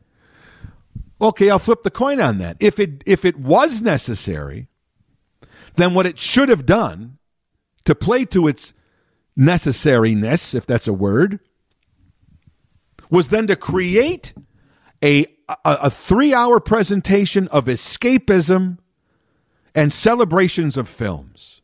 Okay, 1.20 1.50
I'll 1.50 1.58
flip 1.58 1.82
the 1.82 1.90
coin 1.90 2.20
on 2.20 2.38
that. 2.38 2.56
If 2.60 2.78
it 2.78 3.02
if 3.04 3.24
it 3.24 3.36
was 3.36 3.80
necessary, 3.80 4.68
then 5.74 5.94
what 5.94 6.06
it 6.06 6.18
should 6.18 6.48
have 6.48 6.66
done 6.66 7.18
to 7.84 7.94
play 7.94 8.24
to 8.26 8.46
its 8.46 8.72
necessariness, 9.36 10.54
if 10.54 10.66
that's 10.66 10.88
a 10.88 10.92
word, 10.92 11.40
was 13.10 13.28
then 13.28 13.46
to 13.46 13.56
create 13.56 14.34
a, 15.02 15.24
a, 15.48 15.56
a 15.64 15.90
three 15.90 16.34
hour 16.34 16.60
presentation 16.60 17.48
of 17.48 17.66
escapism 17.66 18.78
and 19.74 19.92
celebrations 19.92 20.76
of 20.76 20.88
films. 20.88 21.62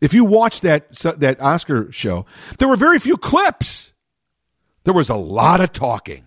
If 0.00 0.14
you 0.14 0.24
watch 0.24 0.62
that, 0.62 0.92
that 1.18 1.40
Oscar 1.40 1.92
show, 1.92 2.24
there 2.58 2.68
were 2.68 2.76
very 2.76 2.98
few 2.98 3.16
clips. 3.16 3.92
There 4.84 4.94
was 4.94 5.10
a 5.10 5.16
lot 5.16 5.60
of 5.60 5.72
talking. 5.72 6.26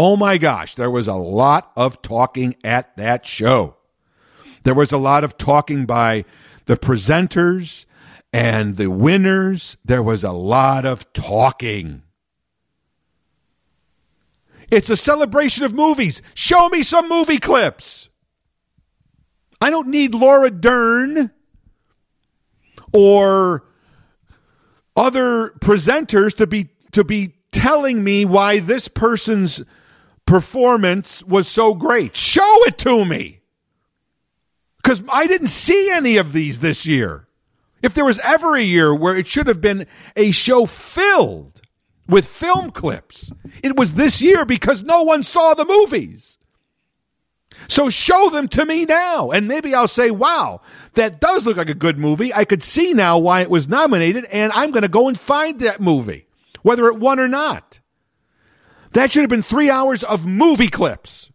Oh 0.00 0.16
my 0.16 0.38
gosh, 0.38 0.76
there 0.76 0.92
was 0.92 1.08
a 1.08 1.16
lot 1.16 1.72
of 1.74 2.00
talking 2.02 2.54
at 2.62 2.96
that 2.98 3.26
show. 3.26 3.74
There 4.62 4.72
was 4.72 4.92
a 4.92 4.96
lot 4.96 5.24
of 5.24 5.36
talking 5.36 5.86
by 5.86 6.24
the 6.66 6.76
presenters 6.76 7.84
and 8.32 8.76
the 8.76 8.90
winners. 8.90 9.76
There 9.84 10.02
was 10.02 10.22
a 10.22 10.30
lot 10.30 10.86
of 10.86 11.12
talking. 11.12 12.04
It's 14.70 14.88
a 14.88 14.96
celebration 14.96 15.64
of 15.64 15.74
movies. 15.74 16.22
Show 16.32 16.68
me 16.68 16.84
some 16.84 17.08
movie 17.08 17.40
clips. 17.40 18.08
I 19.60 19.68
don't 19.68 19.88
need 19.88 20.14
Laura 20.14 20.52
Dern 20.52 21.32
or 22.92 23.64
other 24.94 25.48
presenters 25.58 26.36
to 26.36 26.46
be 26.46 26.68
to 26.92 27.02
be 27.02 27.34
telling 27.50 28.04
me 28.04 28.24
why 28.24 28.60
this 28.60 28.86
person's 28.86 29.64
performance 30.28 31.24
was 31.24 31.48
so 31.48 31.74
great. 31.74 32.14
Show 32.14 32.64
it 32.66 32.78
to 32.78 33.04
me. 33.04 33.40
Cuz 34.84 35.02
I 35.08 35.26
didn't 35.26 35.48
see 35.48 35.90
any 35.90 36.18
of 36.18 36.32
these 36.32 36.60
this 36.60 36.86
year. 36.86 37.26
If 37.82 37.94
there 37.94 38.04
was 38.04 38.18
ever 38.20 38.54
a 38.54 38.62
year 38.62 38.94
where 38.94 39.16
it 39.16 39.26
should 39.26 39.46
have 39.46 39.60
been 39.60 39.86
a 40.16 40.30
show 40.30 40.66
filled 40.66 41.62
with 42.08 42.26
film 42.26 42.70
clips. 42.70 43.30
It 43.62 43.76
was 43.76 43.94
this 43.94 44.20
year 44.20 44.44
because 44.44 44.82
no 44.82 45.02
one 45.02 45.22
saw 45.22 45.54
the 45.54 45.64
movies. 45.64 46.38
So 47.68 47.90
show 47.90 48.30
them 48.30 48.48
to 48.48 48.64
me 48.64 48.84
now. 48.84 49.30
And 49.30 49.48
maybe 49.48 49.74
I'll 49.74 49.88
say, 49.88 50.10
wow, 50.10 50.60
that 50.94 51.20
does 51.20 51.46
look 51.46 51.56
like 51.56 51.70
a 51.70 51.74
good 51.74 51.98
movie. 51.98 52.32
I 52.32 52.44
could 52.44 52.62
see 52.62 52.94
now 52.94 53.18
why 53.18 53.40
it 53.40 53.50
was 53.50 53.68
nominated, 53.68 54.24
and 54.26 54.52
I'm 54.52 54.70
going 54.70 54.82
to 54.82 54.88
go 54.88 55.08
and 55.08 55.18
find 55.18 55.60
that 55.60 55.80
movie, 55.80 56.26
whether 56.62 56.86
it 56.86 56.98
won 56.98 57.18
or 57.18 57.28
not. 57.28 57.80
That 58.92 59.10
should 59.10 59.22
have 59.22 59.30
been 59.30 59.42
three 59.42 59.70
hours 59.70 60.02
of 60.02 60.26
movie 60.26 60.68
clips, 60.68 61.30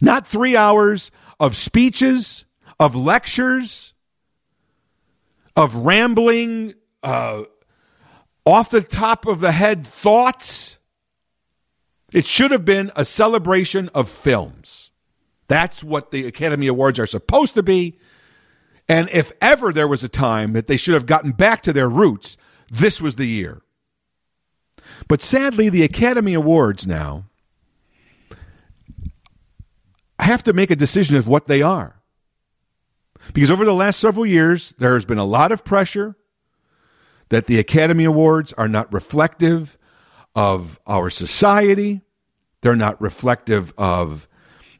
not 0.00 0.26
three 0.26 0.56
hours 0.56 1.10
of 1.38 1.56
speeches, 1.56 2.44
of 2.78 2.94
lectures, 2.96 3.94
of 5.56 5.76
rambling, 5.76 6.74
uh, 7.02 7.44
off 8.44 8.70
the 8.70 8.80
top 8.80 9.26
of 9.26 9.40
the 9.40 9.52
head 9.52 9.86
thoughts. 9.86 10.78
It 12.12 12.26
should 12.26 12.50
have 12.50 12.64
been 12.64 12.90
a 12.96 13.04
celebration 13.04 13.88
of 13.94 14.08
films. 14.08 14.90
That's 15.48 15.82
what 15.82 16.10
the 16.10 16.26
Academy 16.26 16.66
Awards 16.66 16.98
are 16.98 17.06
supposed 17.06 17.54
to 17.54 17.62
be. 17.62 17.98
And 18.88 19.08
if 19.10 19.32
ever 19.40 19.72
there 19.72 19.88
was 19.88 20.04
a 20.04 20.08
time 20.08 20.52
that 20.52 20.66
they 20.66 20.76
should 20.76 20.94
have 20.94 21.06
gotten 21.06 21.32
back 21.32 21.62
to 21.62 21.72
their 21.72 21.88
roots, 21.88 22.36
this 22.70 23.00
was 23.00 23.16
the 23.16 23.26
year. 23.26 23.61
But 25.08 25.20
sadly, 25.20 25.68
the 25.68 25.82
Academy 25.82 26.34
Awards 26.34 26.86
now 26.86 27.24
have 30.18 30.44
to 30.44 30.52
make 30.52 30.70
a 30.70 30.76
decision 30.76 31.16
of 31.16 31.28
what 31.28 31.48
they 31.48 31.62
are. 31.62 32.00
Because 33.32 33.50
over 33.50 33.64
the 33.64 33.74
last 33.74 34.00
several 34.00 34.26
years, 34.26 34.74
there 34.78 34.94
has 34.94 35.04
been 35.04 35.18
a 35.18 35.24
lot 35.24 35.52
of 35.52 35.64
pressure 35.64 36.16
that 37.28 37.46
the 37.46 37.58
Academy 37.58 38.04
Awards 38.04 38.52
are 38.54 38.68
not 38.68 38.92
reflective 38.92 39.78
of 40.34 40.80
our 40.86 41.10
society. 41.10 42.02
They're 42.60 42.76
not 42.76 43.00
reflective 43.00 43.72
of, 43.78 44.28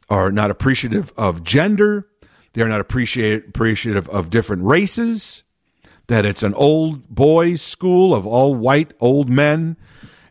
or 0.09 0.33
not 0.33 0.51
appreciative 0.51 1.13
of 1.17 1.43
gender. 1.43 2.09
They're 2.53 2.69
not 2.69 2.81
appreciative 2.81 4.09
of 4.09 4.31
different 4.31 4.65
races. 4.65 5.43
That 6.09 6.27
it's 6.27 6.43
an 6.43 6.55
old 6.55 7.09
boys' 7.09 7.63
school 7.63 8.15
of 8.15 8.27
all 8.27 8.55
white 8.55 8.93
old 9.01 9.29
men 9.29 9.77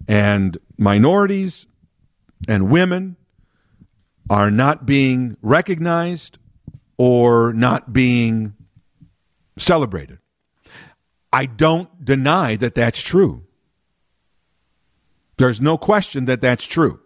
and 0.07 0.57
minorities 0.77 1.67
and 2.47 2.69
women 2.69 3.17
are 4.29 4.51
not 4.51 4.85
being 4.85 5.37
recognized 5.41 6.37
or 6.97 7.53
not 7.53 7.91
being 7.91 8.53
celebrated. 9.57 10.19
I 11.33 11.45
don't 11.45 12.03
deny 12.03 12.55
that 12.57 12.75
that's 12.75 13.01
true. 13.01 13.43
There's 15.37 15.61
no 15.61 15.77
question 15.77 16.25
that 16.25 16.41
that's 16.41 16.63
true. 16.65 16.99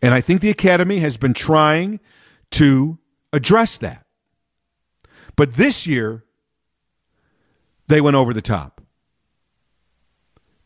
And 0.00 0.14
I 0.14 0.20
think 0.20 0.40
the 0.40 0.50
Academy 0.50 0.98
has 0.98 1.16
been 1.16 1.34
trying 1.34 2.00
to 2.52 2.98
address 3.32 3.78
that. 3.78 4.06
But 5.36 5.54
this 5.54 5.86
year, 5.86 6.24
they 7.88 8.00
went 8.00 8.16
over 8.16 8.32
the 8.32 8.42
top. 8.42 8.80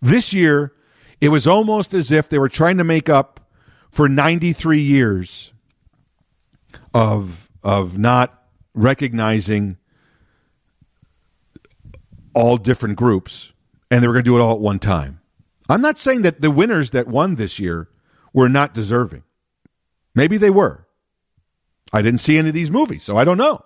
This 0.00 0.32
year, 0.32 0.72
it 1.20 1.28
was 1.28 1.46
almost 1.46 1.94
as 1.94 2.10
if 2.10 2.28
they 2.28 2.38
were 2.38 2.48
trying 2.48 2.78
to 2.78 2.84
make 2.84 3.08
up 3.08 3.48
for 3.90 4.08
93 4.08 4.80
years 4.80 5.52
of, 6.94 7.50
of 7.62 7.98
not 7.98 8.42
recognizing 8.74 9.76
all 12.34 12.56
different 12.56 12.96
groups 12.96 13.52
and 13.90 14.02
they 14.02 14.06
were 14.06 14.14
going 14.14 14.24
to 14.24 14.30
do 14.30 14.36
it 14.36 14.40
all 14.40 14.54
at 14.54 14.60
one 14.60 14.78
time. 14.78 15.20
I'm 15.68 15.80
not 15.80 15.98
saying 15.98 16.22
that 16.22 16.40
the 16.40 16.50
winners 16.50 16.90
that 16.90 17.06
won 17.06 17.34
this 17.34 17.58
year 17.58 17.88
were 18.32 18.48
not 18.48 18.74
deserving. 18.74 19.22
Maybe 20.14 20.36
they 20.38 20.50
were. 20.50 20.86
I 21.92 22.02
didn't 22.02 22.20
see 22.20 22.38
any 22.38 22.48
of 22.48 22.54
these 22.54 22.70
movies, 22.70 23.02
so 23.02 23.16
I 23.16 23.24
don't 23.24 23.38
know. 23.38 23.64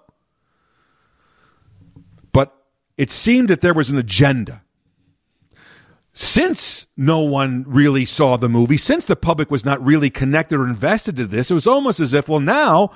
But 2.32 2.55
it 2.96 3.11
seemed 3.11 3.48
that 3.48 3.61
there 3.61 3.74
was 3.74 3.90
an 3.90 3.98
agenda. 3.98 4.61
Since 6.14 6.86
no 6.96 7.20
one 7.20 7.64
really 7.66 8.04
saw 8.04 8.36
the 8.36 8.48
movie, 8.48 8.76
since 8.76 9.06
the 9.06 9.16
public 9.16 9.50
was 9.50 9.64
not 9.64 9.82
really 9.84 10.10
connected 10.10 10.56
or 10.56 10.66
invested 10.66 11.16
to 11.16 11.26
this, 11.26 11.50
it 11.50 11.54
was 11.54 11.66
almost 11.66 12.00
as 12.00 12.12
if, 12.12 12.28
well, 12.28 12.40
now, 12.40 12.90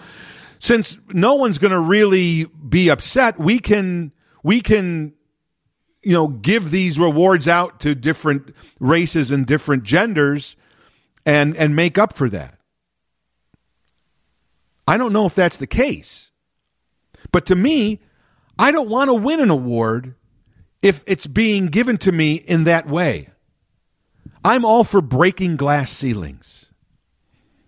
since 0.59 0.99
no 1.09 1.35
one's 1.35 1.59
going 1.59 1.73
to 1.73 1.81
really 1.81 2.45
be 2.45 2.91
upset, 2.91 3.39
we 3.39 3.59
can 3.59 4.13
we 4.43 4.61
can 4.61 5.15
you 6.07 6.13
know, 6.13 6.29
give 6.29 6.71
these 6.71 7.01
rewards 7.01 7.49
out 7.49 7.81
to 7.81 7.93
different 7.93 8.55
races 8.79 9.33
and 9.33 9.45
different 9.45 9.83
genders 9.83 10.57
and 11.25 11.57
and 11.57 11.75
make 11.75 11.99
up 11.99 12.13
for 12.13 12.29
that. 12.31 12.61
I 14.87 14.99
don't 14.99 15.13
know 15.13 15.27
if 15.27 15.35
that's 15.35 15.59
the 15.59 15.67
case. 15.67 16.31
But 17.33 17.45
to 17.47 17.57
me, 17.57 18.01
I 18.57 18.71
don't 18.71 18.89
want 18.89 19.09
to 19.09 19.15
win 19.15 19.41
an 19.41 19.51
award 19.51 20.15
if 20.87 21.03
it's 21.05 21.27
being 21.27 21.67
given 21.67 21.99
to 21.99 22.13
me 22.13 22.37
in 22.37 22.63
that 22.63 22.89
way. 22.89 23.29
I'm 24.45 24.65
all 24.65 24.85
for 24.85 25.01
breaking 25.01 25.57
glass 25.57 25.91
ceilings. 25.91 26.71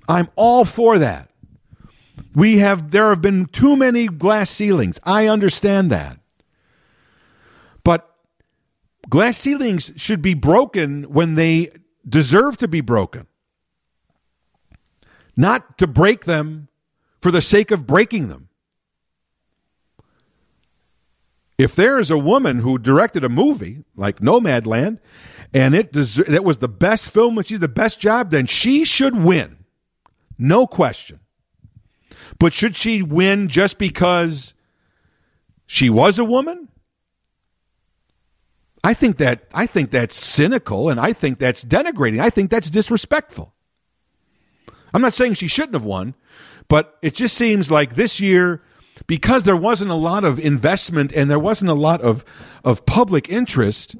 I'm 0.09 0.29
all 0.37 0.65
for 0.65 1.01
that. 1.01 1.29
We 2.37 2.59
have 2.59 2.93
there 2.93 3.09
have 3.09 3.21
been 3.21 3.47
too 3.47 3.77
many 3.77 4.07
glass 4.07 4.51
ceilings. 4.51 5.01
I 5.03 5.27
understand 5.27 5.91
that. 5.91 6.21
But 7.83 8.09
glass 9.09 9.37
ceilings 9.37 9.93
should 9.97 10.23
be 10.23 10.35
broken 10.35 11.03
when 11.13 11.35
they 11.35 11.73
deserve 12.09 12.57
to 12.59 12.69
be 12.69 12.81
broken, 12.81 13.27
not 15.37 15.77
to 15.79 15.89
break 15.89 16.25
them 16.25 16.69
for 17.21 17.33
the 17.33 17.43
sake 17.43 17.73
of 17.73 17.85
breaking 17.85 18.29
them. 18.29 18.48
If 21.59 21.75
there 21.75 21.99
is 21.99 22.11
a 22.11 22.17
woman 22.17 22.61
who 22.61 22.79
directed 22.79 23.25
a 23.25 23.29
movie 23.29 23.85
like 23.97 24.21
Nomadland 24.21 25.01
and 25.53 25.75
it 25.75 25.93
that 25.93 26.45
was 26.45 26.59
the 26.59 26.69
best 26.69 27.11
film 27.11 27.37
and 27.37 27.47
she's 27.47 27.59
the 27.59 27.69
best 27.69 27.99
job, 27.99 28.31
then 28.31 28.47
she 28.47 28.85
should 28.85 29.17
win. 29.17 29.65
No 30.39 30.69
question. 30.69 31.19
But 32.39 32.53
should 32.53 32.77
she 32.77 33.03
win 33.03 33.49
just 33.49 33.77
because 33.77 34.55
she 35.67 35.91
was 35.91 36.19
a 36.19 36.25
woman? 36.25 36.69
I 38.85 38.95
think 38.95 39.17
that 39.19 39.49
I 39.53 39.67
think 39.67 39.91
that's 39.91 40.15
cynical 40.15 40.89
and 40.89 41.01
I 41.01 41.13
think 41.13 41.41
that's 41.41 41.65
denigrating. 41.65 42.21
I 42.21 42.31
think 42.31 42.51
that's 42.51 42.71
disrespectful. 42.71 43.53
I'm 44.95 45.03
not 45.03 45.13
saying 45.13 45.35
she 45.35 45.49
shouldn't 45.49 45.75
have 45.75 45.85
won, 45.85 46.15
but 46.69 46.97
it 47.03 47.15
just 47.15 47.37
seems 47.37 47.71
like 47.71 47.97
this 47.97 48.21
year 48.21 48.63
because 49.07 49.45
there 49.45 49.57
wasn't 49.57 49.91
a 49.91 49.95
lot 49.95 50.25
of 50.25 50.39
investment 50.39 51.13
and 51.13 51.31
there 51.31 51.39
wasn't 51.39 51.71
a 51.71 51.75
lot 51.75 52.01
of 52.01 52.25
of 52.65 52.85
public 52.87 53.29
interest, 53.29 53.97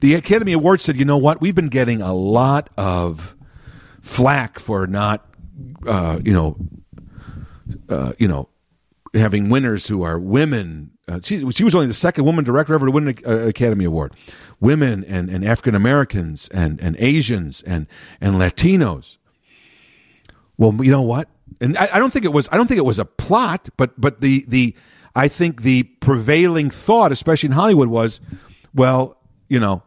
the 0.00 0.14
Academy 0.14 0.52
Awards 0.52 0.84
said, 0.84 0.96
"You 0.96 1.04
know 1.04 1.18
what? 1.18 1.40
We've 1.40 1.54
been 1.54 1.68
getting 1.68 2.02
a 2.02 2.14
lot 2.14 2.70
of 2.76 3.36
flack 4.00 4.58
for 4.58 4.86
not 4.86 5.26
uh, 5.86 6.20
you 6.22 6.32
know 6.32 6.56
uh, 7.88 8.12
you 8.18 8.28
know 8.28 8.48
having 9.14 9.48
winners 9.48 9.86
who 9.86 10.02
are 10.02 10.18
women 10.18 10.92
uh, 11.08 11.20
she, 11.22 11.48
she 11.50 11.62
was 11.62 11.74
only 11.74 11.86
the 11.86 11.94
second 11.94 12.24
woman 12.24 12.44
director 12.44 12.74
ever 12.74 12.86
to 12.86 12.92
win 12.92 13.08
an 13.08 13.18
uh, 13.24 13.46
Academy 13.46 13.84
Award. 13.84 14.14
Women 14.58 15.04
and, 15.04 15.30
and 15.30 15.44
African 15.44 15.76
Americans 15.76 16.48
and, 16.48 16.80
and 16.80 16.96
Asians 16.98 17.62
and, 17.62 17.86
and 18.20 18.34
Latinos. 18.34 19.18
Well, 20.56 20.74
you 20.84 20.90
know 20.90 21.02
what? 21.02 21.28
And 21.60 21.76
I, 21.76 21.88
I, 21.94 21.98
don't 21.98 22.12
think 22.12 22.24
it 22.24 22.32
was 22.32 22.48
I 22.52 22.56
don't 22.56 22.66
think 22.66 22.78
it 22.78 22.84
was 22.84 22.98
a 22.98 23.04
plot, 23.04 23.68
but 23.76 23.98
but 24.00 24.20
the 24.20 24.44
the 24.48 24.74
I 25.14 25.28
think 25.28 25.62
the 25.62 25.84
prevailing 25.84 26.68
thought, 26.68 27.12
especially 27.12 27.46
in 27.46 27.52
Hollywood, 27.52 27.88
was, 27.88 28.20
well, 28.74 29.16
you 29.48 29.58
know, 29.58 29.82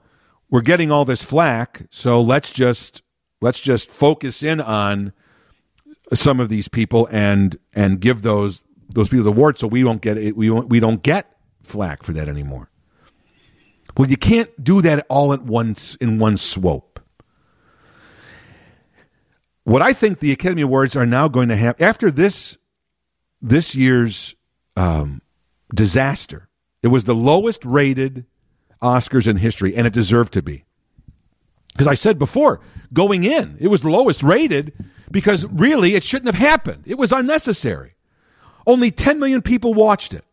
we're 0.50 0.62
getting 0.62 0.92
all 0.92 1.06
this 1.06 1.22
flack, 1.22 1.84
so 1.92 2.22
let's 2.22 2.52
just 2.52 3.04
let's 3.40 3.60
just 3.60 3.92
focus 3.92 4.42
in 4.42 4.60
on 4.60 5.14
some 6.14 6.40
of 6.40 6.50
these 6.50 6.68
people 6.68 7.08
and 7.12 7.58
and 7.74 8.00
give 8.00 8.24
those 8.24 8.66
those 8.90 9.10
people 9.10 9.24
the 9.24 9.30
award 9.30 9.60
so 9.60 9.68
we 9.68 9.84
don't 9.84 10.02
get 10.02 10.18
it 10.18 10.36
we 10.36 10.48
don't, 10.48 10.68
we 10.68 10.80
don't 10.80 11.04
get 11.04 11.38
flack 11.62 12.02
for 12.02 12.14
that 12.14 12.28
anymore. 12.28 12.72
Well, 13.96 14.10
you 14.10 14.18
can't 14.18 14.50
do 14.64 14.82
that 14.82 15.06
all 15.10 15.34
at 15.34 15.44
once 15.44 15.96
in 15.96 16.18
one 16.18 16.38
swope. 16.38 16.89
What 19.64 19.82
I 19.82 19.94
think 19.94 20.20
the 20.20 20.32
Academy 20.32 20.62
Awards 20.62 20.96
are 20.96 21.06
now 21.06 21.28
going 21.28 21.50
to 21.50 21.56
have 21.56 21.80
after 21.80 22.12
this 22.12 22.58
this 23.42 23.76
year's 23.76 24.36
um, 24.76 25.22
disaster, 25.74 26.50
it 26.82 26.88
was 26.88 27.04
the 27.04 27.16
lowest 27.16 27.64
rated 27.66 28.26
Oscars 28.82 29.28
in 29.28 29.38
history, 29.38 29.76
and 29.76 29.86
it 29.86 29.94
deserved 29.94 30.34
to 30.34 30.42
be. 30.42 30.66
Because 31.74 31.88
I 31.88 31.94
said 31.94 32.20
before, 32.20 32.62
going 32.92 33.24
in, 33.24 33.58
it 33.60 33.68
was 33.68 33.82
the 33.82 33.90
lowest 33.90 34.24
rated 34.24 34.74
because 35.12 35.46
really 35.46 35.96
it 35.96 36.04
shouldn't 36.04 36.34
have 36.34 36.48
happened. 36.50 36.84
It 36.86 36.98
was 36.98 37.12
unnecessary. 37.12 37.96
Only 38.68 38.92
10 38.92 39.20
million 39.20 39.42
people 39.42 39.74
watched 39.74 40.14
it. 40.14 40.26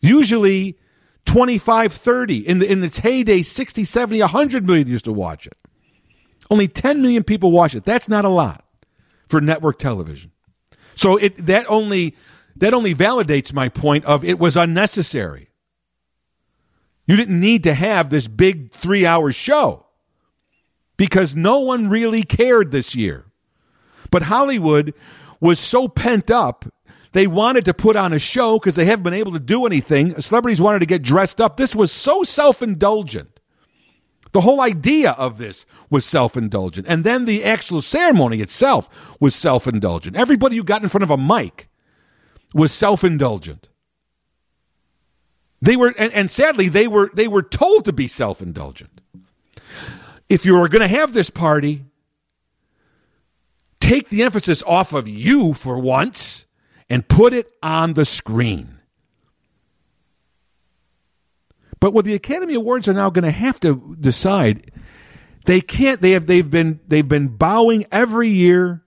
Usually 0.00 0.78
25, 1.26 1.92
30. 1.92 2.48
In, 2.48 2.58
the, 2.58 2.70
in 2.70 2.82
its 2.82 2.98
heyday, 2.98 3.42
60, 3.42 3.84
70, 3.84 4.20
100 4.20 4.66
million 4.66 4.88
used 4.88 5.04
to 5.04 5.12
watch 5.12 5.46
it. 5.46 5.56
Only 6.52 6.68
10 6.68 7.00
million 7.00 7.24
people 7.24 7.50
watch 7.50 7.74
it. 7.74 7.82
That's 7.82 8.10
not 8.10 8.26
a 8.26 8.28
lot 8.28 8.62
for 9.26 9.40
network 9.40 9.78
television. 9.78 10.32
So 10.94 11.16
it 11.16 11.46
that 11.46 11.64
only 11.66 12.14
that 12.56 12.74
only 12.74 12.94
validates 12.94 13.54
my 13.54 13.70
point 13.70 14.04
of 14.04 14.22
it 14.22 14.38
was 14.38 14.54
unnecessary. 14.54 15.48
You 17.06 17.16
didn't 17.16 17.40
need 17.40 17.64
to 17.64 17.72
have 17.72 18.10
this 18.10 18.28
big 18.28 18.70
3-hour 18.72 19.32
show 19.32 19.86
because 20.98 21.34
no 21.34 21.60
one 21.60 21.88
really 21.88 22.22
cared 22.22 22.70
this 22.70 22.94
year. 22.94 23.24
But 24.10 24.24
Hollywood 24.24 24.92
was 25.40 25.58
so 25.58 25.88
pent 25.88 26.30
up. 26.30 26.66
They 27.12 27.26
wanted 27.26 27.64
to 27.64 27.72
put 27.72 27.96
on 27.96 28.12
a 28.12 28.18
show 28.18 28.58
because 28.58 28.76
they 28.76 28.84
haven't 28.84 29.04
been 29.04 29.14
able 29.14 29.32
to 29.32 29.40
do 29.40 29.64
anything. 29.64 30.20
Celebrities 30.20 30.60
wanted 30.60 30.80
to 30.80 30.86
get 30.86 31.00
dressed 31.00 31.40
up. 31.40 31.56
This 31.56 31.74
was 31.74 31.90
so 31.90 32.22
self 32.22 32.60
indulgent. 32.60 33.40
The 34.32 34.40
whole 34.40 34.60
idea 34.60 35.12
of 35.12 35.38
this 35.38 35.66
was 35.90 36.04
self 36.04 36.36
indulgent. 36.36 36.86
And 36.88 37.04
then 37.04 37.26
the 37.26 37.44
actual 37.44 37.82
ceremony 37.82 38.40
itself 38.40 38.88
was 39.20 39.34
self 39.34 39.66
indulgent. 39.66 40.16
Everybody 40.16 40.56
who 40.56 40.64
got 40.64 40.82
in 40.82 40.88
front 40.88 41.04
of 41.04 41.10
a 41.10 41.18
mic 41.18 41.68
was 42.54 42.72
self 42.72 43.04
indulgent. 43.04 43.68
They 45.60 45.76
were, 45.76 45.94
and, 45.96 46.12
and, 46.12 46.30
sadly, 46.30 46.68
they 46.68 46.88
were, 46.88 47.10
they 47.14 47.28
were 47.28 47.42
told 47.42 47.84
to 47.84 47.92
be 47.92 48.08
self 48.08 48.42
indulgent. 48.42 49.00
If 50.28 50.44
you 50.44 50.56
are 50.56 50.68
going 50.68 50.82
to 50.82 50.88
have 50.88 51.12
this 51.12 51.30
party, 51.30 51.84
take 53.80 54.08
the 54.08 54.22
emphasis 54.22 54.62
off 54.66 54.92
of 54.92 55.06
you 55.06 55.52
for 55.52 55.78
once 55.78 56.46
and 56.88 57.06
put 57.06 57.32
it 57.32 57.52
on 57.62 57.92
the 57.92 58.04
screen. 58.04 58.78
But 61.82 61.92
what 61.94 62.04
the 62.04 62.14
Academy 62.14 62.54
Awards 62.54 62.86
are 62.86 62.92
now 62.92 63.10
going 63.10 63.24
to 63.24 63.32
have 63.32 63.58
to 63.58 63.96
decide, 63.98 64.70
they 65.46 65.60
can't. 65.60 66.00
They 66.00 66.12
have. 66.12 66.28
They've 66.28 66.48
been. 66.48 66.78
They've 66.86 67.08
been 67.08 67.26
bowing 67.26 67.86
every 67.90 68.28
year 68.28 68.84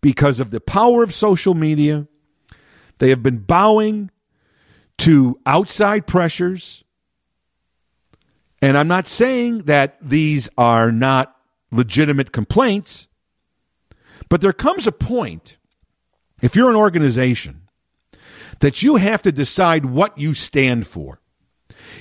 because 0.00 0.40
of 0.40 0.50
the 0.50 0.58
power 0.58 1.02
of 1.02 1.12
social 1.12 1.52
media. 1.52 2.06
They 2.96 3.10
have 3.10 3.22
been 3.22 3.40
bowing 3.40 4.10
to 4.98 5.38
outside 5.44 6.06
pressures. 6.06 6.82
And 8.62 8.78
I'm 8.78 8.88
not 8.88 9.06
saying 9.06 9.58
that 9.66 9.98
these 10.00 10.48
are 10.56 10.90
not 10.90 11.36
legitimate 11.70 12.32
complaints. 12.32 13.06
But 14.30 14.40
there 14.40 14.54
comes 14.54 14.86
a 14.86 14.92
point, 14.92 15.58
if 16.40 16.56
you're 16.56 16.70
an 16.70 16.76
organization, 16.76 17.68
that 18.60 18.82
you 18.82 18.96
have 18.96 19.20
to 19.24 19.30
decide 19.30 19.84
what 19.84 20.16
you 20.16 20.32
stand 20.32 20.86
for. 20.86 21.20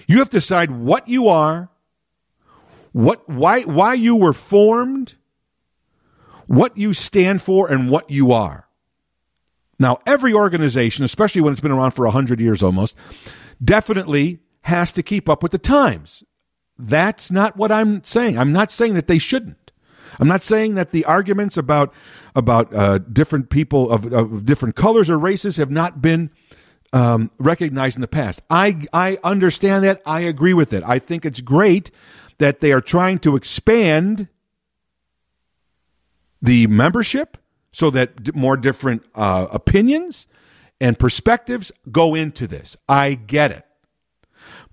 You 0.07 0.19
have 0.19 0.29
to 0.29 0.37
decide 0.37 0.71
what 0.71 1.07
you 1.07 1.27
are, 1.27 1.69
what 2.91 3.27
why 3.27 3.61
why 3.61 3.93
you 3.93 4.15
were 4.15 4.33
formed, 4.33 5.15
what 6.47 6.77
you 6.77 6.93
stand 6.93 7.41
for 7.41 7.71
and 7.71 7.89
what 7.89 8.09
you 8.09 8.31
are. 8.31 8.67
Now, 9.79 9.99
every 10.05 10.33
organization, 10.33 11.03
especially 11.03 11.41
when 11.41 11.51
it's 11.51 11.61
been 11.61 11.71
around 11.71 11.91
for 11.91 12.05
100 12.05 12.39
years 12.39 12.61
almost, 12.61 12.95
definitely 13.63 14.39
has 14.61 14.91
to 14.93 15.03
keep 15.03 15.27
up 15.27 15.41
with 15.41 15.51
the 15.51 15.57
times. 15.57 16.23
That's 16.77 17.31
not 17.31 17.57
what 17.57 17.71
I'm 17.71 18.03
saying. 18.03 18.37
I'm 18.37 18.53
not 18.53 18.71
saying 18.71 18.93
that 18.93 19.07
they 19.07 19.17
shouldn't. 19.17 19.71
I'm 20.19 20.27
not 20.27 20.43
saying 20.43 20.75
that 20.75 20.91
the 20.91 21.05
arguments 21.05 21.57
about 21.57 21.93
about 22.35 22.73
uh, 22.73 22.99
different 22.99 23.49
people 23.49 23.91
of, 23.91 24.11
of, 24.13 24.45
different 24.45 24.75
colors 24.75 25.09
or 25.09 25.17
races 25.17 25.57
have 25.57 25.71
not 25.71 26.01
been 26.01 26.31
um, 26.93 27.31
recognized 27.39 27.97
in 27.97 28.01
the 28.01 28.07
past. 28.07 28.41
I 28.49 28.85
I 28.93 29.17
understand 29.23 29.83
that. 29.83 30.01
I 30.05 30.21
agree 30.21 30.53
with 30.53 30.71
it. 30.71 30.83
I 30.85 30.99
think 30.99 31.25
it's 31.25 31.41
great 31.41 31.91
that 32.37 32.61
they 32.61 32.71
are 32.71 32.81
trying 32.81 33.19
to 33.19 33.35
expand 33.35 34.27
the 36.41 36.67
membership 36.67 37.37
so 37.71 37.89
that 37.89 38.35
more 38.35 38.55
different 38.55 39.03
uh, 39.15 39.47
opinions 39.51 40.27
and 40.79 40.97
perspectives 40.99 41.71
go 41.91 42.13
into 42.13 42.45
this. 42.45 42.77
I 42.87 43.15
get 43.15 43.51
it, 43.51 43.65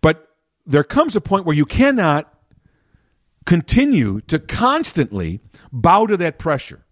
but 0.03 0.29
there 0.67 0.85
comes 0.85 1.17
a 1.17 1.21
point 1.21 1.47
where 1.47 1.57
you 1.57 1.65
cannot 1.65 2.33
continue 3.47 4.21
to 4.23 4.39
constantly 4.39 5.41
bow 5.73 6.07
to 6.07 6.19
that 6.19 6.39
pressure. 6.39 6.85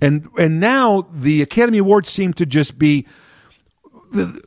And 0.00 0.28
and 0.38 0.60
now 0.60 1.08
the 1.12 1.42
Academy 1.42 1.78
Awards 1.78 2.08
seem 2.08 2.32
to 2.34 2.46
just 2.46 2.78
be 2.78 3.06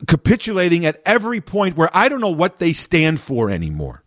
capitulating 0.06 0.86
at 0.86 1.02
every 1.04 1.40
point 1.40 1.76
where 1.76 1.90
I 1.94 2.08
don't 2.08 2.20
know 2.20 2.30
what 2.30 2.58
they 2.58 2.72
stand 2.72 3.20
for 3.20 3.50
anymore. 3.50 4.04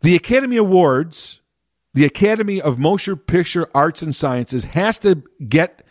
The 0.00 0.16
Academy 0.16 0.56
Awards, 0.56 1.40
the 1.92 2.04
Academy 2.04 2.60
of 2.60 2.78
Motion 2.78 3.16
Picture 3.16 3.68
Arts 3.74 4.02
and 4.02 4.14
Sciences 4.14 4.64
has 4.64 4.98
to 5.00 5.22
get 5.46 5.84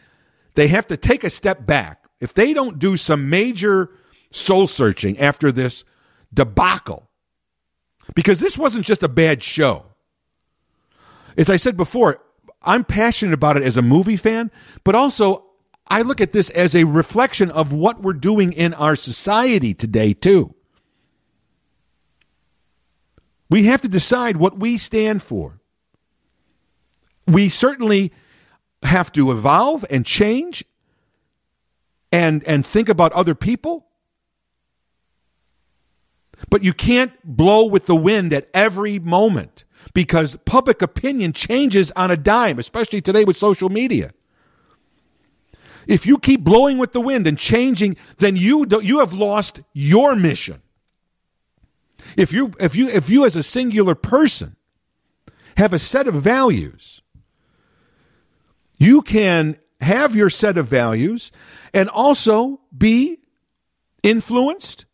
they 0.55 0.67
have 0.67 0.87
to 0.87 0.97
take 0.97 1.23
a 1.23 1.29
step 1.29 1.65
back. 1.65 2.05
If 2.19 2.33
they 2.33 2.53
don't 2.53 2.79
do 2.79 2.97
some 2.97 3.29
major 3.29 3.91
soul 4.31 4.67
searching 4.67 5.17
after 5.19 5.51
this 5.51 5.85
debacle 6.33 7.09
because 8.13 8.39
this 8.39 8.57
wasn't 8.57 8.85
just 8.85 9.03
a 9.03 9.07
bad 9.07 9.41
show. 9.43 9.85
As 11.37 11.49
I 11.49 11.57
said 11.57 11.77
before, 11.77 12.17
I'm 12.63 12.83
passionate 12.83 13.33
about 13.33 13.57
it 13.57 13.63
as 13.63 13.77
a 13.77 13.81
movie 13.81 14.17
fan, 14.17 14.51
but 14.83 14.95
also 14.95 15.48
I 15.89 16.03
look 16.03 16.21
at 16.21 16.31
this 16.31 16.49
as 16.51 16.75
a 16.75 16.83
reflection 16.83 17.49
of 17.49 17.73
what 17.73 18.01
we're 18.01 18.13
doing 18.13 18.53
in 18.53 18.73
our 18.75 18.95
society 18.95 19.73
today, 19.73 20.13
too. 20.13 20.53
We 23.49 23.63
have 23.63 23.81
to 23.81 23.87
decide 23.87 24.37
what 24.37 24.59
we 24.59 24.77
stand 24.77 25.23
for. 25.23 25.59
We 27.25 27.49
certainly 27.49 28.11
have 28.83 29.11
to 29.13 29.31
evolve 29.31 29.83
and 29.89 30.05
change 30.05 30.63
and, 32.11 32.43
and 32.43 32.65
think 32.65 32.89
about 32.89 33.11
other 33.13 33.33
people. 33.33 33.87
But 36.49 36.63
you 36.63 36.73
can't 36.73 37.11
blow 37.25 37.65
with 37.65 37.87
the 37.87 37.95
wind 37.95 38.31
at 38.31 38.47
every 38.53 38.99
moment 38.99 39.65
because 39.93 40.37
public 40.45 40.81
opinion 40.81 41.33
changes 41.33 41.91
on 41.95 42.11
a 42.11 42.17
dime, 42.17 42.59
especially 42.59 43.01
today 43.01 43.25
with 43.25 43.35
social 43.35 43.69
media. 43.69 44.11
If 45.89 46.05
you 46.05 46.19
keep 46.19 46.43
blowing 46.43 46.77
with 46.77 46.93
the 46.93 47.01
wind 47.01 47.25
and 47.25 47.37
changing, 47.37 47.97
then 48.19 48.35
you 48.35 48.65
you 48.81 48.99
have 48.99 49.11
lost 49.11 49.61
your 49.73 50.15
mission. 50.15 50.61
If 52.15 52.31
you 52.31 52.53
if 52.59 52.75
you 52.75 52.87
if 52.89 53.09
you 53.09 53.25
as 53.25 53.35
a 53.35 53.41
singular 53.41 53.95
person 53.95 54.55
have 55.57 55.73
a 55.73 55.79
set 55.79 56.07
of 56.07 56.13
values, 56.13 57.01
you 58.77 59.01
can 59.01 59.57
have 59.81 60.15
your 60.15 60.29
set 60.29 60.59
of 60.59 60.67
values 60.67 61.31
and 61.73 61.89
also 61.89 62.61
be 62.77 63.17
influenced 64.03 64.85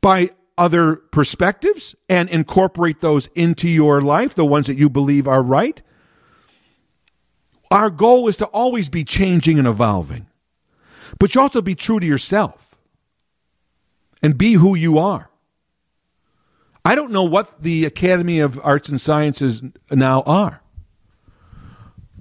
by 0.00 0.30
other 0.58 0.96
perspectives 0.96 1.94
and 2.08 2.28
incorporate 2.30 3.00
those 3.00 3.28
into 3.28 3.68
your 3.68 4.00
life, 4.00 4.34
the 4.34 4.44
ones 4.44 4.66
that 4.66 4.76
you 4.76 4.90
believe 4.90 5.28
are 5.28 5.42
right. 5.42 5.82
Our 7.70 7.90
goal 7.90 8.28
is 8.28 8.36
to 8.38 8.46
always 8.46 8.88
be 8.88 9.04
changing 9.04 9.58
and 9.58 9.68
evolving, 9.68 10.26
but 11.18 11.34
you 11.34 11.40
also 11.40 11.60
be 11.60 11.74
true 11.74 12.00
to 12.00 12.06
yourself 12.06 12.78
and 14.22 14.38
be 14.38 14.54
who 14.54 14.74
you 14.74 14.98
are. 14.98 15.30
I 16.84 16.94
don't 16.94 17.12
know 17.12 17.24
what 17.24 17.62
the 17.62 17.84
Academy 17.84 18.40
of 18.40 18.58
Arts 18.64 18.88
and 18.88 19.00
Sciences 19.00 19.62
now 19.90 20.22
are. 20.22 20.62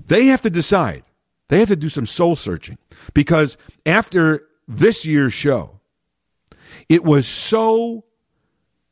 They 0.07 0.25
have 0.27 0.41
to 0.41 0.49
decide. 0.49 1.03
They 1.49 1.59
have 1.59 1.69
to 1.69 1.75
do 1.75 1.89
some 1.89 2.05
soul 2.05 2.35
searching 2.35 2.77
because 3.13 3.57
after 3.85 4.47
this 4.67 5.05
year's 5.05 5.33
show, 5.33 5.79
it 6.89 7.03
was 7.03 7.25
so 7.27 8.03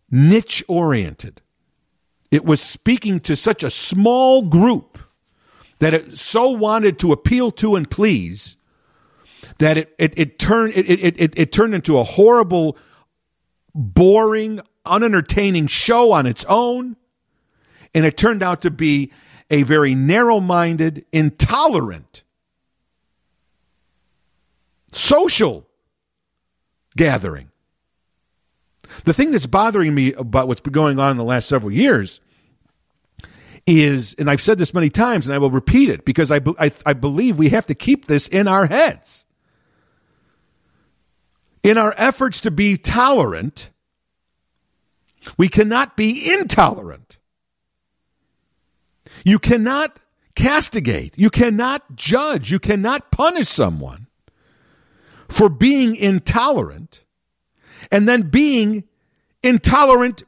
niche 0.09 0.63
oriented. 0.67 1.41
It 2.31 2.45
was 2.45 2.61
speaking 2.61 3.19
to 3.21 3.35
such 3.35 3.63
a 3.63 3.69
small 3.69 4.41
group 4.43 4.97
that 5.80 5.93
it 5.93 6.17
so 6.17 6.49
wanted 6.49 6.99
to 6.99 7.11
appeal 7.11 7.51
to 7.51 7.76
and 7.76 7.89
please 7.89 8.57
that 9.57 9.78
it, 9.78 9.95
it, 9.97 10.13
it 10.17 10.39
turned 10.39 10.73
it, 10.76 10.89
it, 10.89 11.19
it, 11.19 11.34
it 11.38 11.51
turned 11.51 11.73
into 11.73 11.97
a 11.97 12.03
horrible, 12.03 12.78
boring, 13.73 14.59
unentertaining 14.86 15.67
show 15.67 16.11
on 16.11 16.26
its 16.26 16.45
own. 16.47 16.95
And 17.93 18.05
it 18.05 18.17
turned 18.17 18.43
out 18.43 18.61
to 18.63 18.71
be 18.71 19.11
a 19.49 19.63
very 19.63 19.95
narrow 19.95 20.39
minded, 20.39 21.05
intolerant, 21.11 22.23
social 24.91 25.67
gathering. 26.97 27.51
The 29.05 29.13
thing 29.13 29.32
that's 29.32 29.45
bothering 29.45 29.93
me 29.93 30.13
about 30.13 30.47
what's 30.47 30.61
been 30.61 30.73
going 30.73 30.99
on 30.99 31.11
in 31.11 31.17
the 31.17 31.23
last 31.23 31.47
several 31.47 31.71
years 31.71 32.19
is, 33.68 34.16
and 34.20 34.30
I've 34.30 34.41
said 34.41 34.57
this 34.57 34.74
many 34.74 34.89
times 34.89 35.28
and 35.28 35.34
I 35.34 35.39
will 35.39 35.51
repeat 35.51 35.89
it 35.89 36.05
because 36.05 36.32
I, 36.32 36.39
I, 36.59 36.72
I 36.86 36.93
believe 36.93 37.38
we 37.38 37.49
have 37.49 37.68
to 37.68 37.76
keep 37.76 38.05
this 38.05 38.28
in 38.28 38.47
our 38.47 38.68
heads. 38.68 39.26
In 41.63 41.78
our 41.78 41.95
efforts 41.97 42.41
to 42.41 42.51
be 42.51 42.78
tolerant, 42.78 43.72
we 45.38 45.49
cannot 45.49 45.97
be 45.97 46.32
intolerant. 46.32 47.18
You 49.24 49.39
cannot 49.39 49.99
castigate. 50.36 51.18
You 51.18 51.32
cannot 51.32 51.95
judge. 51.95 52.51
You 52.51 52.59
cannot 52.59 53.11
punish 53.11 53.49
someone 53.49 54.05
for 55.28 55.49
being 55.49 55.95
intolerant 55.95 57.03
and 57.91 58.07
then 58.07 58.30
being 58.30 58.84
intolerant 59.41 60.24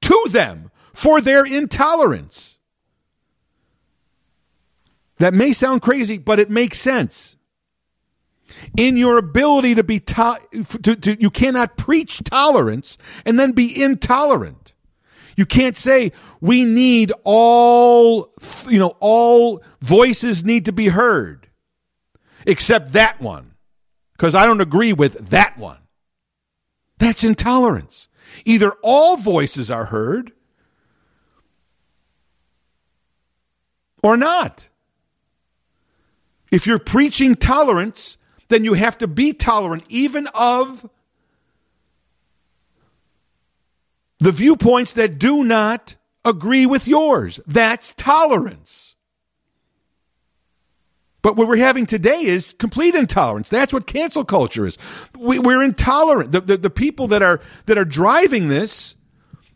to 0.00 0.26
them 0.30 0.70
for 0.92 1.20
their 1.20 1.44
intolerance. 1.44 2.51
That 5.22 5.34
may 5.34 5.52
sound 5.52 5.82
crazy, 5.82 6.18
but 6.18 6.40
it 6.40 6.50
makes 6.50 6.80
sense. 6.80 7.36
In 8.76 8.96
your 8.96 9.18
ability 9.18 9.76
to 9.76 9.84
be 9.84 10.00
to, 10.00 10.36
to, 10.82 10.96
to, 10.96 11.22
you 11.22 11.30
cannot 11.30 11.76
preach 11.76 12.24
tolerance 12.24 12.98
and 13.24 13.38
then 13.38 13.52
be 13.52 13.80
intolerant. 13.80 14.74
You 15.36 15.46
can't 15.46 15.76
say 15.76 16.10
we 16.40 16.64
need 16.64 17.12
all 17.22 18.32
you 18.68 18.80
know 18.80 18.96
all 18.98 19.62
voices 19.80 20.42
need 20.42 20.64
to 20.64 20.72
be 20.72 20.88
heard 20.88 21.46
except 22.44 22.92
that 22.94 23.20
one 23.20 23.52
because 24.14 24.34
I 24.34 24.44
don't 24.44 24.60
agree 24.60 24.92
with 24.92 25.28
that 25.28 25.56
one. 25.56 25.78
That's 26.98 27.22
intolerance. 27.22 28.08
Either 28.44 28.72
all 28.82 29.18
voices 29.18 29.70
are 29.70 29.84
heard 29.84 30.32
or 34.02 34.16
not. 34.16 34.68
If 36.52 36.66
you're 36.66 36.78
preaching 36.78 37.34
tolerance, 37.34 38.18
then 38.48 38.62
you 38.62 38.74
have 38.74 38.98
to 38.98 39.08
be 39.08 39.32
tolerant 39.32 39.84
even 39.88 40.28
of 40.34 40.88
the 44.20 44.30
viewpoints 44.30 44.92
that 44.92 45.18
do 45.18 45.42
not 45.42 45.96
agree 46.24 46.66
with 46.66 46.86
yours. 46.86 47.40
That's 47.46 47.94
tolerance. 47.94 48.94
But 51.22 51.36
what 51.36 51.48
we're 51.48 51.56
having 51.56 51.86
today 51.86 52.20
is 52.22 52.54
complete 52.58 52.94
intolerance. 52.94 53.48
That's 53.48 53.72
what 53.72 53.86
cancel 53.86 54.24
culture 54.24 54.66
is. 54.66 54.76
We, 55.18 55.38
are 55.38 55.62
intolerant. 55.64 56.32
The, 56.32 56.40
the, 56.40 56.56
the, 56.58 56.70
people 56.70 57.06
that 57.08 57.22
are 57.22 57.40
that 57.66 57.78
are 57.78 57.84
driving 57.84 58.48
this 58.48 58.96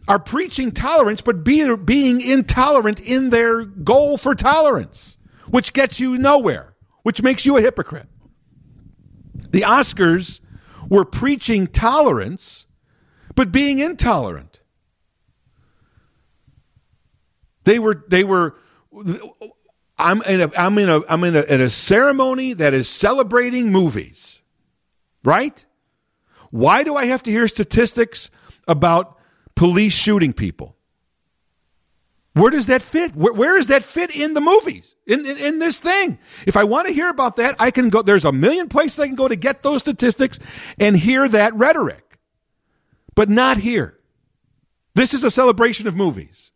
are 0.09 0.21
preaching 0.21 0.71
tolerance, 0.71 1.21
but 1.21 1.45
be, 1.45 1.75
being 1.77 2.21
intolerant 2.21 3.01
in 3.01 3.31
their 3.31 3.65
goal 3.65 4.17
for 4.17 4.37
tolerance, 4.37 5.19
which 5.49 5.73
gets 5.73 5.99
you 5.99 6.17
nowhere, 6.17 6.76
which 7.07 7.23
makes 7.23 7.47
you 7.47 7.57
a 7.57 7.61
hypocrite. 7.61 8.09
The 9.51 9.61
Oscars 9.61 10.41
were 10.91 11.05
preaching 11.05 11.69
tolerance, 11.69 12.67
but 13.37 13.53
being 13.53 13.79
intolerant. 13.79 14.59
They 17.63 17.79
were 17.79 18.05
they 18.09 18.25
were 18.25 18.57
I'm 19.97 20.21
in 20.23 20.41
a 20.41 20.51
I'm 20.59 20.77
in 20.79 20.89
a 20.89 21.01
I'm 21.09 21.23
in 21.23 21.37
a, 21.37 21.43
in 21.43 21.61
a 21.61 21.71
ceremony 21.71 22.55
that 22.55 22.75
is 22.75 22.89
celebrating 22.89 23.71
movies, 23.71 24.43
right? 25.23 25.65
Why 26.51 26.83
do 26.83 26.97
I 26.97 27.05
have 27.05 27.23
to 27.23 27.31
hear 27.31 27.47
statistics 27.47 28.33
about 28.67 29.17
police 29.55 29.93
shooting 29.93 30.33
people? 30.33 30.76
Where 32.37 32.51
does 32.51 32.67
that 32.67 32.83
fit? 32.83 33.17
Where, 33.17 33.33
where 33.33 33.57
does 33.57 33.69
that 33.69 33.83
fit 33.83 34.15
in 34.15 34.35
the 34.35 34.43
movies? 34.43 34.95
In, 35.07 35.25
in, 35.25 35.39
in 35.39 35.59
this 35.59 35.81
thing? 35.81 36.19
If 36.47 36.55
I 36.55 36.65
want 36.65 36.87
to 36.87 36.93
hear 36.93 37.09
about 37.09 37.37
that, 37.37 37.57
I 37.59 37.71
can 37.71 37.89
go. 37.89 38.03
There's 38.03 38.27
a 38.27 38.33
million 38.33 38.69
places 38.69 39.01
I 39.01 39.07
can 39.07 39.17
go 39.17 39.27
to 39.27 39.37
get 39.37 39.63
those 39.63 39.81
statistics 39.81 40.39
and 40.79 40.99
hear 40.99 41.27
that 41.29 41.55
rhetoric, 41.55 42.19
but 43.15 43.31
not 43.31 43.57
here. 43.57 43.99
This 44.95 45.15
is 45.15 45.25
a 45.25 45.31
celebration 45.31 45.87
of 45.87 45.97
movies. 45.97 46.51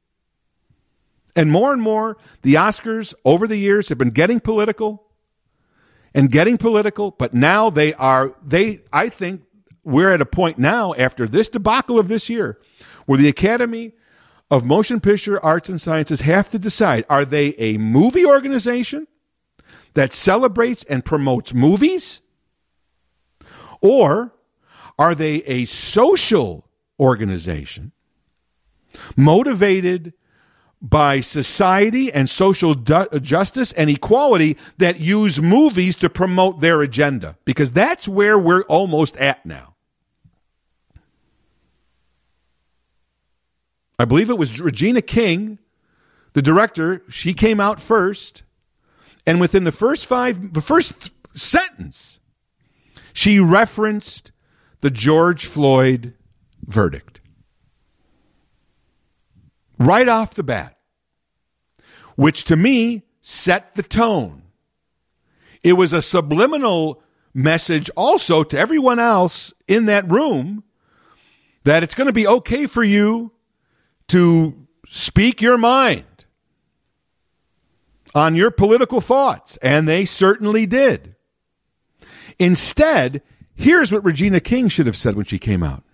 And 1.35 1.51
more 1.51 1.73
and 1.73 1.81
more, 1.81 2.19
the 2.43 2.57
Oscars 2.57 3.15
over 3.25 3.47
the 3.47 3.57
years 3.57 3.89
have 3.89 3.97
been 3.97 4.11
getting 4.11 4.39
political 4.39 5.07
and 6.13 6.31
getting 6.31 6.59
political, 6.59 7.13
but 7.13 7.33
now 7.33 7.71
they 7.71 7.95
are, 7.95 8.37
they, 8.47 8.83
I 8.93 9.09
think 9.09 9.45
we're 9.83 10.13
at 10.13 10.21
a 10.21 10.27
point 10.27 10.59
now 10.59 10.93
after 10.99 11.27
this 11.27 11.49
debacle 11.49 11.99
of 11.99 12.09
this 12.09 12.29
year 12.29 12.61
where 13.07 13.17
the 13.17 13.29
Academy 13.29 13.95
of 14.51 14.65
Motion 14.65 15.01
Picture 15.01 15.43
Arts 15.45 15.69
and 15.69 15.81
Sciences 15.81 16.23
have 16.23 16.51
to 16.51 16.59
decide 16.59 17.05
are 17.09 17.25
they 17.25 17.55
a 17.59 17.77
movie 17.79 18.27
organization 18.27 19.07
that 19.95 20.13
celebrates 20.13 20.85
and 20.85 21.05
promotes 21.05 21.55
movies? 21.55 22.21
Or 23.81 24.33
are 24.99 25.15
they 25.15 25.37
a 25.45 25.65
social 25.65 26.69
organization 26.99 27.93
motivated 29.17 30.13
by 30.83 31.21
society 31.21 32.13
and 32.13 32.29
social 32.29 32.75
du- 32.75 33.09
justice 33.21 33.73
and 33.73 33.91
equality 33.91 34.57
that 34.79 34.99
use 34.99 35.41
movies 35.41 35.95
to 35.97 36.09
promote 36.09 36.61
their 36.61 36.81
agenda 36.81 37.37
because 37.45 37.71
that's 37.73 38.09
where 38.09 38.39
we're 38.39 38.63
almost 38.63 39.17
at 39.19 39.45
now. 39.45 39.70
I 44.01 44.07
believe 44.07 44.31
it 44.31 44.39
was 44.39 44.59
Regina 44.59 45.03
King, 45.03 45.59
the 46.33 46.41
director, 46.41 47.03
she 47.11 47.35
came 47.35 47.61
out 47.61 47.83
first 47.83 48.45
and 49.27 49.39
within 49.39 49.65
the 49.65 49.73
first 49.73 50.07
5 50.07 50.55
the 50.55 50.63
first 50.63 51.13
sentence 51.35 52.19
she 53.13 53.39
referenced 53.39 54.33
the 54.81 54.91
George 54.91 55.45
Floyd 55.45 56.15
verdict 56.65 57.21
right 59.79 60.09
off 60.09 60.33
the 60.33 60.43
bat, 60.43 60.79
which 62.17 62.45
to 62.45 62.57
me 62.57 63.03
set 63.21 63.75
the 63.75 63.83
tone. 63.83 64.45
It 65.63 65.75
was 65.75 65.93
a 65.93 66.01
subliminal 66.01 67.03
message 67.35 67.91
also 67.99 68.45
to 68.45 68.59
everyone 68.59 68.99
else 68.99 69.53
in 69.69 69.85
that 69.87 70.11
room 70.11 70.65
that 71.65 71.83
it's 71.83 71.95
going 71.95 72.07
to 72.07 72.15
be 72.15 72.27
okay 72.27 72.67
for 72.67 72.83
you 72.83 73.33
to 74.11 74.67
speak 74.87 75.41
your 75.41 75.57
mind 75.57 76.05
on 78.13 78.35
your 78.35 78.51
political 78.51 79.01
thoughts. 79.01 79.57
And 79.59 79.87
they 79.87 80.05
certainly 80.05 80.67
did. 80.67 81.15
Instead, 82.39 83.23
here's 83.55 83.93
what 83.93 84.05
Regina 84.05 84.41
King 84.41 84.69
should 84.69 84.87
have 84.87 84.97
said 84.97 85.15
when 85.15 85.27
she 85.27 85.39
came 85.39 85.63
out. 85.63 85.85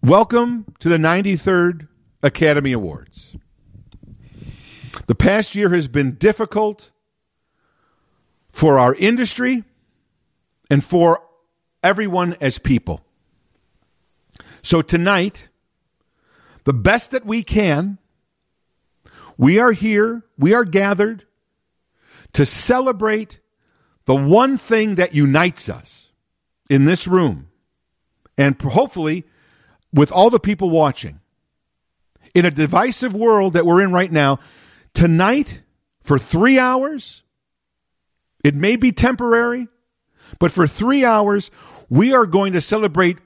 Welcome 0.00 0.66
to 0.78 0.88
the 0.88 0.98
93rd 0.98 1.88
Academy 2.22 2.70
Awards. 2.70 3.34
The 5.06 5.14
past 5.16 5.56
year 5.56 5.70
has 5.70 5.88
been 5.88 6.14
difficult 6.14 6.90
for 8.48 8.78
our 8.78 8.94
industry 8.94 9.64
and 10.70 10.84
for 10.84 11.20
everyone 11.82 12.36
as 12.40 12.58
people. 12.58 13.04
So 14.64 14.80
tonight, 14.80 15.48
the 16.64 16.72
best 16.72 17.10
that 17.10 17.26
we 17.26 17.42
can, 17.42 17.98
we 19.36 19.58
are 19.58 19.72
here, 19.72 20.24
we 20.38 20.54
are 20.54 20.64
gathered 20.64 21.26
to 22.32 22.46
celebrate 22.46 23.40
the 24.06 24.14
one 24.14 24.56
thing 24.56 24.94
that 24.94 25.14
unites 25.14 25.68
us 25.68 26.08
in 26.70 26.86
this 26.86 27.06
room 27.06 27.48
and 28.38 28.58
hopefully 28.58 29.24
with 29.92 30.10
all 30.10 30.30
the 30.30 30.40
people 30.40 30.70
watching, 30.70 31.20
in 32.34 32.46
a 32.46 32.50
divisive 32.50 33.14
world 33.14 33.52
that 33.52 33.66
we're 33.66 33.82
in 33.82 33.92
right 33.92 34.10
now, 34.10 34.38
tonight 34.94 35.60
for 36.00 36.18
three 36.18 36.58
hours, 36.58 37.22
it 38.42 38.54
may 38.54 38.76
be 38.76 38.92
temporary, 38.92 39.68
but 40.38 40.50
for 40.50 40.66
three 40.66 41.04
hours, 41.04 41.50
we 41.90 42.14
are 42.14 42.24
going 42.24 42.54
to 42.54 42.62
celebrate 42.62 43.18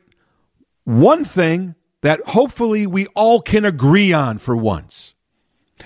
one 0.89 1.25
thing 1.25 1.75
that 2.03 2.21
hopefully 2.29 2.87
we 2.87 3.07
all 3.09 3.41
can 3.41 3.65
agree 3.65 4.13
on 4.13 4.39
for 4.39 4.57
once, 4.57 5.15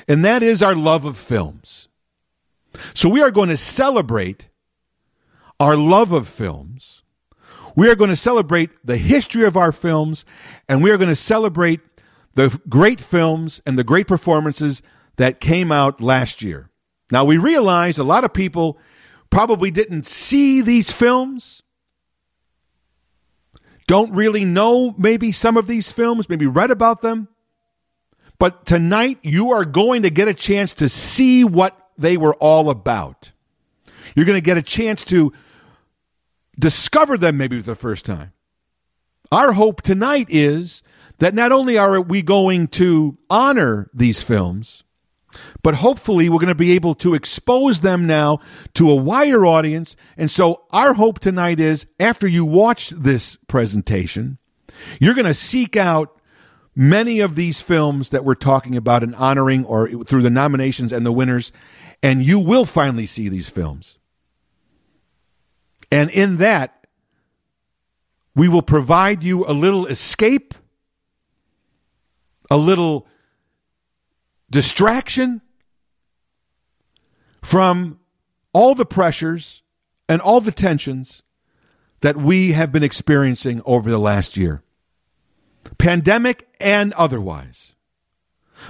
and 0.07 0.25
that 0.25 0.43
is 0.43 0.63
our 0.63 0.75
love 0.75 1.05
of 1.05 1.17
films. 1.17 1.89
So 2.95 3.09
we 3.09 3.23
are 3.23 3.31
going 3.31 3.49
to 3.49 3.57
celebrate 3.57 4.49
our 5.61 5.77
love 5.77 6.13
of 6.13 6.29
films 6.29 7.03
we 7.75 7.89
are 7.89 7.95
going 7.95 8.11
to 8.11 8.17
celebrate 8.17 8.71
the 8.85 8.97
history 8.97 9.45
of 9.45 9.57
our 9.57 9.73
films, 9.73 10.25
and 10.69 10.83
we 10.83 10.91
are 10.91 10.99
going 10.99 11.09
to 11.09 11.17
celebrate 11.17 11.81
the 12.35 12.61
great 12.69 13.01
films 13.01 13.63
and 13.67 13.79
the 13.79 13.85
great 13.85 14.07
performances 14.07 14.83
that 15.17 15.41
came 15.41 15.73
out 15.73 16.01
last 16.01 16.43
year. 16.43 16.71
Now, 17.11 17.25
we 17.25 17.37
realize 17.37 17.99
a 17.99 18.05
lot 18.05 18.25
of 18.25 18.33
people 18.33 18.79
probably 19.31 19.71
didn't 19.71 20.07
see 20.07 20.61
these 20.61 20.93
films, 20.93 21.63
don't 23.93 24.15
really 24.15 24.47
know 24.47 24.95
maybe 24.97 25.33
some 25.33 25.59
of 25.59 25.67
these 25.67 25.93
films, 25.93 26.27
maybe 26.27 26.47
read 26.47 26.71
about 26.71 27.03
them. 27.03 27.29
But 28.39 28.65
tonight, 28.65 29.19
you 29.21 29.51
are 29.51 29.67
going 29.67 30.05
to 30.05 30.09
get 30.09 30.29
a 30.29 30.33
chance 30.33 30.73
to 30.77 30.89
see 30.89 31.45
what 31.45 31.77
they 31.99 32.17
were 32.17 32.35
all 32.37 32.71
about. 32.71 33.33
You're 34.17 34.25
going 34.25 34.39
to 34.39 34.41
get 34.41 34.57
a 34.57 34.63
chance 34.63 35.05
to 35.07 35.35
discover 36.59 37.19
them 37.19 37.37
maybe 37.37 37.59
for 37.61 37.67
the 37.67 37.75
first 37.75 38.07
time. 38.07 38.33
Our 39.31 39.53
hope 39.53 39.83
tonight 39.83 40.29
is 40.31 40.83
that 41.19 41.35
not 41.35 41.53
only 41.53 41.77
are 41.77 42.01
we 42.01 42.23
going 42.23 42.69
to 42.69 43.19
honor 43.29 43.91
these 43.93 44.23
films, 44.23 44.85
but 45.63 45.75
hopefully 45.75 46.29
we're 46.29 46.39
going 46.39 46.49
to 46.49 46.55
be 46.55 46.73
able 46.73 46.95
to 46.97 47.15
expose 47.15 47.81
them 47.81 48.07
now 48.07 48.41
to 48.75 48.91
a 48.91 48.95
wider 48.95 49.47
audience. 49.47 49.97
And 50.17 50.31
so 50.31 50.65
our 50.71 50.95
hope 50.95 51.21
tonight 51.21 51.61
is 51.61 51.87
after 52.01 52.27
you 52.27 52.45
watch 52.45 52.91
this 52.91 53.37
presentation, 53.47 54.39
you're 54.99 55.15
going 55.15 55.27
to 55.27 55.35
seek 55.35 55.77
out 55.77 56.21
many 56.75 57.21
of 57.21 57.35
these 57.35 57.61
films 57.61 58.09
that 58.09 58.25
we're 58.25 58.35
talking 58.35 58.77
about 58.77 59.03
and 59.03 59.15
honoring 59.15 59.65
or 59.65 60.05
through 60.05 60.23
the 60.23 60.31
nominations 60.31 60.93
and 60.93 61.07
the 61.07 61.13
winners, 61.13 61.53
and 62.03 62.23
you 62.23 62.39
will 62.39 62.65
finally 62.65 63.07
see 63.07 63.29
these 63.29 63.49
films. 63.49 63.99
And 65.91 66.11
in 66.11 66.39
that, 66.39 66.87
we 68.35 68.49
will 68.49 68.63
provide 68.63 69.23
you 69.23 69.45
a 69.47 69.53
little 69.53 69.87
escape, 69.87 70.55
a 72.51 72.57
little 72.57 73.07
distraction 74.51 75.43
from 77.43 77.99
all 78.53 78.75
the 78.75 78.87
pressures 78.87 79.63
and 80.09 80.21
all 80.21 80.41
the 80.41 80.53
tensions 80.53 81.23
that 82.01 82.17
we 82.17 82.53
have 82.53 82.73
been 82.73 82.83
experiencing 82.83 83.61
over 83.65 83.91
the 83.91 83.99
last 83.99 84.37
year, 84.37 84.63
pandemic 85.79 86.49
and 86.61 86.93
otherwise. 86.95 87.75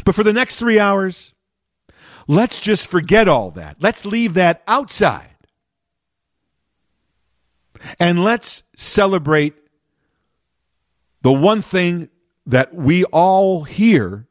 But 0.05 0.15
for 0.15 0.23
the 0.23 0.33
next 0.33 0.57
three 0.57 0.79
hours, 0.79 1.35
let's 2.27 2.61
just 2.61 2.91
forget 2.91 3.29
all 3.29 3.51
that. 3.53 3.77
Let's 3.81 4.05
leave 4.05 4.35
that 4.35 4.63
outside 4.67 5.33
and 7.99 8.23
let's 8.23 8.63
celebrate 8.77 9.55
the 11.23 11.33
one 11.33 11.63
thing 11.63 12.09
that 12.47 12.75
we 12.75 13.05
all 13.05 13.65
here 13.65 14.27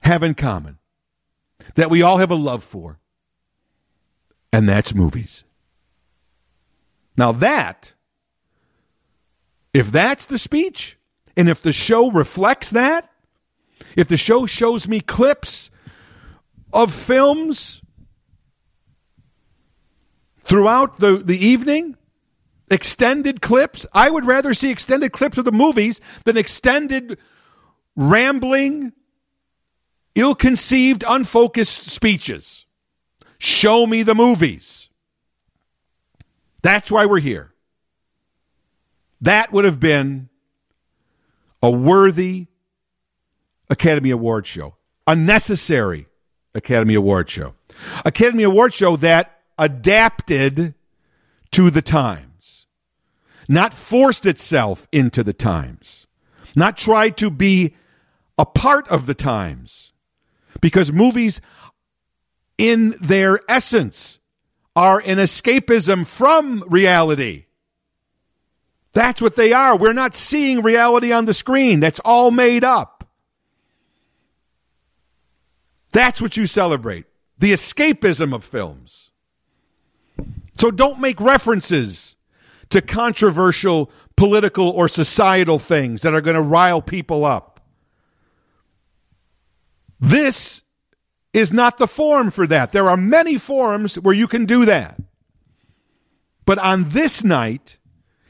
have 0.00 0.22
in 0.22 0.34
common, 0.34 0.78
that 1.74 1.90
we 1.90 2.02
all 2.02 2.18
have 2.18 2.30
a 2.30 2.36
love 2.36 2.64
for, 2.64 2.98
and 4.52 4.68
that's 4.68 4.94
movies. 4.94 5.44
Now, 7.16 7.32
that, 7.32 7.92
if 9.74 9.90
that's 9.90 10.26
the 10.26 10.38
speech, 10.38 10.98
and 11.36 11.48
if 11.48 11.62
the 11.62 11.72
show 11.72 12.10
reflects 12.10 12.70
that, 12.70 13.10
if 13.96 14.08
the 14.08 14.16
show 14.16 14.46
shows 14.46 14.86
me 14.86 15.00
clips 15.00 15.70
of 16.72 16.92
films 16.92 17.82
throughout 20.40 21.00
the, 21.00 21.18
the 21.18 21.36
evening, 21.44 21.96
extended 22.70 23.42
clips. 23.42 23.86
I 23.92 24.10
would 24.10 24.24
rather 24.24 24.54
see 24.54 24.70
extended 24.70 25.12
clips 25.12 25.38
of 25.38 25.44
the 25.44 25.52
movies 25.52 26.00
than 26.24 26.36
extended, 26.36 27.18
rambling, 27.94 28.92
ill 30.14 30.34
conceived, 30.34 31.04
unfocused 31.06 31.90
speeches. 31.90 32.66
Show 33.38 33.86
me 33.86 34.02
the 34.02 34.14
movies. 34.14 34.88
That's 36.62 36.90
why 36.90 37.06
we're 37.06 37.20
here. 37.20 37.52
That 39.20 39.52
would 39.52 39.64
have 39.64 39.80
been 39.80 40.28
a 41.62 41.70
worthy 41.70 42.46
Academy 43.70 44.10
Award 44.10 44.46
show, 44.46 44.76
a 45.06 45.16
necessary 45.16 46.06
Academy 46.54 46.94
Award 46.94 47.28
show. 47.28 47.54
Academy 48.04 48.42
Award 48.42 48.74
show 48.74 48.96
that 48.96 49.40
adapted 49.58 50.74
to 51.52 51.70
the 51.70 51.82
times, 51.82 52.66
not 53.48 53.72
forced 53.72 54.26
itself 54.26 54.88
into 54.92 55.22
the 55.22 55.32
times, 55.32 56.06
not 56.54 56.76
tried 56.76 57.16
to 57.18 57.30
be 57.30 57.74
a 58.36 58.44
part 58.44 58.88
of 58.88 59.06
the 59.06 59.14
times. 59.14 59.91
Because 60.62 60.90
movies, 60.90 61.42
in 62.56 62.94
their 63.02 63.40
essence, 63.46 64.18
are 64.74 65.00
an 65.00 65.18
escapism 65.18 66.06
from 66.06 66.64
reality. 66.66 67.44
That's 68.92 69.20
what 69.20 69.36
they 69.36 69.52
are. 69.52 69.76
We're 69.76 69.92
not 69.92 70.14
seeing 70.14 70.62
reality 70.62 71.12
on 71.12 71.26
the 71.26 71.34
screen. 71.34 71.80
That's 71.80 72.00
all 72.04 72.30
made 72.30 72.64
up. 72.64 73.06
That's 75.92 76.22
what 76.22 76.38
you 76.38 76.46
celebrate 76.46 77.04
the 77.38 77.52
escapism 77.52 78.34
of 78.34 78.44
films. 78.44 79.10
So 80.54 80.70
don't 80.70 81.00
make 81.00 81.20
references 81.20 82.14
to 82.70 82.80
controversial 82.80 83.90
political 84.16 84.70
or 84.70 84.88
societal 84.88 85.58
things 85.58 86.02
that 86.02 86.14
are 86.14 86.20
going 86.20 86.36
to 86.36 86.42
rile 86.42 86.80
people 86.80 87.24
up. 87.24 87.51
This 90.02 90.62
is 91.32 91.52
not 91.52 91.78
the 91.78 91.86
forum 91.86 92.32
for 92.32 92.44
that. 92.48 92.72
There 92.72 92.90
are 92.90 92.96
many 92.96 93.38
forums 93.38 93.94
where 93.94 94.14
you 94.14 94.26
can 94.26 94.46
do 94.46 94.64
that. 94.64 95.00
But 96.44 96.58
on 96.58 96.88
this 96.88 97.22
night, 97.22 97.78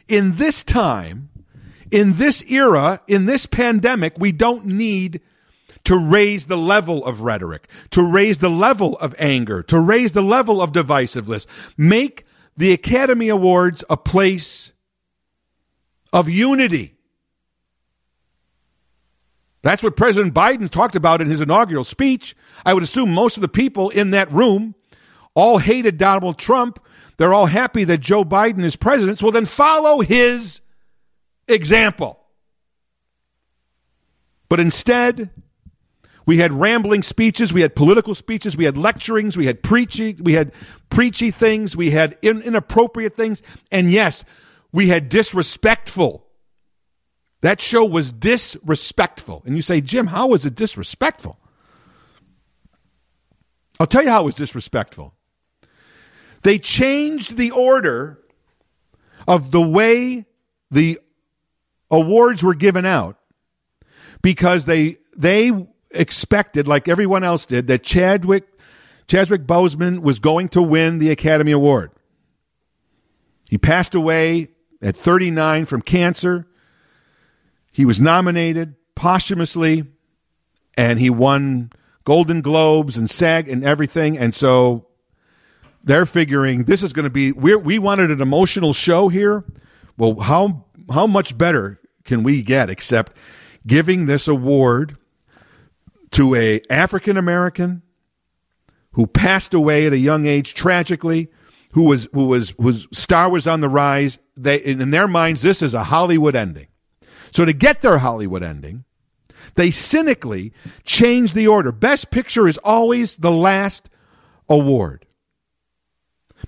in 0.07 0.37
this 0.37 0.63
time, 0.63 1.31
in 1.91 2.15
this 2.15 2.45
era, 2.47 3.01
in 3.09 3.25
this 3.25 3.47
pandemic, 3.47 4.19
we 4.19 4.33
don't 4.33 4.67
need 4.67 5.23
to 5.85 5.97
raise 5.97 6.47
the 6.47 6.59
level 6.59 7.05
of 7.07 7.23
rhetoric, 7.23 7.69
to 7.91 8.03
raise 8.03 8.39
the 8.39 8.51
level 8.51 8.99
of 8.99 9.15
anger, 9.19 9.63
to 9.65 9.81
raise 9.81 10.13
the 10.13 10.23
level 10.23 10.61
of 10.61 10.73
divisiveness. 10.73 11.47
Make 11.79 12.27
the 12.55 12.73
Academy 12.73 13.31
Awards 13.31 13.83
a 13.89 13.97
place 13.97 14.73
of 16.13 16.29
unity. 16.29 16.97
That's 19.63 19.83
what 19.83 19.97
President 19.97 20.35
Biden 20.35 20.69
talked 20.69 20.97
about 20.97 21.21
in 21.21 21.29
his 21.29 21.41
inaugural 21.41 21.85
speech. 21.85 22.35
I 22.67 22.75
would 22.75 22.83
assume 22.83 23.13
most 23.13 23.37
of 23.37 23.41
the 23.43 23.49
people 23.49 23.91
in 23.91 24.11
that 24.11 24.31
room 24.33 24.75
all 25.35 25.59
hated 25.59 25.99
Donald 25.99 26.37
Trump. 26.37 26.79
They're 27.17 27.33
all 27.33 27.47
happy 27.47 27.85
that 27.85 28.01
Joe 28.01 28.25
Biden 28.25 28.65
is 28.65 28.75
president. 28.77 29.19
So 29.19 29.31
then 29.31 29.47
follow 29.47 30.01
his 30.01 30.61
example. 31.49 32.19
But 34.49 34.59
instead, 34.61 35.31
We 36.27 36.39
had 36.39 36.53
rambling 36.53 37.03
speeches, 37.03 37.53
we 37.53 37.63
had 37.63 37.75
political 37.75 38.15
speeches, 38.15 38.57
we 38.57 38.65
had 38.65 38.77
lecturings, 38.77 39.37
we 39.37 39.47
had 39.47 39.63
preachy, 39.63 40.15
we 40.21 40.35
had 40.35 40.53
preachy 40.89 41.31
things, 41.31 41.77
we 41.77 41.91
had 41.91 42.17
in, 42.23 42.41
inappropriate 42.43 43.17
things, 43.17 43.43
and 43.71 43.91
yes, 43.91 44.25
we 44.73 44.89
had 44.89 45.09
disrespectful. 45.09 46.27
That 47.43 47.61
show 47.61 47.85
was 47.85 48.13
disrespectful. 48.13 49.43
And 49.45 49.55
you 49.57 49.63
say, 49.63 49.81
Jim, 49.81 50.07
how 50.07 50.29
was 50.29 50.47
it 50.47 50.55
disrespectful? 50.55 51.39
I'll 53.79 53.87
tell 53.87 54.03
you 54.03 54.11
how 54.11 54.23
it 54.23 54.27
was 54.27 54.37
disrespectful. 54.37 55.13
They 56.43 56.59
changed 56.59 57.37
the 57.37 57.51
order 57.51 58.19
of 59.27 59.51
the 59.51 59.61
way 59.61 60.27
the 60.71 60.99
awards 61.91 62.43
were 62.43 62.55
given 62.55 62.87
out 62.87 63.19
because 64.23 64.65
they 64.65 64.99
they 65.17 65.53
expected, 65.91 66.67
like 66.67 66.89
everyone 66.89 67.25
else 67.25 67.47
did, 67.47 67.67
that 67.67 67.83
Chadwick 67.83 68.45
Chadwick 69.09 69.43
Boseman 69.43 70.01
was 70.01 70.21
going 70.21 70.49
to 70.51 70.63
win 70.63 70.99
the 70.99 71.11
Academy 71.11 71.53
Award. 71.53 71.91
He 73.51 73.59
passed 73.59 73.95
away 73.95 74.49
at 74.81 74.97
39 74.97 75.67
from 75.67 75.83
cancer. 75.83 76.47
He 77.73 77.85
was 77.85 78.01
nominated 78.01 78.77
posthumously, 78.95 79.85
and 80.77 80.99
he 80.99 81.11
won 81.11 81.73
Golden 82.05 82.43
Globes 82.43 82.97
and 82.97 83.09
SAG 83.09 83.49
and 83.49 83.65
everything. 83.65 84.19
And 84.19 84.35
so 84.35 84.87
they're 85.83 86.07
figuring 86.07 86.65
this 86.65 86.83
is 86.83 86.93
going 86.93 87.05
to 87.05 87.11
be 87.11 87.33
we 87.33 87.57
we 87.57 87.79
wanted 87.79 88.11
an 88.11 88.21
emotional 88.21 88.73
show 88.73 89.09
here. 89.09 89.45
Well, 89.97 90.21
how 90.21 90.67
how 90.93 91.07
much 91.07 91.37
better 91.37 91.81
can 92.05 92.23
we 92.23 92.43
get 92.43 92.71
except 92.71 93.17
giving 93.67 94.07
this 94.07 94.29
award 94.29 94.97
to 96.13 96.35
a 96.35 96.61
African 96.71 97.17
American 97.17 97.83
who 98.93 99.07
passed 99.07 99.55
away 99.55 99.87
at 99.87 99.93
a 99.93 99.99
young 99.99 100.27
age 100.27 100.55
tragically, 100.55 101.31
who 101.73 101.85
was 101.85 102.09
who 102.13 102.27
was 102.27 102.57
was 102.59 102.87
star 102.93 103.31
was 103.31 103.47
on 103.47 103.61
the 103.61 103.69
rise. 103.69 104.19
They 104.37 104.57
in 104.57 104.91
their 104.91 105.09
minds 105.09 105.43
this 105.43 105.63
is 105.63 105.75
a 105.75 105.85
Hollywood 105.85 106.37
ending. 106.37 106.69
So 107.33 107.45
to 107.45 107.53
get 107.53 107.83
their 107.83 107.99
Hollywood 107.99 108.43
ending, 108.43 108.85
they 109.55 109.71
cynically 109.71 110.53
changed 110.85 111.35
the 111.35 111.49
order. 111.49 111.73
Best 111.73 112.11
Picture 112.11 112.47
is 112.47 112.59
always 112.59 113.17
the 113.17 113.31
last 113.31 113.91
award. 114.49 115.07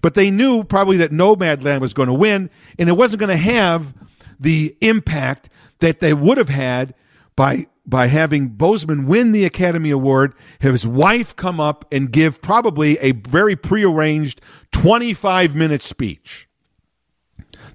But 0.02 0.14
they 0.14 0.30
knew 0.30 0.64
probably 0.64 0.98
that 0.98 1.10
Nomadland 1.10 1.80
was 1.80 1.94
going 1.94 2.08
to 2.08 2.14
win, 2.14 2.50
and 2.78 2.88
it 2.88 2.96
wasn't 2.96 3.20
going 3.20 3.30
to 3.30 3.36
have 3.36 3.94
the 4.38 4.76
impact 4.80 5.48
that 5.78 6.00
they 6.00 6.12
would 6.12 6.38
have 6.38 6.48
had 6.48 6.94
by 7.36 7.66
by 7.86 8.06
having 8.06 8.50
Boseman 8.50 9.06
win 9.06 9.32
the 9.32 9.44
Academy 9.44 9.90
Award, 9.90 10.32
have 10.60 10.72
his 10.72 10.86
wife 10.86 11.36
come 11.36 11.60
up 11.60 11.84
and 11.92 12.10
give 12.10 12.40
probably 12.40 12.98
a 12.98 13.12
very 13.12 13.56
prearranged 13.56 14.40
25 14.72 15.54
minute 15.54 15.82
speech. 15.82 16.48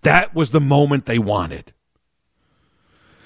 That 0.01 0.33
was 0.33 0.49
the 0.49 0.61
moment 0.61 1.05
they 1.05 1.19
wanted. 1.19 1.73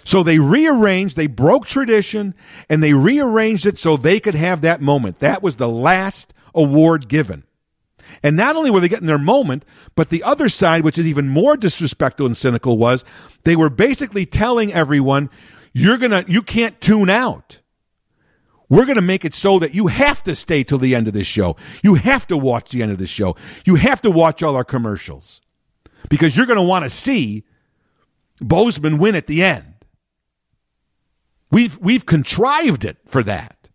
So 0.03 0.23
they 0.23 0.39
rearranged, 0.39 1.15
they 1.15 1.27
broke 1.27 1.65
tradition, 1.65 2.35
and 2.69 2.83
they 2.83 2.93
rearranged 2.93 3.65
it 3.65 3.77
so 3.77 3.95
they 3.95 4.19
could 4.19 4.35
have 4.35 4.61
that 4.61 4.81
moment. 4.81 5.19
That 5.19 5.41
was 5.41 5.55
the 5.55 5.69
last 5.69 6.33
award 6.53 7.07
given. 7.07 7.43
And 8.21 8.35
not 8.35 8.55
only 8.55 8.69
were 8.69 8.79
they 8.79 8.89
getting 8.89 9.07
their 9.07 9.17
moment, 9.17 9.63
but 9.95 10.09
the 10.09 10.23
other 10.23 10.49
side, 10.49 10.83
which 10.83 10.97
is 10.97 11.07
even 11.07 11.29
more 11.29 11.57
disrespectful 11.57 12.25
and 12.25 12.37
cynical, 12.37 12.77
was 12.77 13.03
they 13.43 13.55
were 13.55 13.69
basically 13.69 14.25
telling 14.25 14.73
everyone, 14.73 15.29
you're 15.73 15.97
gonna, 15.97 16.25
you 16.27 16.41
can't 16.41 16.79
tune 16.79 17.09
out. 17.09 17.61
We're 18.69 18.85
going 18.85 18.95
to 18.95 19.01
make 19.01 19.23
it 19.23 19.35
so 19.35 19.59
that 19.59 19.75
you 19.75 19.85
have 19.85 20.23
to 20.23 20.35
stay 20.35 20.63
till 20.63 20.79
the 20.79 20.95
end 20.95 21.07
of 21.07 21.13
this 21.13 21.27
show. 21.27 21.57
You 21.83 21.93
have 21.93 22.25
to 22.27 22.37
watch 22.37 22.71
the 22.71 22.81
end 22.81 22.91
of 22.91 22.97
this 22.97 23.09
show. 23.09 23.35
You 23.65 23.75
have 23.75 24.01
to 24.01 24.09
watch 24.09 24.41
all 24.41 24.55
our 24.55 24.63
commercials 24.63 25.41
because 26.09 26.35
you're 26.35 26.47
going 26.47 26.57
to 26.57 26.63
want 26.63 26.83
to 26.83 26.89
see 26.89 27.43
Boseman 28.41 28.97
win 28.97 29.13
at 29.13 29.27
the 29.27 29.43
end. 29.43 29.72
We've, 31.53 31.77
we've 31.77 32.05
contrived 32.05 32.83
it 32.83 32.97
for 33.05 33.21
that. 33.21 33.69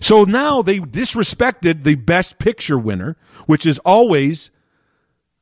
So 0.00 0.24
now 0.24 0.60
they 0.60 0.80
disrespected 0.80 1.84
the 1.84 1.94
best 1.94 2.40
picture 2.40 2.76
winner, 2.76 3.16
which 3.46 3.64
is 3.64 3.78
always 3.84 4.50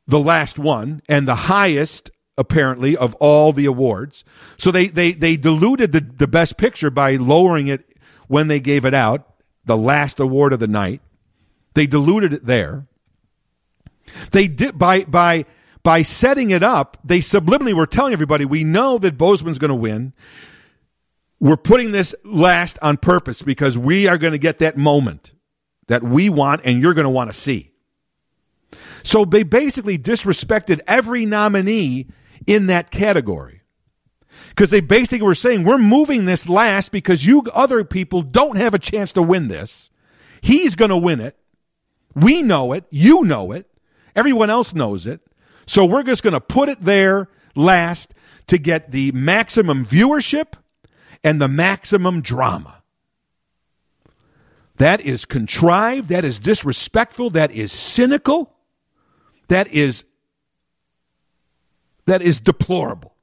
the 0.07 0.21
last 0.21 0.59
one 0.59 1.01
and 1.09 1.27
the 1.27 1.35
highest 1.35 2.11
apparently 2.37 2.99
of 2.99 3.15
all 3.15 3.55
the 3.55 3.65
awards. 3.65 4.25
So 4.59 4.71
they 4.71 4.89
they 4.89 5.13
they 5.13 5.37
diluted 5.37 5.93
the, 5.93 6.01
the 6.01 6.29
best 6.29 6.57
picture 6.57 6.91
by 6.91 7.17
lowering 7.17 7.69
it 7.69 7.97
when 8.27 8.49
they 8.49 8.61
gave 8.61 8.85
it 8.85 8.95
out, 8.95 9.35
the 9.65 9.77
last 9.77 10.21
award 10.21 10.53
of 10.53 10.61
the 10.61 10.69
night. 10.69 11.01
They 11.75 11.87
diluted 11.87 12.33
it 12.33 12.47
there. 12.47 12.87
They 14.33 14.49
did 14.49 14.79
by 14.79 15.05
by 15.05 15.47
by 15.83 16.03
setting 16.03 16.51
it 16.51 16.63
up, 16.63 16.99
they 17.03 17.21
subliminally 17.21 17.73
were 17.73 17.87
telling 17.87 18.13
everybody, 18.13 18.45
we 18.45 18.63
know 18.63 18.99
that 18.99 19.17
Boseman's 19.17 19.59
going 19.59 19.71
to 19.71 19.75
win. 19.75 20.13
We're 21.41 21.57
putting 21.57 21.93
this 21.93 22.15
last 22.25 22.79
on 22.83 22.97
purpose 22.97 23.43
because 23.43 23.79
we 23.79 24.09
are 24.09 24.19
going 24.19 24.33
to 24.33 24.39
get 24.39 24.59
that 24.59 24.77
moment 24.77 25.33
that 25.87 26.03
we 26.03 26.29
want 26.29 26.63
and 26.65 26.81
you're 26.81 26.95
going 26.95 27.05
to 27.05 27.11
want 27.11 27.31
to 27.31 27.39
see. 27.39 27.73
So 29.03 29.25
they 29.25 29.43
basically 29.43 29.99
disrespected 29.99 30.81
every 30.87 31.25
nominee 31.25 32.09
in 32.47 32.67
that 32.67 32.91
category. 32.91 33.63
Because 34.51 34.71
they 34.71 34.81
basically 34.81 35.25
were 35.25 35.35
saying, 35.35 35.65
we're 35.65 35.79
moving 35.79 36.25
this 36.25 36.49
last 36.49 36.91
because 36.91 37.25
you 37.25 37.43
other 37.55 37.85
people 37.85 38.23
don't 38.23 38.57
have 38.57 38.75
a 38.75 38.79
chance 38.79 39.13
to 39.13 39.23
win 39.23 39.49
this. 39.49 39.91
He's 40.41 40.75
going 40.75 40.91
to 40.91 40.97
win 40.97 41.21
it. 41.21 41.37
We 42.15 42.43
know 42.43 42.73
it. 42.73 42.85
You 42.91 43.25
know 43.25 43.53
it. 43.53 43.67
Everyone 44.17 44.51
else 44.51 44.75
knows 44.75 45.07
it. 45.07 45.21
So 45.67 45.85
we're 45.85 46.03
just 46.03 46.23
going 46.23 46.35
to 46.35 46.41
put 46.41 46.69
it 46.69 46.83
there 46.83 47.29
last 47.55 48.15
to 48.49 48.59
get 48.59 48.91
the 48.91 49.13
maximum 49.13 49.85
viewership 49.85 50.55
and 51.23 51.41
the 51.41 51.49
maximum 51.49 52.21
drama. 52.21 52.83
That 54.77 55.01
is 55.01 55.25
contrived. 55.25 56.09
That 56.09 56.25
is 56.25 56.39
disrespectful. 56.39 57.31
That 57.31 57.51
is 57.51 57.73
cynical. 57.73 58.55
That 59.49 59.69
is 59.69 60.05
that 62.07 62.23
is 62.23 62.41
deplorable. 62.41 63.15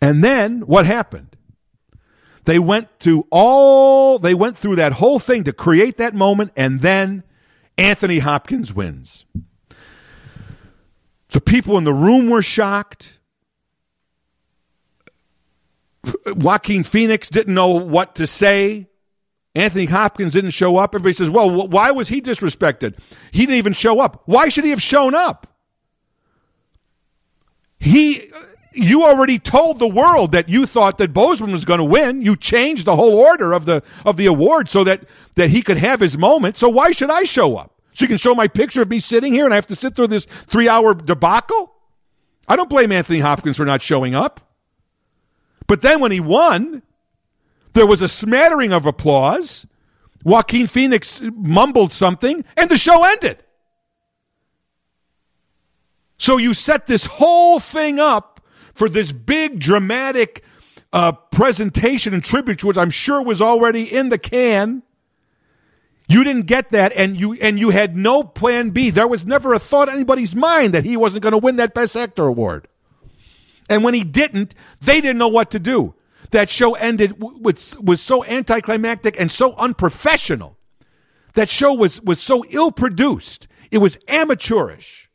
And 0.00 0.24
then 0.24 0.62
what 0.62 0.86
happened? 0.86 1.36
They 2.46 2.58
went 2.58 2.88
to 3.00 3.26
all 3.30 4.18
they 4.18 4.34
went 4.34 4.56
through 4.56 4.76
that 4.76 4.94
whole 4.94 5.18
thing 5.18 5.44
to 5.44 5.52
create 5.52 5.98
that 5.98 6.14
moment 6.14 6.52
and 6.56 6.80
then 6.80 7.22
Anthony 7.76 8.18
Hopkins 8.18 8.72
wins. 8.72 9.24
The 11.28 11.40
people 11.40 11.78
in 11.78 11.84
the 11.84 11.94
room 11.94 12.28
were 12.28 12.42
shocked. 12.42 13.18
Joaquin 16.26 16.82
Phoenix 16.82 17.28
didn't 17.28 17.54
know 17.54 17.68
what 17.68 18.14
to 18.16 18.26
say. 18.26 18.88
Anthony 19.54 19.86
Hopkins 19.86 20.32
didn't 20.32 20.50
show 20.50 20.76
up. 20.76 20.94
Everybody 20.94 21.12
says, 21.12 21.28
well, 21.28 21.68
why 21.68 21.90
was 21.90 22.08
he 22.08 22.22
disrespected? 22.22 22.98
He 23.32 23.46
didn't 23.46 23.58
even 23.58 23.72
show 23.72 24.00
up. 24.00 24.22
Why 24.26 24.48
should 24.48 24.64
he 24.64 24.70
have 24.70 24.82
shown 24.82 25.14
up? 25.14 25.46
He, 27.78 28.30
you 28.72 29.04
already 29.04 29.38
told 29.38 29.78
the 29.78 29.88
world 29.88 30.32
that 30.32 30.48
you 30.48 30.66
thought 30.66 30.98
that 30.98 31.12
Boseman 31.12 31.50
was 31.50 31.64
going 31.64 31.78
to 31.78 31.84
win. 31.84 32.22
You 32.22 32.36
changed 32.36 32.84
the 32.84 32.94
whole 32.94 33.18
order 33.18 33.52
of 33.52 33.64
the, 33.64 33.82
of 34.06 34.16
the 34.16 34.26
award 34.26 34.68
so 34.68 34.84
that, 34.84 35.04
that 35.34 35.50
he 35.50 35.62
could 35.62 35.78
have 35.78 35.98
his 35.98 36.16
moment. 36.16 36.56
So 36.56 36.68
why 36.68 36.92
should 36.92 37.10
I 37.10 37.24
show 37.24 37.56
up? 37.56 37.74
So 37.92 38.04
you 38.04 38.08
can 38.08 38.18
show 38.18 38.34
my 38.34 38.46
picture 38.46 38.82
of 38.82 38.88
me 38.88 39.00
sitting 39.00 39.32
here 39.32 39.46
and 39.46 39.52
I 39.52 39.56
have 39.56 39.66
to 39.66 39.76
sit 39.76 39.96
through 39.96 40.08
this 40.08 40.26
three 40.46 40.68
hour 40.68 40.94
debacle? 40.94 41.74
I 42.46 42.54
don't 42.54 42.70
blame 42.70 42.92
Anthony 42.92 43.18
Hopkins 43.18 43.56
for 43.56 43.64
not 43.64 43.82
showing 43.82 44.14
up. 44.14 44.49
But 45.70 45.82
then 45.82 46.00
when 46.00 46.10
he 46.10 46.18
won, 46.18 46.82
there 47.74 47.86
was 47.86 48.02
a 48.02 48.08
smattering 48.08 48.72
of 48.72 48.86
applause. 48.86 49.68
Joaquin 50.24 50.66
Phoenix 50.66 51.22
mumbled 51.22 51.92
something, 51.92 52.44
and 52.56 52.68
the 52.68 52.76
show 52.76 53.04
ended. 53.04 53.44
So 56.18 56.38
you 56.38 56.54
set 56.54 56.88
this 56.88 57.06
whole 57.06 57.60
thing 57.60 58.00
up 58.00 58.40
for 58.74 58.88
this 58.88 59.12
big 59.12 59.60
dramatic 59.60 60.42
uh, 60.92 61.12
presentation 61.12 62.14
and 62.14 62.24
tribute, 62.24 62.64
which 62.64 62.76
I'm 62.76 62.90
sure 62.90 63.22
was 63.22 63.40
already 63.40 63.84
in 63.84 64.08
the 64.08 64.18
can. 64.18 64.82
You 66.08 66.24
didn't 66.24 66.46
get 66.46 66.72
that, 66.72 66.92
and 66.96 67.16
you 67.16 67.34
and 67.34 67.60
you 67.60 67.70
had 67.70 67.96
no 67.96 68.24
plan 68.24 68.70
B. 68.70 68.90
There 68.90 69.06
was 69.06 69.24
never 69.24 69.54
a 69.54 69.60
thought 69.60 69.88
in 69.88 69.94
anybody's 69.94 70.34
mind 70.34 70.74
that 70.74 70.82
he 70.82 70.96
wasn't 70.96 71.22
going 71.22 71.30
to 71.30 71.38
win 71.38 71.54
that 71.56 71.74
Best 71.74 71.94
Actor 71.94 72.24
award. 72.24 72.66
And 73.70 73.84
when 73.84 73.94
he 73.94 74.02
didn't, 74.02 74.54
they 74.82 75.00
didn't 75.00 75.18
know 75.18 75.28
what 75.28 75.52
to 75.52 75.60
do. 75.60 75.94
That 76.32 76.50
show 76.50 76.74
ended 76.74 77.14
with, 77.18 77.80
was 77.80 78.00
so 78.00 78.24
anticlimactic 78.24 79.18
and 79.18 79.30
so 79.30 79.54
unprofessional. 79.54 80.58
That 81.34 81.48
show 81.48 81.72
was, 81.72 82.00
was 82.02 82.20
so 82.20 82.44
ill 82.50 82.72
produced. 82.72 83.46
It 83.70 83.78
was 83.78 83.96
amateurish. 84.08 85.08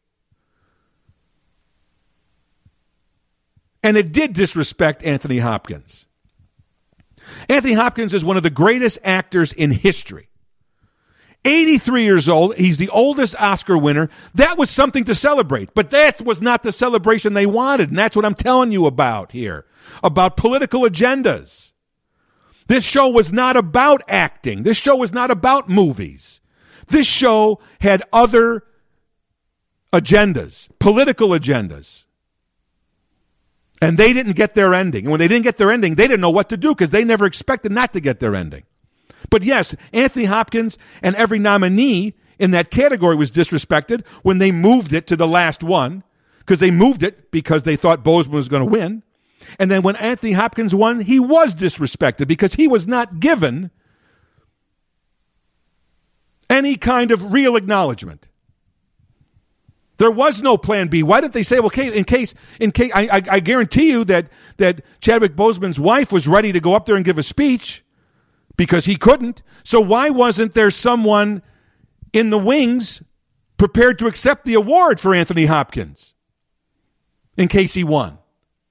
And 3.83 3.97
it 3.97 4.11
did 4.11 4.33
disrespect 4.33 5.03
Anthony 5.03 5.39
Hopkins. 5.39 6.05
Anthony 7.49 7.73
Hopkins 7.73 8.13
is 8.13 8.23
one 8.23 8.37
of 8.37 8.43
the 8.43 8.49
greatest 8.49 8.99
actors 9.03 9.51
in 9.51 9.71
history. 9.71 10.29
83 11.45 12.03
years 12.03 12.27
old. 12.27 12.55
He's 12.55 12.77
the 12.77 12.89
oldest 12.89 13.35
Oscar 13.39 13.77
winner. 13.77 14.09
That 14.33 14.57
was 14.57 14.69
something 14.69 15.03
to 15.05 15.15
celebrate, 15.15 15.73
but 15.73 15.91
that 15.91 16.21
was 16.21 16.41
not 16.41 16.63
the 16.63 16.71
celebration 16.71 17.33
they 17.33 17.45
wanted. 17.45 17.89
And 17.89 17.97
that's 17.97 18.15
what 18.15 18.25
I'm 18.25 18.35
telling 18.35 18.71
you 18.71 18.85
about 18.85 19.31
here 19.31 19.65
about 20.03 20.35
political 20.37 20.81
agendas. 20.81 21.71
This 22.67 22.83
show 22.83 23.09
was 23.09 23.31
not 23.31 23.55
about 23.55 24.01
acting. 24.07 24.63
This 24.63 24.77
show 24.77 24.95
was 24.95 25.13
not 25.13 25.29
about 25.29 25.69
movies. 25.69 26.41
This 26.87 27.05
show 27.05 27.59
had 27.79 28.01
other 28.11 28.63
agendas, 29.93 30.69
political 30.79 31.29
agendas. 31.29 32.05
And 33.81 33.97
they 33.97 34.13
didn't 34.13 34.33
get 34.33 34.55
their 34.55 34.73
ending. 34.73 35.05
And 35.05 35.11
when 35.11 35.19
they 35.19 35.27
didn't 35.27 35.43
get 35.43 35.57
their 35.57 35.69
ending, 35.69 35.95
they 35.95 36.07
didn't 36.07 36.21
know 36.21 36.29
what 36.31 36.49
to 36.49 36.57
do 36.57 36.69
because 36.69 36.89
they 36.89 37.03
never 37.03 37.25
expected 37.25 37.71
not 37.71 37.93
to 37.93 37.99
get 37.99 38.19
their 38.19 38.35
ending. 38.35 38.63
But 39.29 39.43
yes, 39.43 39.75
Anthony 39.93 40.25
Hopkins 40.25 40.77
and 41.01 41.15
every 41.15 41.39
nominee 41.39 42.13
in 42.39 42.51
that 42.51 42.71
category 42.71 43.15
was 43.15 43.31
disrespected 43.31 44.05
when 44.23 44.37
they 44.37 44.51
moved 44.51 44.93
it 44.93 45.07
to 45.07 45.15
the 45.15 45.27
last 45.27 45.63
one 45.63 46.03
because 46.39 46.59
they 46.59 46.71
moved 46.71 47.03
it 47.03 47.31
because 47.31 47.63
they 47.63 47.75
thought 47.75 48.03
Boseman 48.03 48.31
was 48.31 48.49
going 48.49 48.63
to 48.63 48.69
win. 48.69 49.03
And 49.59 49.69
then 49.69 49.81
when 49.81 49.95
Anthony 49.97 50.33
Hopkins 50.33 50.73
won, 50.73 51.01
he 51.01 51.19
was 51.19 51.55
disrespected 51.55 52.27
because 52.27 52.55
he 52.55 52.67
was 52.67 52.87
not 52.87 53.19
given 53.19 53.71
any 56.49 56.75
kind 56.75 57.11
of 57.11 57.33
real 57.33 57.55
acknowledgement. 57.55 58.27
There 59.97 60.11
was 60.11 60.41
no 60.41 60.57
plan 60.57 60.89
B. 60.89 61.03
Why 61.03 61.21
didn't 61.21 61.33
they 61.33 61.43
say, 61.43 61.59
well, 61.59 61.69
in 61.69 62.03
case, 62.03 62.33
in 62.59 62.71
case, 62.71 62.91
I, 62.93 63.07
I, 63.07 63.21
I 63.31 63.39
guarantee 63.39 63.89
you 63.89 64.03
that, 64.05 64.27
that 64.57 64.83
Chadwick 64.99 65.35
Boseman's 65.35 65.79
wife 65.79 66.11
was 66.11 66.27
ready 66.27 66.51
to 66.51 66.59
go 66.59 66.73
up 66.73 66.85
there 66.85 66.97
and 66.97 67.05
give 67.05 67.17
a 67.17 67.23
speech 67.23 67.84
because 68.57 68.85
he 68.85 68.95
couldn't. 68.95 69.43
So 69.63 69.79
why 69.79 70.09
wasn't 70.09 70.53
there 70.53 70.71
someone 70.71 71.41
in 72.13 72.29
the 72.29 72.37
wings 72.37 73.03
prepared 73.57 73.99
to 73.99 74.07
accept 74.07 74.45
the 74.45 74.53
award 74.53 74.99
for 74.99 75.13
Anthony 75.13 75.45
Hopkins 75.45 76.15
in 77.37 77.47
case 77.47 77.73
he 77.73 77.83
won? 77.83 78.17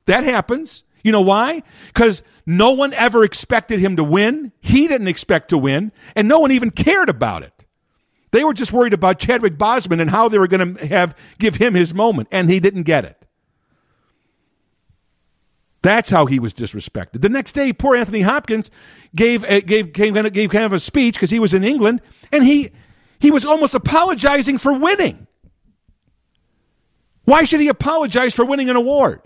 That 0.07 0.25
happens. 0.25 0.85
You 1.03 1.13
know 1.13 1.21
why? 1.21 1.63
Because 1.89 2.23
no 2.47 2.71
one 2.71 2.95
ever 2.95 3.25
expected 3.25 3.79
him 3.79 3.97
to 3.97 4.05
win. 4.05 4.53
He 4.61 4.89
didn't 4.89 5.09
expect 5.09 5.51
to 5.51 5.59
win, 5.59 5.93
and 6.17 6.29
no 6.29 6.39
one 6.39 6.51
even 6.51 6.71
cared 6.71 7.09
about 7.09 7.43
it. 7.43 7.53
They 8.31 8.43
were 8.43 8.55
just 8.55 8.73
worried 8.73 8.95
about 8.95 9.19
Chadwick 9.19 9.57
Boseman 9.57 10.01
and 10.01 10.11
how 10.11 10.29
they 10.29 10.39
were 10.39 10.49
going 10.49 10.75
to 10.75 10.87
have 10.87 11.17
give 11.39 11.57
him 11.57 11.75
his 11.75 11.95
moment, 11.95 12.29
and 12.33 12.51
he 12.51 12.59
didn't 12.59 12.83
get 12.83 13.05
it. 13.05 13.24
That's 15.85 16.09
how 16.09 16.25
he 16.25 16.39
was 16.39 16.55
disrespected. 16.55 17.21
The 17.21 17.29
next 17.29 17.53
day, 17.53 17.71
poor 17.75 17.95
Anthony 17.95 18.23
Hopkins 18.23 18.71
gave 19.15 19.45
uh, 19.45 19.61
gave 19.61 19.93
gave, 19.93 20.33
gave 20.33 20.51
kind 20.51 20.65
of 20.65 20.73
a 20.73 20.81
speech 20.81 21.15
because 21.15 21.29
he 21.29 21.39
was 21.39 21.53
in 21.53 21.63
England, 21.63 22.01
and 22.33 22.43
he 22.43 22.71
he 23.21 23.31
was 23.31 23.45
almost 23.45 23.75
apologizing 23.75 24.57
for 24.57 24.73
winning. 24.73 25.27
Why 27.25 27.45
should 27.45 27.61
he 27.61 27.69
apologize 27.69 28.33
for 28.33 28.47
winning 28.47 28.71
an 28.71 28.77
award? 28.77 29.21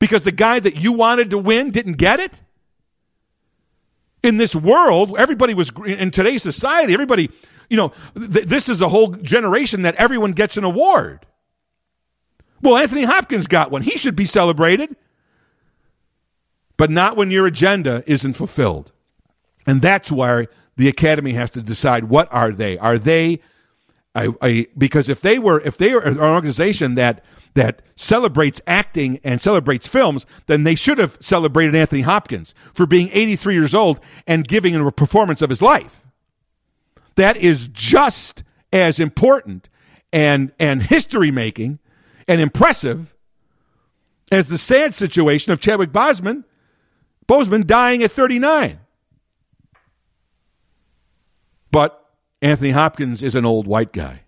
Because 0.00 0.24
the 0.24 0.32
guy 0.32 0.58
that 0.58 0.74
you 0.76 0.92
wanted 0.92 1.30
to 1.30 1.38
win 1.38 1.70
didn't 1.70 1.98
get 1.98 2.18
it? 2.18 2.42
In 4.24 4.38
this 4.38 4.56
world, 4.56 5.16
everybody 5.16 5.54
was, 5.54 5.70
in 5.86 6.10
today's 6.10 6.42
society, 6.42 6.94
everybody, 6.94 7.30
you 7.70 7.76
know, 7.76 7.92
th- 8.16 8.46
this 8.46 8.68
is 8.68 8.82
a 8.82 8.88
whole 8.88 9.10
generation 9.10 9.82
that 9.82 9.94
everyone 9.94 10.32
gets 10.32 10.56
an 10.56 10.64
award. 10.64 11.26
Well, 12.60 12.76
Anthony 12.76 13.04
Hopkins 13.04 13.46
got 13.46 13.70
one. 13.70 13.82
He 13.82 13.96
should 13.96 14.16
be 14.16 14.24
celebrated 14.24 14.96
but 16.76 16.90
not 16.90 17.16
when 17.16 17.30
your 17.30 17.46
agenda 17.46 18.02
isn't 18.06 18.34
fulfilled. 18.34 18.92
And 19.66 19.82
that's 19.82 20.10
why 20.10 20.48
the 20.76 20.88
academy 20.88 21.32
has 21.32 21.50
to 21.52 21.62
decide 21.62 22.04
what 22.04 22.32
are 22.32 22.52
they? 22.52 22.78
Are 22.78 22.98
they 22.98 23.40
I, 24.16 24.28
I, 24.40 24.66
because 24.76 25.10
if 25.10 25.20
they 25.20 25.38
were 25.38 25.60
if 25.60 25.76
they 25.76 25.92
are 25.92 26.02
an 26.02 26.18
organization 26.18 26.94
that 26.94 27.22
that 27.52 27.82
celebrates 27.96 28.60
acting 28.66 29.20
and 29.22 29.40
celebrates 29.40 29.86
films, 29.86 30.24
then 30.46 30.62
they 30.62 30.74
should 30.74 30.98
have 30.98 31.18
celebrated 31.20 31.74
Anthony 31.74 32.00
Hopkins 32.00 32.54
for 32.74 32.86
being 32.86 33.10
83 33.12 33.54
years 33.54 33.74
old 33.74 34.00
and 34.26 34.48
giving 34.48 34.74
a 34.74 34.90
performance 34.90 35.42
of 35.42 35.50
his 35.50 35.60
life. 35.60 36.02
That 37.16 37.36
is 37.36 37.68
just 37.68 38.42
as 38.72 38.98
important 38.98 39.68
and 40.12 40.52
and 40.58 40.82
history 40.82 41.30
making 41.30 41.78
and 42.26 42.40
impressive 42.40 43.14
as 44.32 44.48
the 44.48 44.58
sad 44.58 44.94
situation 44.94 45.52
of 45.52 45.60
Chadwick 45.60 45.92
Boseman 45.92 46.44
Boseman 47.28 47.66
dying 47.66 48.02
at 48.02 48.10
39. 48.10 48.80
But 51.70 52.02
Anthony 52.40 52.70
Hopkins 52.70 53.22
is 53.22 53.34
an 53.34 53.44
old 53.44 53.66
white 53.66 53.92
guy. 53.92 54.22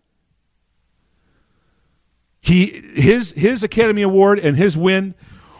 He 2.40 2.66
his 2.66 3.32
his 3.32 3.62
Academy 3.62 4.02
Award 4.02 4.38
and 4.38 4.56
his 4.56 4.76
win 4.76 5.14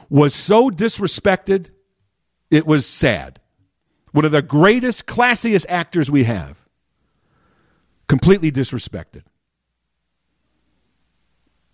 was 0.09 0.35
so 0.35 0.71
disrespected, 0.71 1.71
it 2.51 2.67
was 2.67 2.87
sad. 2.87 3.41
One 4.13 4.25
of 4.25 4.33
the 4.33 4.43
greatest, 4.43 5.07
classiest 5.07 5.67
actors 5.69 6.11
we 6.11 6.25
have, 6.25 6.57
completely 8.07 8.51
disrespected. 8.51 9.23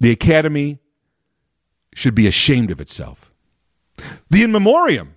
The 0.00 0.10
Academy 0.10 0.80
should 1.94 2.14
be 2.14 2.26
ashamed 2.26 2.72
of 2.72 2.80
itself. 2.80 3.30
The 4.30 4.42
In 4.42 4.50
Memoriam 4.50 5.13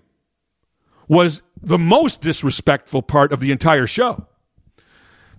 was 1.08 1.42
the 1.62 1.78
most 1.78 2.22
disrespectful 2.22 3.02
part 3.02 3.32
of 3.32 3.40
the 3.40 3.52
entire 3.52 3.88
show. 3.88 4.28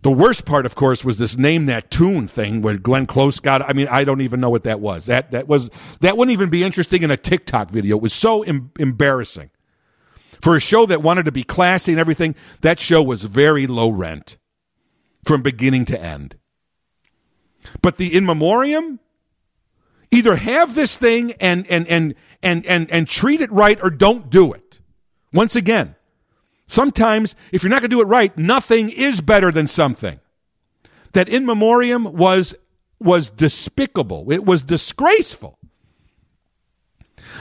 The 0.02 0.10
worst 0.10 0.44
part, 0.44 0.64
of 0.64 0.74
course, 0.76 1.04
was 1.04 1.18
this 1.18 1.36
name 1.36 1.66
that 1.66 1.90
tune 1.90 2.28
thing 2.28 2.62
where 2.62 2.78
Glenn 2.78 3.06
Close 3.06 3.40
got. 3.40 3.68
I 3.68 3.72
mean, 3.72 3.88
I 3.88 4.04
don't 4.04 4.20
even 4.20 4.40
know 4.40 4.50
what 4.50 4.62
that 4.62 4.80
was. 4.80 5.06
That 5.06 5.32
that 5.32 5.48
was 5.48 5.70
that 6.00 6.16
wouldn't 6.16 6.32
even 6.32 6.50
be 6.50 6.62
interesting 6.62 7.02
in 7.02 7.10
a 7.10 7.16
TikTok 7.16 7.70
video. 7.70 7.96
It 7.96 8.02
was 8.02 8.12
so 8.12 8.42
em- 8.44 8.70
embarrassing 8.78 9.50
for 10.40 10.54
a 10.54 10.60
show 10.60 10.86
that 10.86 11.02
wanted 11.02 11.24
to 11.24 11.32
be 11.32 11.42
classy 11.42 11.92
and 11.92 12.00
everything. 12.00 12.36
That 12.60 12.78
show 12.78 13.02
was 13.02 13.24
very 13.24 13.66
low 13.66 13.90
rent 13.90 14.36
from 15.26 15.42
beginning 15.42 15.84
to 15.86 16.00
end. 16.00 16.36
But 17.82 17.96
the 17.96 18.14
in 18.14 18.24
memoriam, 18.24 19.00
either 20.12 20.36
have 20.36 20.76
this 20.76 20.96
thing 20.96 21.32
and 21.40 21.66
and 21.66 21.88
and 21.88 22.14
and 22.40 22.64
and 22.66 22.88
and 22.88 23.08
treat 23.08 23.40
it 23.40 23.50
right, 23.50 23.78
or 23.82 23.90
don't 23.90 24.30
do 24.30 24.52
it. 24.52 24.78
Once 25.32 25.56
again, 25.56 25.94
sometimes 26.66 27.34
if 27.52 27.62
you're 27.62 27.70
not 27.70 27.80
going 27.80 27.90
to 27.90 27.96
do 27.96 28.00
it 28.00 28.06
right, 28.06 28.36
nothing 28.36 28.88
is 28.90 29.20
better 29.20 29.50
than 29.52 29.66
something. 29.66 30.20
That 31.12 31.28
in 31.28 31.46
memoriam 31.46 32.12
was 32.16 32.54
was 33.00 33.30
despicable. 33.30 34.32
It 34.32 34.44
was 34.44 34.62
disgraceful. 34.62 35.58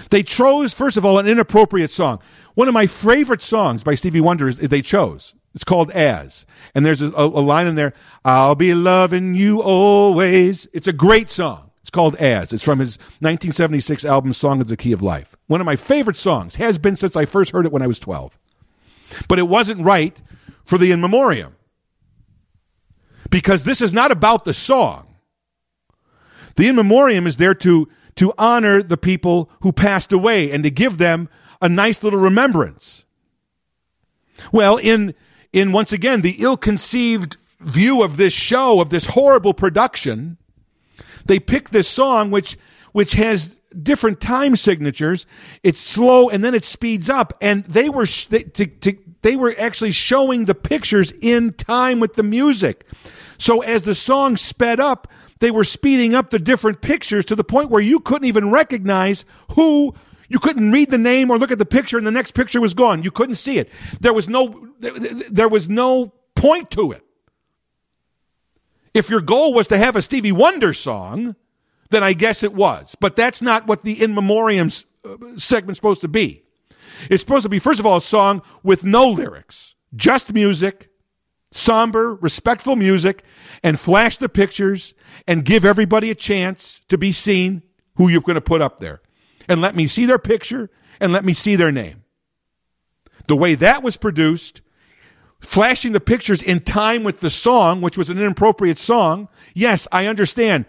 They 0.09 0.23
chose, 0.23 0.73
first 0.73 0.97
of 0.97 1.05
all, 1.05 1.19
an 1.19 1.27
inappropriate 1.27 1.91
song. 1.91 2.19
One 2.53 2.67
of 2.67 2.73
my 2.73 2.87
favorite 2.87 3.41
songs 3.41 3.83
by 3.83 3.95
Stevie 3.95 4.21
Wonder 4.21 4.47
is 4.47 4.57
they 4.57 4.81
chose. 4.81 5.35
It's 5.53 5.63
called 5.63 5.91
As. 5.91 6.45
And 6.75 6.85
there's 6.85 7.01
a, 7.01 7.07
a, 7.07 7.25
line 7.25 7.67
in 7.67 7.75
there, 7.75 7.93
I'll 8.23 8.55
be 8.55 8.73
loving 8.73 9.33
you 9.35 9.61
always. 9.61 10.67
It's 10.73 10.87
a 10.87 10.93
great 10.93 11.29
song. 11.29 11.66
It's 11.87 11.91
called 11.93 12.15
As. 12.15 12.51
It's 12.51 12.63
from 12.63 12.79
his 12.79 12.97
1976 13.21 14.03
album 14.03 14.33
Song 14.33 14.59
of 14.59 14.67
the 14.67 14.75
Key 14.75 14.91
of 14.91 15.01
Life. 15.01 15.37
One 15.47 15.61
of 15.61 15.65
my 15.65 15.77
favorite 15.77 16.17
songs. 16.17 16.55
Has 16.55 16.77
been 16.77 16.97
since 16.97 17.15
I 17.15 17.23
first 17.23 17.51
heard 17.51 17.65
it 17.65 17.71
when 17.71 17.81
I 17.81 17.87
was 17.87 17.97
12. 17.97 18.37
But 19.29 19.39
it 19.39 19.47
wasn't 19.47 19.79
right 19.79 20.21
for 20.65 20.77
the 20.77 20.91
In 20.91 20.99
Memoriam. 20.99 21.55
Because 23.29 23.63
this 23.63 23.81
is 23.81 23.93
not 23.93 24.11
about 24.11 24.43
the 24.43 24.53
song. 24.53 25.15
The 26.57 26.67
In 26.67 26.75
Memoriam 26.75 27.25
is 27.25 27.37
there 27.37 27.55
to, 27.55 27.87
to 28.15 28.33
honor 28.37 28.83
the 28.83 28.97
people 28.97 29.49
who 29.61 29.71
passed 29.71 30.11
away 30.11 30.51
and 30.51 30.65
to 30.65 30.69
give 30.69 30.97
them 30.97 31.29
a 31.61 31.69
nice 31.69 32.03
little 32.03 32.19
remembrance. 32.19 33.05
Well, 34.51 34.75
in, 34.75 35.15
in 35.53 35.71
once 35.71 35.93
again, 35.93 36.19
the 36.19 36.35
ill 36.39 36.57
conceived 36.57 37.37
view 37.61 38.03
of 38.03 38.17
this 38.17 38.33
show, 38.33 38.81
of 38.81 38.89
this 38.89 39.05
horrible 39.05 39.53
production, 39.53 40.37
they 41.27 41.39
pick 41.39 41.69
this 41.69 41.87
song, 41.87 42.31
which, 42.31 42.57
which 42.91 43.13
has 43.13 43.55
different 43.81 44.19
time 44.19 44.55
signatures. 44.55 45.25
It's 45.63 45.79
slow 45.79 46.29
and 46.29 46.43
then 46.43 46.55
it 46.55 46.63
speeds 46.63 47.09
up. 47.09 47.33
And 47.41 47.63
they 47.65 47.89
were, 47.89 48.05
sh- 48.05 48.27
they, 48.27 48.43
to, 48.43 48.65
to, 48.65 48.97
they 49.21 49.35
were 49.35 49.55
actually 49.57 49.91
showing 49.91 50.45
the 50.45 50.55
pictures 50.55 51.13
in 51.21 51.53
time 51.53 51.99
with 51.99 52.13
the 52.13 52.23
music. 52.23 52.85
So 53.37 53.61
as 53.61 53.83
the 53.83 53.95
song 53.95 54.37
sped 54.37 54.79
up, 54.79 55.07
they 55.39 55.51
were 55.51 55.63
speeding 55.63 56.15
up 56.15 56.29
the 56.29 56.39
different 56.39 56.81
pictures 56.81 57.25
to 57.25 57.35
the 57.35 57.43
point 57.43 57.69
where 57.69 57.81
you 57.81 57.99
couldn't 57.99 58.27
even 58.27 58.51
recognize 58.51 59.25
who 59.51 59.93
you 60.29 60.39
couldn't 60.39 60.71
read 60.71 60.89
the 60.89 60.97
name 60.97 61.29
or 61.29 61.37
look 61.37 61.51
at 61.51 61.59
the 61.59 61.65
picture 61.65 61.97
and 61.97 62.05
the 62.05 62.11
next 62.11 62.31
picture 62.31 62.59
was 62.59 62.73
gone. 62.73 63.03
You 63.03 63.11
couldn't 63.11 63.35
see 63.35 63.59
it. 63.59 63.69
There 63.99 64.13
was 64.13 64.27
no 64.27 64.67
there 64.79 65.49
was 65.49 65.69
no 65.69 66.13
point 66.35 66.71
to 66.71 66.91
it. 66.91 67.03
If 68.97 69.11
your 69.11 69.21
goal 69.21 69.53
was 69.53 69.67
to 69.67 69.77
have 69.77 69.95
a 69.95 70.01
Stevie 70.01 70.31
Wonder 70.31 70.73
song, 70.73 71.35
then 71.91 72.03
I 72.03 72.13
guess 72.13 72.41
it 72.41 72.53
was. 72.53 72.95
But 72.99 73.15
that's 73.15 73.43
not 73.43 73.67
what 73.67 73.83
the 73.83 74.01
In 74.01 74.15
Memoriam 74.15 74.71
uh, 75.05 75.17
segment's 75.37 75.77
supposed 75.77 76.01
to 76.01 76.07
be. 76.07 76.43
It's 77.07 77.21
supposed 77.21 77.43
to 77.43 77.49
be, 77.49 77.59
first 77.59 77.79
of 77.79 77.85
all, 77.85 77.97
a 77.97 78.01
song 78.01 78.41
with 78.63 78.83
no 78.83 79.07
lyrics, 79.07 79.75
just 79.95 80.33
music, 80.33 80.89
somber, 81.51 82.15
respectful 82.15 82.75
music, 82.75 83.23
and 83.61 83.79
flash 83.79 84.17
the 84.17 84.29
pictures 84.29 84.95
and 85.27 85.45
give 85.45 85.63
everybody 85.63 86.09
a 86.09 86.15
chance 86.15 86.81
to 86.89 86.97
be 86.97 87.11
seen 87.11 87.61
who 87.97 88.07
you're 88.07 88.21
going 88.21 88.33
to 88.33 88.41
put 88.41 88.63
up 88.63 88.79
there. 88.79 89.01
And 89.47 89.61
let 89.61 89.75
me 89.75 89.85
see 89.85 90.07
their 90.07 90.17
picture 90.17 90.71
and 90.99 91.13
let 91.13 91.23
me 91.23 91.33
see 91.33 91.55
their 91.55 91.71
name. 91.71 92.03
The 93.27 93.35
way 93.35 93.53
that 93.53 93.83
was 93.83 93.95
produced, 93.95 94.61
flashing 95.39 95.91
the 95.91 95.99
pictures 95.99 96.41
in 96.41 96.61
time 96.61 97.03
with 97.03 97.19
the 97.19 97.29
song, 97.29 97.81
which 97.81 97.97
was 97.97 98.09
an 98.09 98.17
inappropriate 98.17 98.77
song, 98.77 99.27
yes, 99.53 99.87
I 99.91 100.07
understand. 100.07 100.65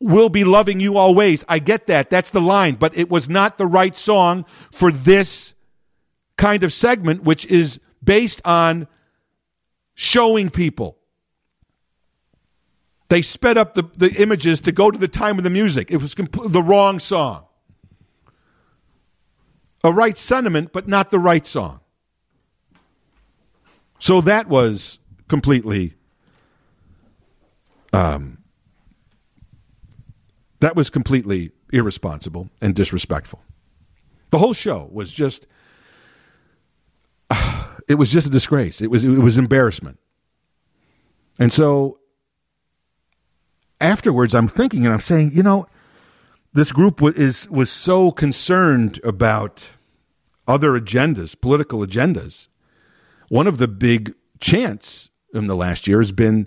We'll 0.00 0.28
be 0.28 0.44
loving 0.44 0.80
you 0.80 0.96
always. 0.98 1.44
I 1.48 1.58
get 1.58 1.86
that. 1.86 2.10
That's 2.10 2.30
the 2.30 2.40
line. 2.40 2.74
But 2.74 2.96
it 2.96 3.08
was 3.08 3.28
not 3.28 3.56
the 3.56 3.66
right 3.66 3.96
song 3.96 4.44
for 4.70 4.92
this 4.92 5.54
kind 6.36 6.62
of 6.64 6.72
segment, 6.72 7.22
which 7.22 7.46
is 7.46 7.80
based 8.02 8.42
on 8.44 8.86
showing 9.94 10.50
people. 10.50 10.98
They 13.08 13.22
sped 13.22 13.56
up 13.56 13.74
the, 13.74 13.84
the 13.96 14.12
images 14.20 14.60
to 14.62 14.72
go 14.72 14.90
to 14.90 14.98
the 14.98 15.08
time 15.08 15.38
of 15.38 15.44
the 15.44 15.50
music. 15.50 15.90
It 15.90 15.98
was 15.98 16.14
compl- 16.14 16.50
the 16.50 16.62
wrong 16.62 16.98
song. 16.98 17.46
A 19.84 19.92
right 19.92 20.16
sentiment, 20.16 20.72
but 20.72 20.88
not 20.88 21.10
the 21.10 21.18
right 21.18 21.46
song. 21.46 21.80
So 24.04 24.20
that 24.20 24.50
was 24.50 24.98
completely 25.28 25.94
um, 27.94 28.44
that 30.60 30.76
was 30.76 30.90
completely 30.90 31.52
irresponsible 31.72 32.50
and 32.60 32.74
disrespectful. 32.74 33.40
The 34.28 34.36
whole 34.36 34.52
show 34.52 34.90
was 34.92 35.10
just 35.10 35.46
uh, 37.30 37.64
it 37.88 37.94
was 37.94 38.10
just 38.10 38.26
a 38.26 38.30
disgrace. 38.30 38.82
It 38.82 38.90
was 38.90 39.06
it 39.06 39.08
was 39.08 39.38
embarrassment. 39.38 39.98
And 41.38 41.50
so 41.50 41.98
afterwards 43.80 44.34
I'm 44.34 44.48
thinking 44.48 44.84
and 44.84 44.92
I'm 44.92 45.00
saying, 45.00 45.32
you 45.34 45.42
know, 45.42 45.66
this 46.52 46.72
group 46.72 47.00
was 47.00 47.14
is 47.14 47.48
was 47.48 47.70
so 47.70 48.10
concerned 48.10 49.00
about 49.02 49.66
other 50.46 50.78
agendas, 50.78 51.40
political 51.40 51.78
agendas. 51.78 52.48
One 53.28 53.46
of 53.46 53.58
the 53.58 53.68
big 53.68 54.14
chants 54.40 55.10
in 55.32 55.46
the 55.46 55.56
last 55.56 55.86
year 55.86 55.98
has 55.98 56.12
been, 56.12 56.46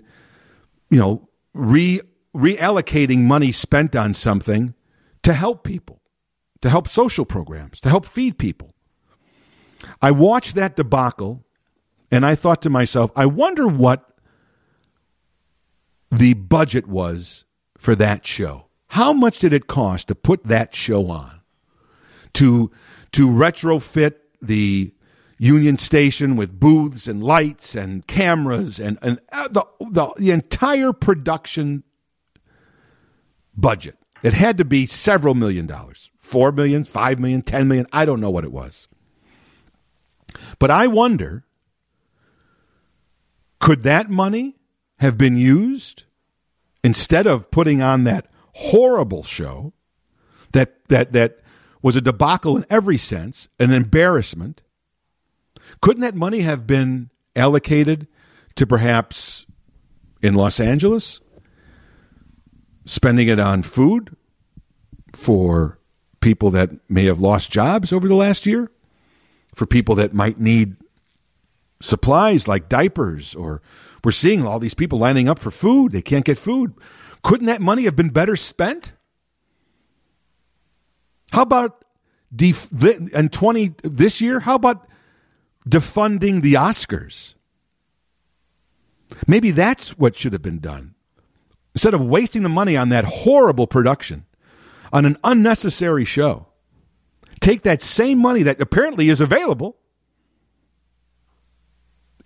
you 0.90 0.98
know, 0.98 1.28
re 1.54 2.00
reallocating 2.36 3.20
money 3.20 3.50
spent 3.50 3.96
on 3.96 4.14
something 4.14 4.74
to 5.22 5.32
help 5.32 5.64
people, 5.64 6.02
to 6.60 6.70
help 6.70 6.88
social 6.88 7.24
programs, 7.24 7.80
to 7.80 7.88
help 7.88 8.06
feed 8.06 8.38
people. 8.38 8.74
I 10.00 10.10
watched 10.10 10.54
that 10.54 10.76
debacle 10.76 11.44
and 12.10 12.24
I 12.24 12.34
thought 12.34 12.62
to 12.62 12.70
myself, 12.70 13.10
I 13.16 13.26
wonder 13.26 13.66
what 13.66 14.08
the 16.10 16.34
budget 16.34 16.86
was 16.86 17.44
for 17.76 17.94
that 17.96 18.26
show. 18.26 18.66
How 18.88 19.12
much 19.12 19.38
did 19.38 19.52
it 19.52 19.66
cost 19.66 20.08
to 20.08 20.14
put 20.14 20.44
that 20.44 20.74
show 20.74 21.10
on? 21.10 21.40
To 22.34 22.70
to 23.12 23.26
retrofit 23.26 24.14
the 24.40 24.92
Union 25.38 25.76
Station 25.76 26.36
with 26.36 26.58
booths 26.58 27.06
and 27.06 27.22
lights 27.22 27.74
and 27.74 28.06
cameras 28.06 28.78
and, 28.80 28.98
and 29.02 29.20
uh, 29.32 29.48
the, 29.48 29.64
the, 29.80 30.12
the 30.16 30.30
entire 30.30 30.92
production 30.92 31.84
budget. 33.56 33.96
It 34.22 34.34
had 34.34 34.58
to 34.58 34.64
be 34.64 34.86
several 34.86 35.34
million 35.34 35.66
dollars 35.66 36.10
four 36.28 36.52
million, 36.52 36.84
five 36.84 37.18
million, 37.18 37.40
ten 37.40 37.66
million. 37.66 37.86
I 37.92 38.04
don't 38.04 38.20
know 38.20 38.30
what 38.30 38.44
it 38.44 38.52
was. 38.52 38.86
But 40.58 40.70
I 40.70 40.86
wonder 40.86 41.44
could 43.58 43.82
that 43.82 44.10
money 44.10 44.56
have 44.98 45.16
been 45.18 45.36
used 45.36 46.04
instead 46.84 47.26
of 47.26 47.50
putting 47.50 47.82
on 47.82 48.04
that 48.04 48.26
horrible 48.54 49.22
show 49.22 49.72
that, 50.52 50.86
that, 50.88 51.12
that 51.12 51.38
was 51.82 51.96
a 51.96 52.00
debacle 52.00 52.56
in 52.56 52.66
every 52.68 52.98
sense, 52.98 53.48
an 53.58 53.72
embarrassment? 53.72 54.62
Couldn't 55.80 56.02
that 56.02 56.14
money 56.14 56.40
have 56.40 56.66
been 56.66 57.10
allocated 57.36 58.06
to 58.56 58.66
perhaps 58.66 59.46
in 60.22 60.34
Los 60.34 60.58
Angeles 60.58 61.20
spending 62.84 63.28
it 63.28 63.38
on 63.38 63.62
food 63.62 64.16
for 65.12 65.78
people 66.20 66.50
that 66.50 66.70
may 66.88 67.04
have 67.04 67.20
lost 67.20 67.50
jobs 67.50 67.92
over 67.92 68.08
the 68.08 68.14
last 68.14 68.46
year, 68.46 68.70
for 69.54 69.66
people 69.66 69.94
that 69.94 70.14
might 70.14 70.40
need 70.40 70.76
supplies 71.80 72.48
like 72.48 72.68
diapers, 72.68 73.34
or 73.34 73.62
we're 74.02 74.10
seeing 74.10 74.46
all 74.46 74.58
these 74.58 74.74
people 74.74 74.98
lining 74.98 75.28
up 75.28 75.38
for 75.38 75.50
food. 75.50 75.92
They 75.92 76.02
can't 76.02 76.24
get 76.24 76.38
food. 76.38 76.74
Couldn't 77.22 77.46
that 77.46 77.60
money 77.60 77.84
have 77.84 77.96
been 77.96 78.10
better 78.10 78.36
spent? 78.36 78.92
How 81.32 81.42
about 81.42 81.84
def- 82.34 82.70
and 83.14 83.32
20 83.32 83.74
this 83.82 84.20
year? 84.20 84.40
How 84.40 84.54
about 84.54 84.87
defunding 85.68 86.42
the 86.42 86.54
Oscars? 86.54 87.34
Maybe 89.26 89.50
that's 89.50 89.98
what 89.98 90.16
should 90.16 90.32
have 90.32 90.42
been 90.42 90.60
done. 90.60 90.94
Instead 91.74 91.94
of 91.94 92.04
wasting 92.04 92.42
the 92.42 92.48
money 92.48 92.76
on 92.76 92.88
that 92.88 93.04
horrible 93.04 93.66
production, 93.66 94.26
on 94.92 95.04
an 95.04 95.16
unnecessary 95.22 96.04
show, 96.04 96.46
take 97.40 97.62
that 97.62 97.82
same 97.82 98.18
money 98.18 98.42
that 98.42 98.60
apparently 98.60 99.08
is 99.08 99.20
available. 99.20 99.76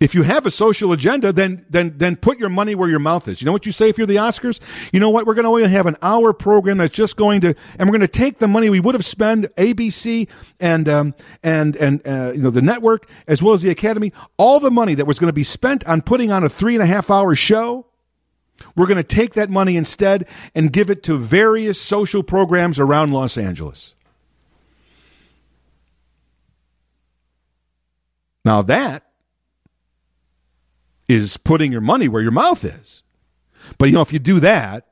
If 0.03 0.13
you 0.13 0.23
have 0.23 0.45
a 0.45 0.51
social 0.51 0.91
agenda, 0.91 1.31
then 1.31 1.65
then 1.69 1.93
then 1.95 2.17
put 2.17 2.37
your 2.37 2.49
money 2.49 2.75
where 2.75 2.89
your 2.89 2.99
mouth 2.99 3.29
is. 3.29 3.41
You 3.41 3.45
know 3.45 3.53
what 3.53 3.65
you 3.65 3.71
say 3.71 3.87
if 3.87 3.97
you're 3.97 4.05
the 4.05 4.17
Oscars? 4.17 4.59
You 4.91 4.99
know 4.99 5.09
what? 5.09 5.25
We're 5.25 5.33
going 5.33 5.45
to 5.45 5.49
only 5.49 5.65
have 5.65 5.85
an 5.85 5.95
hour 6.01 6.33
program 6.33 6.77
that's 6.77 6.93
just 6.93 7.15
going 7.15 7.39
to, 7.39 7.55
and 7.79 7.87
we're 7.87 7.97
going 7.97 8.01
to 8.01 8.07
take 8.09 8.39
the 8.39 8.49
money 8.49 8.69
we 8.69 8.81
would 8.81 8.95
have 8.95 9.05
spent 9.05 9.45
ABC 9.55 10.27
and 10.59 10.89
um, 10.89 11.15
and 11.41 11.77
and 11.77 12.05
uh, 12.05 12.33
you 12.35 12.41
know 12.41 12.49
the 12.49 12.61
network 12.61 13.07
as 13.29 13.41
well 13.41 13.53
as 13.53 13.61
the 13.61 13.69
Academy, 13.69 14.11
all 14.35 14.59
the 14.59 14.71
money 14.71 14.93
that 14.93 15.07
was 15.07 15.19
going 15.19 15.29
to 15.29 15.33
be 15.33 15.45
spent 15.45 15.87
on 15.87 16.01
putting 16.01 16.33
on 16.33 16.43
a 16.43 16.49
three 16.49 16.75
and 16.75 16.83
a 16.83 16.87
half 16.87 17.09
hour 17.09 17.33
show 17.33 17.85
we're 18.75 18.87
going 18.87 18.97
to 18.97 19.03
take 19.03 19.35
that 19.35 19.49
money 19.49 19.77
instead 19.77 20.27
and 20.53 20.71
give 20.71 20.89
it 20.89 21.03
to 21.03 21.17
various 21.17 21.79
social 21.79 22.23
programs 22.23 22.77
around 22.77 23.11
Los 23.11 23.37
Angeles. 23.37 23.95
Now, 28.45 28.61
that 28.63 29.03
is 31.07 31.37
putting 31.37 31.71
your 31.71 31.81
money 31.81 32.07
where 32.07 32.21
your 32.21 32.31
mouth 32.31 32.63
is. 32.63 33.03
But 33.77 33.89
you 33.89 33.95
know, 33.95 34.01
if 34.01 34.13
you 34.13 34.19
do 34.19 34.39
that, 34.39 34.87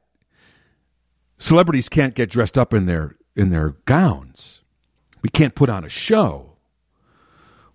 celebrities 1.37 1.89
can't 1.89 2.15
get 2.15 2.29
dressed 2.29 2.57
up 2.57 2.73
in 2.73 2.85
their 2.85 3.17
in 3.35 3.49
their 3.49 3.71
gowns. 3.85 4.61
We 5.21 5.29
can't 5.29 5.55
put 5.55 5.69
on 5.69 5.83
a 5.83 5.89
show. 5.89 6.57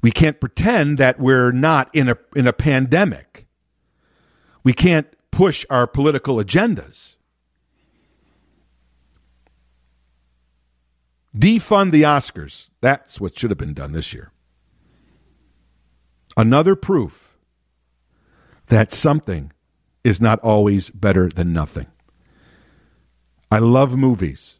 We 0.02 0.10
can't 0.10 0.40
pretend 0.40 0.98
that 0.98 1.18
we're 1.18 1.52
not 1.52 1.92
in 1.94 2.08
a 2.08 2.16
in 2.34 2.46
a 2.46 2.52
pandemic. 2.52 3.46
We 4.62 4.72
can't 4.72 5.06
push 5.30 5.64
our 5.70 5.86
political 5.86 6.36
agendas. 6.36 7.16
Defund 11.36 11.90
the 11.90 12.02
Oscars. 12.02 12.70
That's 12.80 13.20
what 13.20 13.38
should 13.38 13.50
have 13.50 13.58
been 13.58 13.74
done 13.74 13.92
this 13.92 14.14
year. 14.14 14.32
Another 16.36 16.74
proof 16.74 17.25
that 18.66 18.92
something 18.92 19.52
is 20.04 20.20
not 20.20 20.38
always 20.40 20.90
better 20.90 21.28
than 21.28 21.52
nothing. 21.52 21.86
I 23.50 23.58
love 23.58 23.96
movies. 23.96 24.58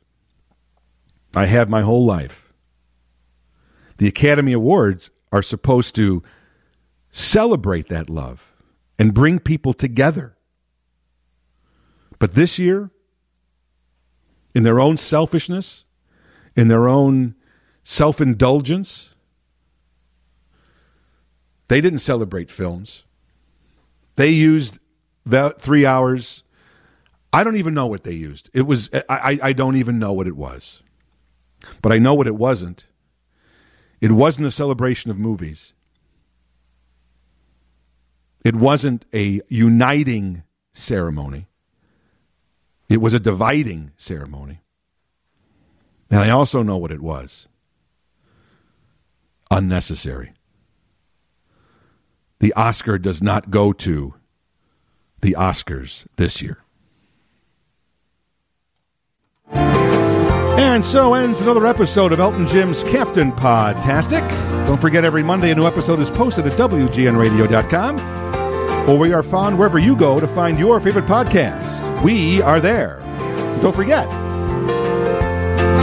I 1.35 1.47
have 1.47 1.69
my 1.69 1.83
whole 1.83 2.05
life. 2.05 2.53
The 3.99 4.09
Academy 4.09 4.53
Awards 4.53 5.11
are 5.33 5.43
supposed 5.43 5.95
to 5.97 6.23
celebrate 7.11 7.89
that 7.89 8.11
love 8.11 8.53
and 8.99 9.15
bring 9.15 9.39
people 9.39 9.73
together. 9.73 10.37
But 12.19 12.35
this 12.35 12.59
year, 12.59 12.91
in 14.55 14.62
their 14.62 14.81
own 14.81 14.97
selfishness, 14.97 15.85
in 16.55 16.69
their 16.69 16.89
own 16.89 17.35
self 17.83 18.20
indulgence, 18.20 19.15
they 21.69 21.81
didn't 21.81 21.99
celebrate 21.99 22.51
films. 22.51 23.05
They 24.17 24.31
used 24.31 24.79
that 25.25 25.61
three 25.61 25.87
hours. 25.87 26.43
I 27.33 27.45
don't 27.45 27.57
even 27.57 27.75
know 27.75 27.87
what 27.87 28.05
they 28.05 28.13
used. 28.13 28.51
It 28.55 28.63
was 28.63 28.91
I, 29.09 29.39
I 29.43 29.53
don't 29.53 29.77
even 29.77 29.99
know 29.99 30.13
what 30.13 30.27
it 30.27 30.37
was. 30.37 30.83
But 31.83 31.93
I 31.93 31.99
know 31.99 32.15
what 32.15 32.27
it 32.27 32.37
wasn't. 32.37 32.87
It 34.01 34.13
wasn't 34.13 34.47
a 34.47 34.51
celebration 34.51 35.11
of 35.11 35.19
movies. 35.19 35.73
It 38.45 38.55
wasn't 38.55 39.05
a 39.13 39.41
uniting 39.49 40.45
ceremony. 40.73 41.49
It 42.89 43.01
was 43.01 43.15
a 43.15 43.21
dividing 43.21 43.91
ceremony. 43.97 44.61
And 46.11 46.21
I 46.21 46.31
also 46.31 46.63
know 46.63 46.77
what 46.77 46.93
it 46.93 47.01
was 47.01 47.49
unnecessary. 49.51 50.33
The 52.41 52.53
Oscar 52.55 52.99
does 52.99 53.23
not 53.23 53.51
go 53.51 53.73
to 53.73 54.15
the 55.21 55.35
Oscars 55.39 56.07
this 56.17 56.43
year. 56.43 56.63
And 59.53 60.85
so 60.85 61.15
ends 61.15 61.41
another 61.41 61.67
episode 61.67 62.13
of 62.13 62.21
Elton 62.21 62.47
Jim's 62.47 62.83
Captain 62.85 63.33
Podtastic. 63.33 64.29
Don't 64.67 64.81
forget, 64.81 65.05
every 65.05 65.23
Monday 65.23 65.51
a 65.51 65.55
new 65.55 65.67
episode 65.67 66.01
is 66.01 66.11
posted 66.11 66.47
at 66.47 66.59
WGNRadio.com, 66.59 68.89
or 68.89 68.99
we 68.99 69.13
are 69.13 69.23
found 69.23 69.59
wherever 69.59 69.79
you 69.79 69.97
go 69.97 70.21
to 70.21 70.27
find 70.27 70.59
your 70.59 70.81
favorite 70.81 71.07
podcast. 71.07 72.03
We 72.03 72.43
are 72.43 72.61
there. 72.61 72.99
Don't 73.63 73.75
forget, 73.75 74.07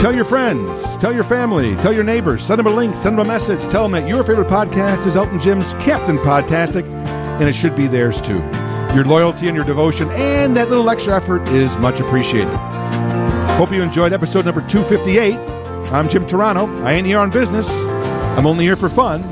tell 0.00 0.14
your 0.14 0.24
friends, 0.24 0.96
tell 0.98 1.12
your 1.14 1.24
family, 1.24 1.74
tell 1.76 1.92
your 1.92 2.04
neighbors, 2.04 2.42
send 2.44 2.58
them 2.58 2.66
a 2.66 2.70
link, 2.70 2.96
send 2.96 3.18
them 3.18 3.26
a 3.26 3.28
message, 3.28 3.66
tell 3.68 3.82
them 3.84 3.92
that 3.92 4.08
your 4.08 4.22
favorite 4.24 4.48
podcast 4.48 5.06
is 5.06 5.16
Elton 5.16 5.40
Jim's 5.40 5.72
Captain 5.74 6.18
Podtastic, 6.18 6.84
and 7.40 7.48
it 7.48 7.54
should 7.54 7.74
be 7.74 7.86
theirs 7.86 8.20
too. 8.20 8.38
Your 8.94 9.04
loyalty 9.04 9.48
and 9.48 9.56
your 9.56 9.64
devotion 9.64 10.08
and 10.10 10.56
that 10.56 10.68
little 10.68 10.88
extra 10.88 11.16
effort 11.16 11.48
is 11.48 11.76
much 11.78 12.00
appreciated. 12.00 12.54
Hope 13.56 13.72
you 13.72 13.82
enjoyed 13.82 14.12
episode 14.12 14.44
number 14.44 14.60
258. 14.68 15.34
I'm 15.92 16.08
Jim 16.08 16.26
Toronto. 16.26 16.66
I 16.84 16.92
ain't 16.92 17.06
here 17.06 17.18
on 17.18 17.30
business. 17.30 17.68
I'm 17.70 18.46
only 18.46 18.64
here 18.64 18.76
for 18.76 18.88
fun. 18.88 19.22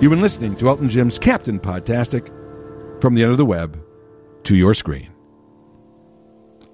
You've 0.00 0.10
been 0.10 0.20
listening 0.20 0.56
to 0.56 0.68
Elton 0.68 0.88
Jim's 0.88 1.18
Captain 1.18 1.58
Podtastic 1.58 2.30
from 3.00 3.14
the 3.14 3.22
end 3.22 3.32
of 3.32 3.38
the 3.38 3.46
web 3.46 3.82
to 4.44 4.54
your 4.56 4.74
screen. 4.74 5.10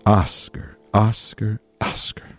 Oscar, 0.05 0.76
Oscar, 0.93 1.60
Oscar. 1.80 2.31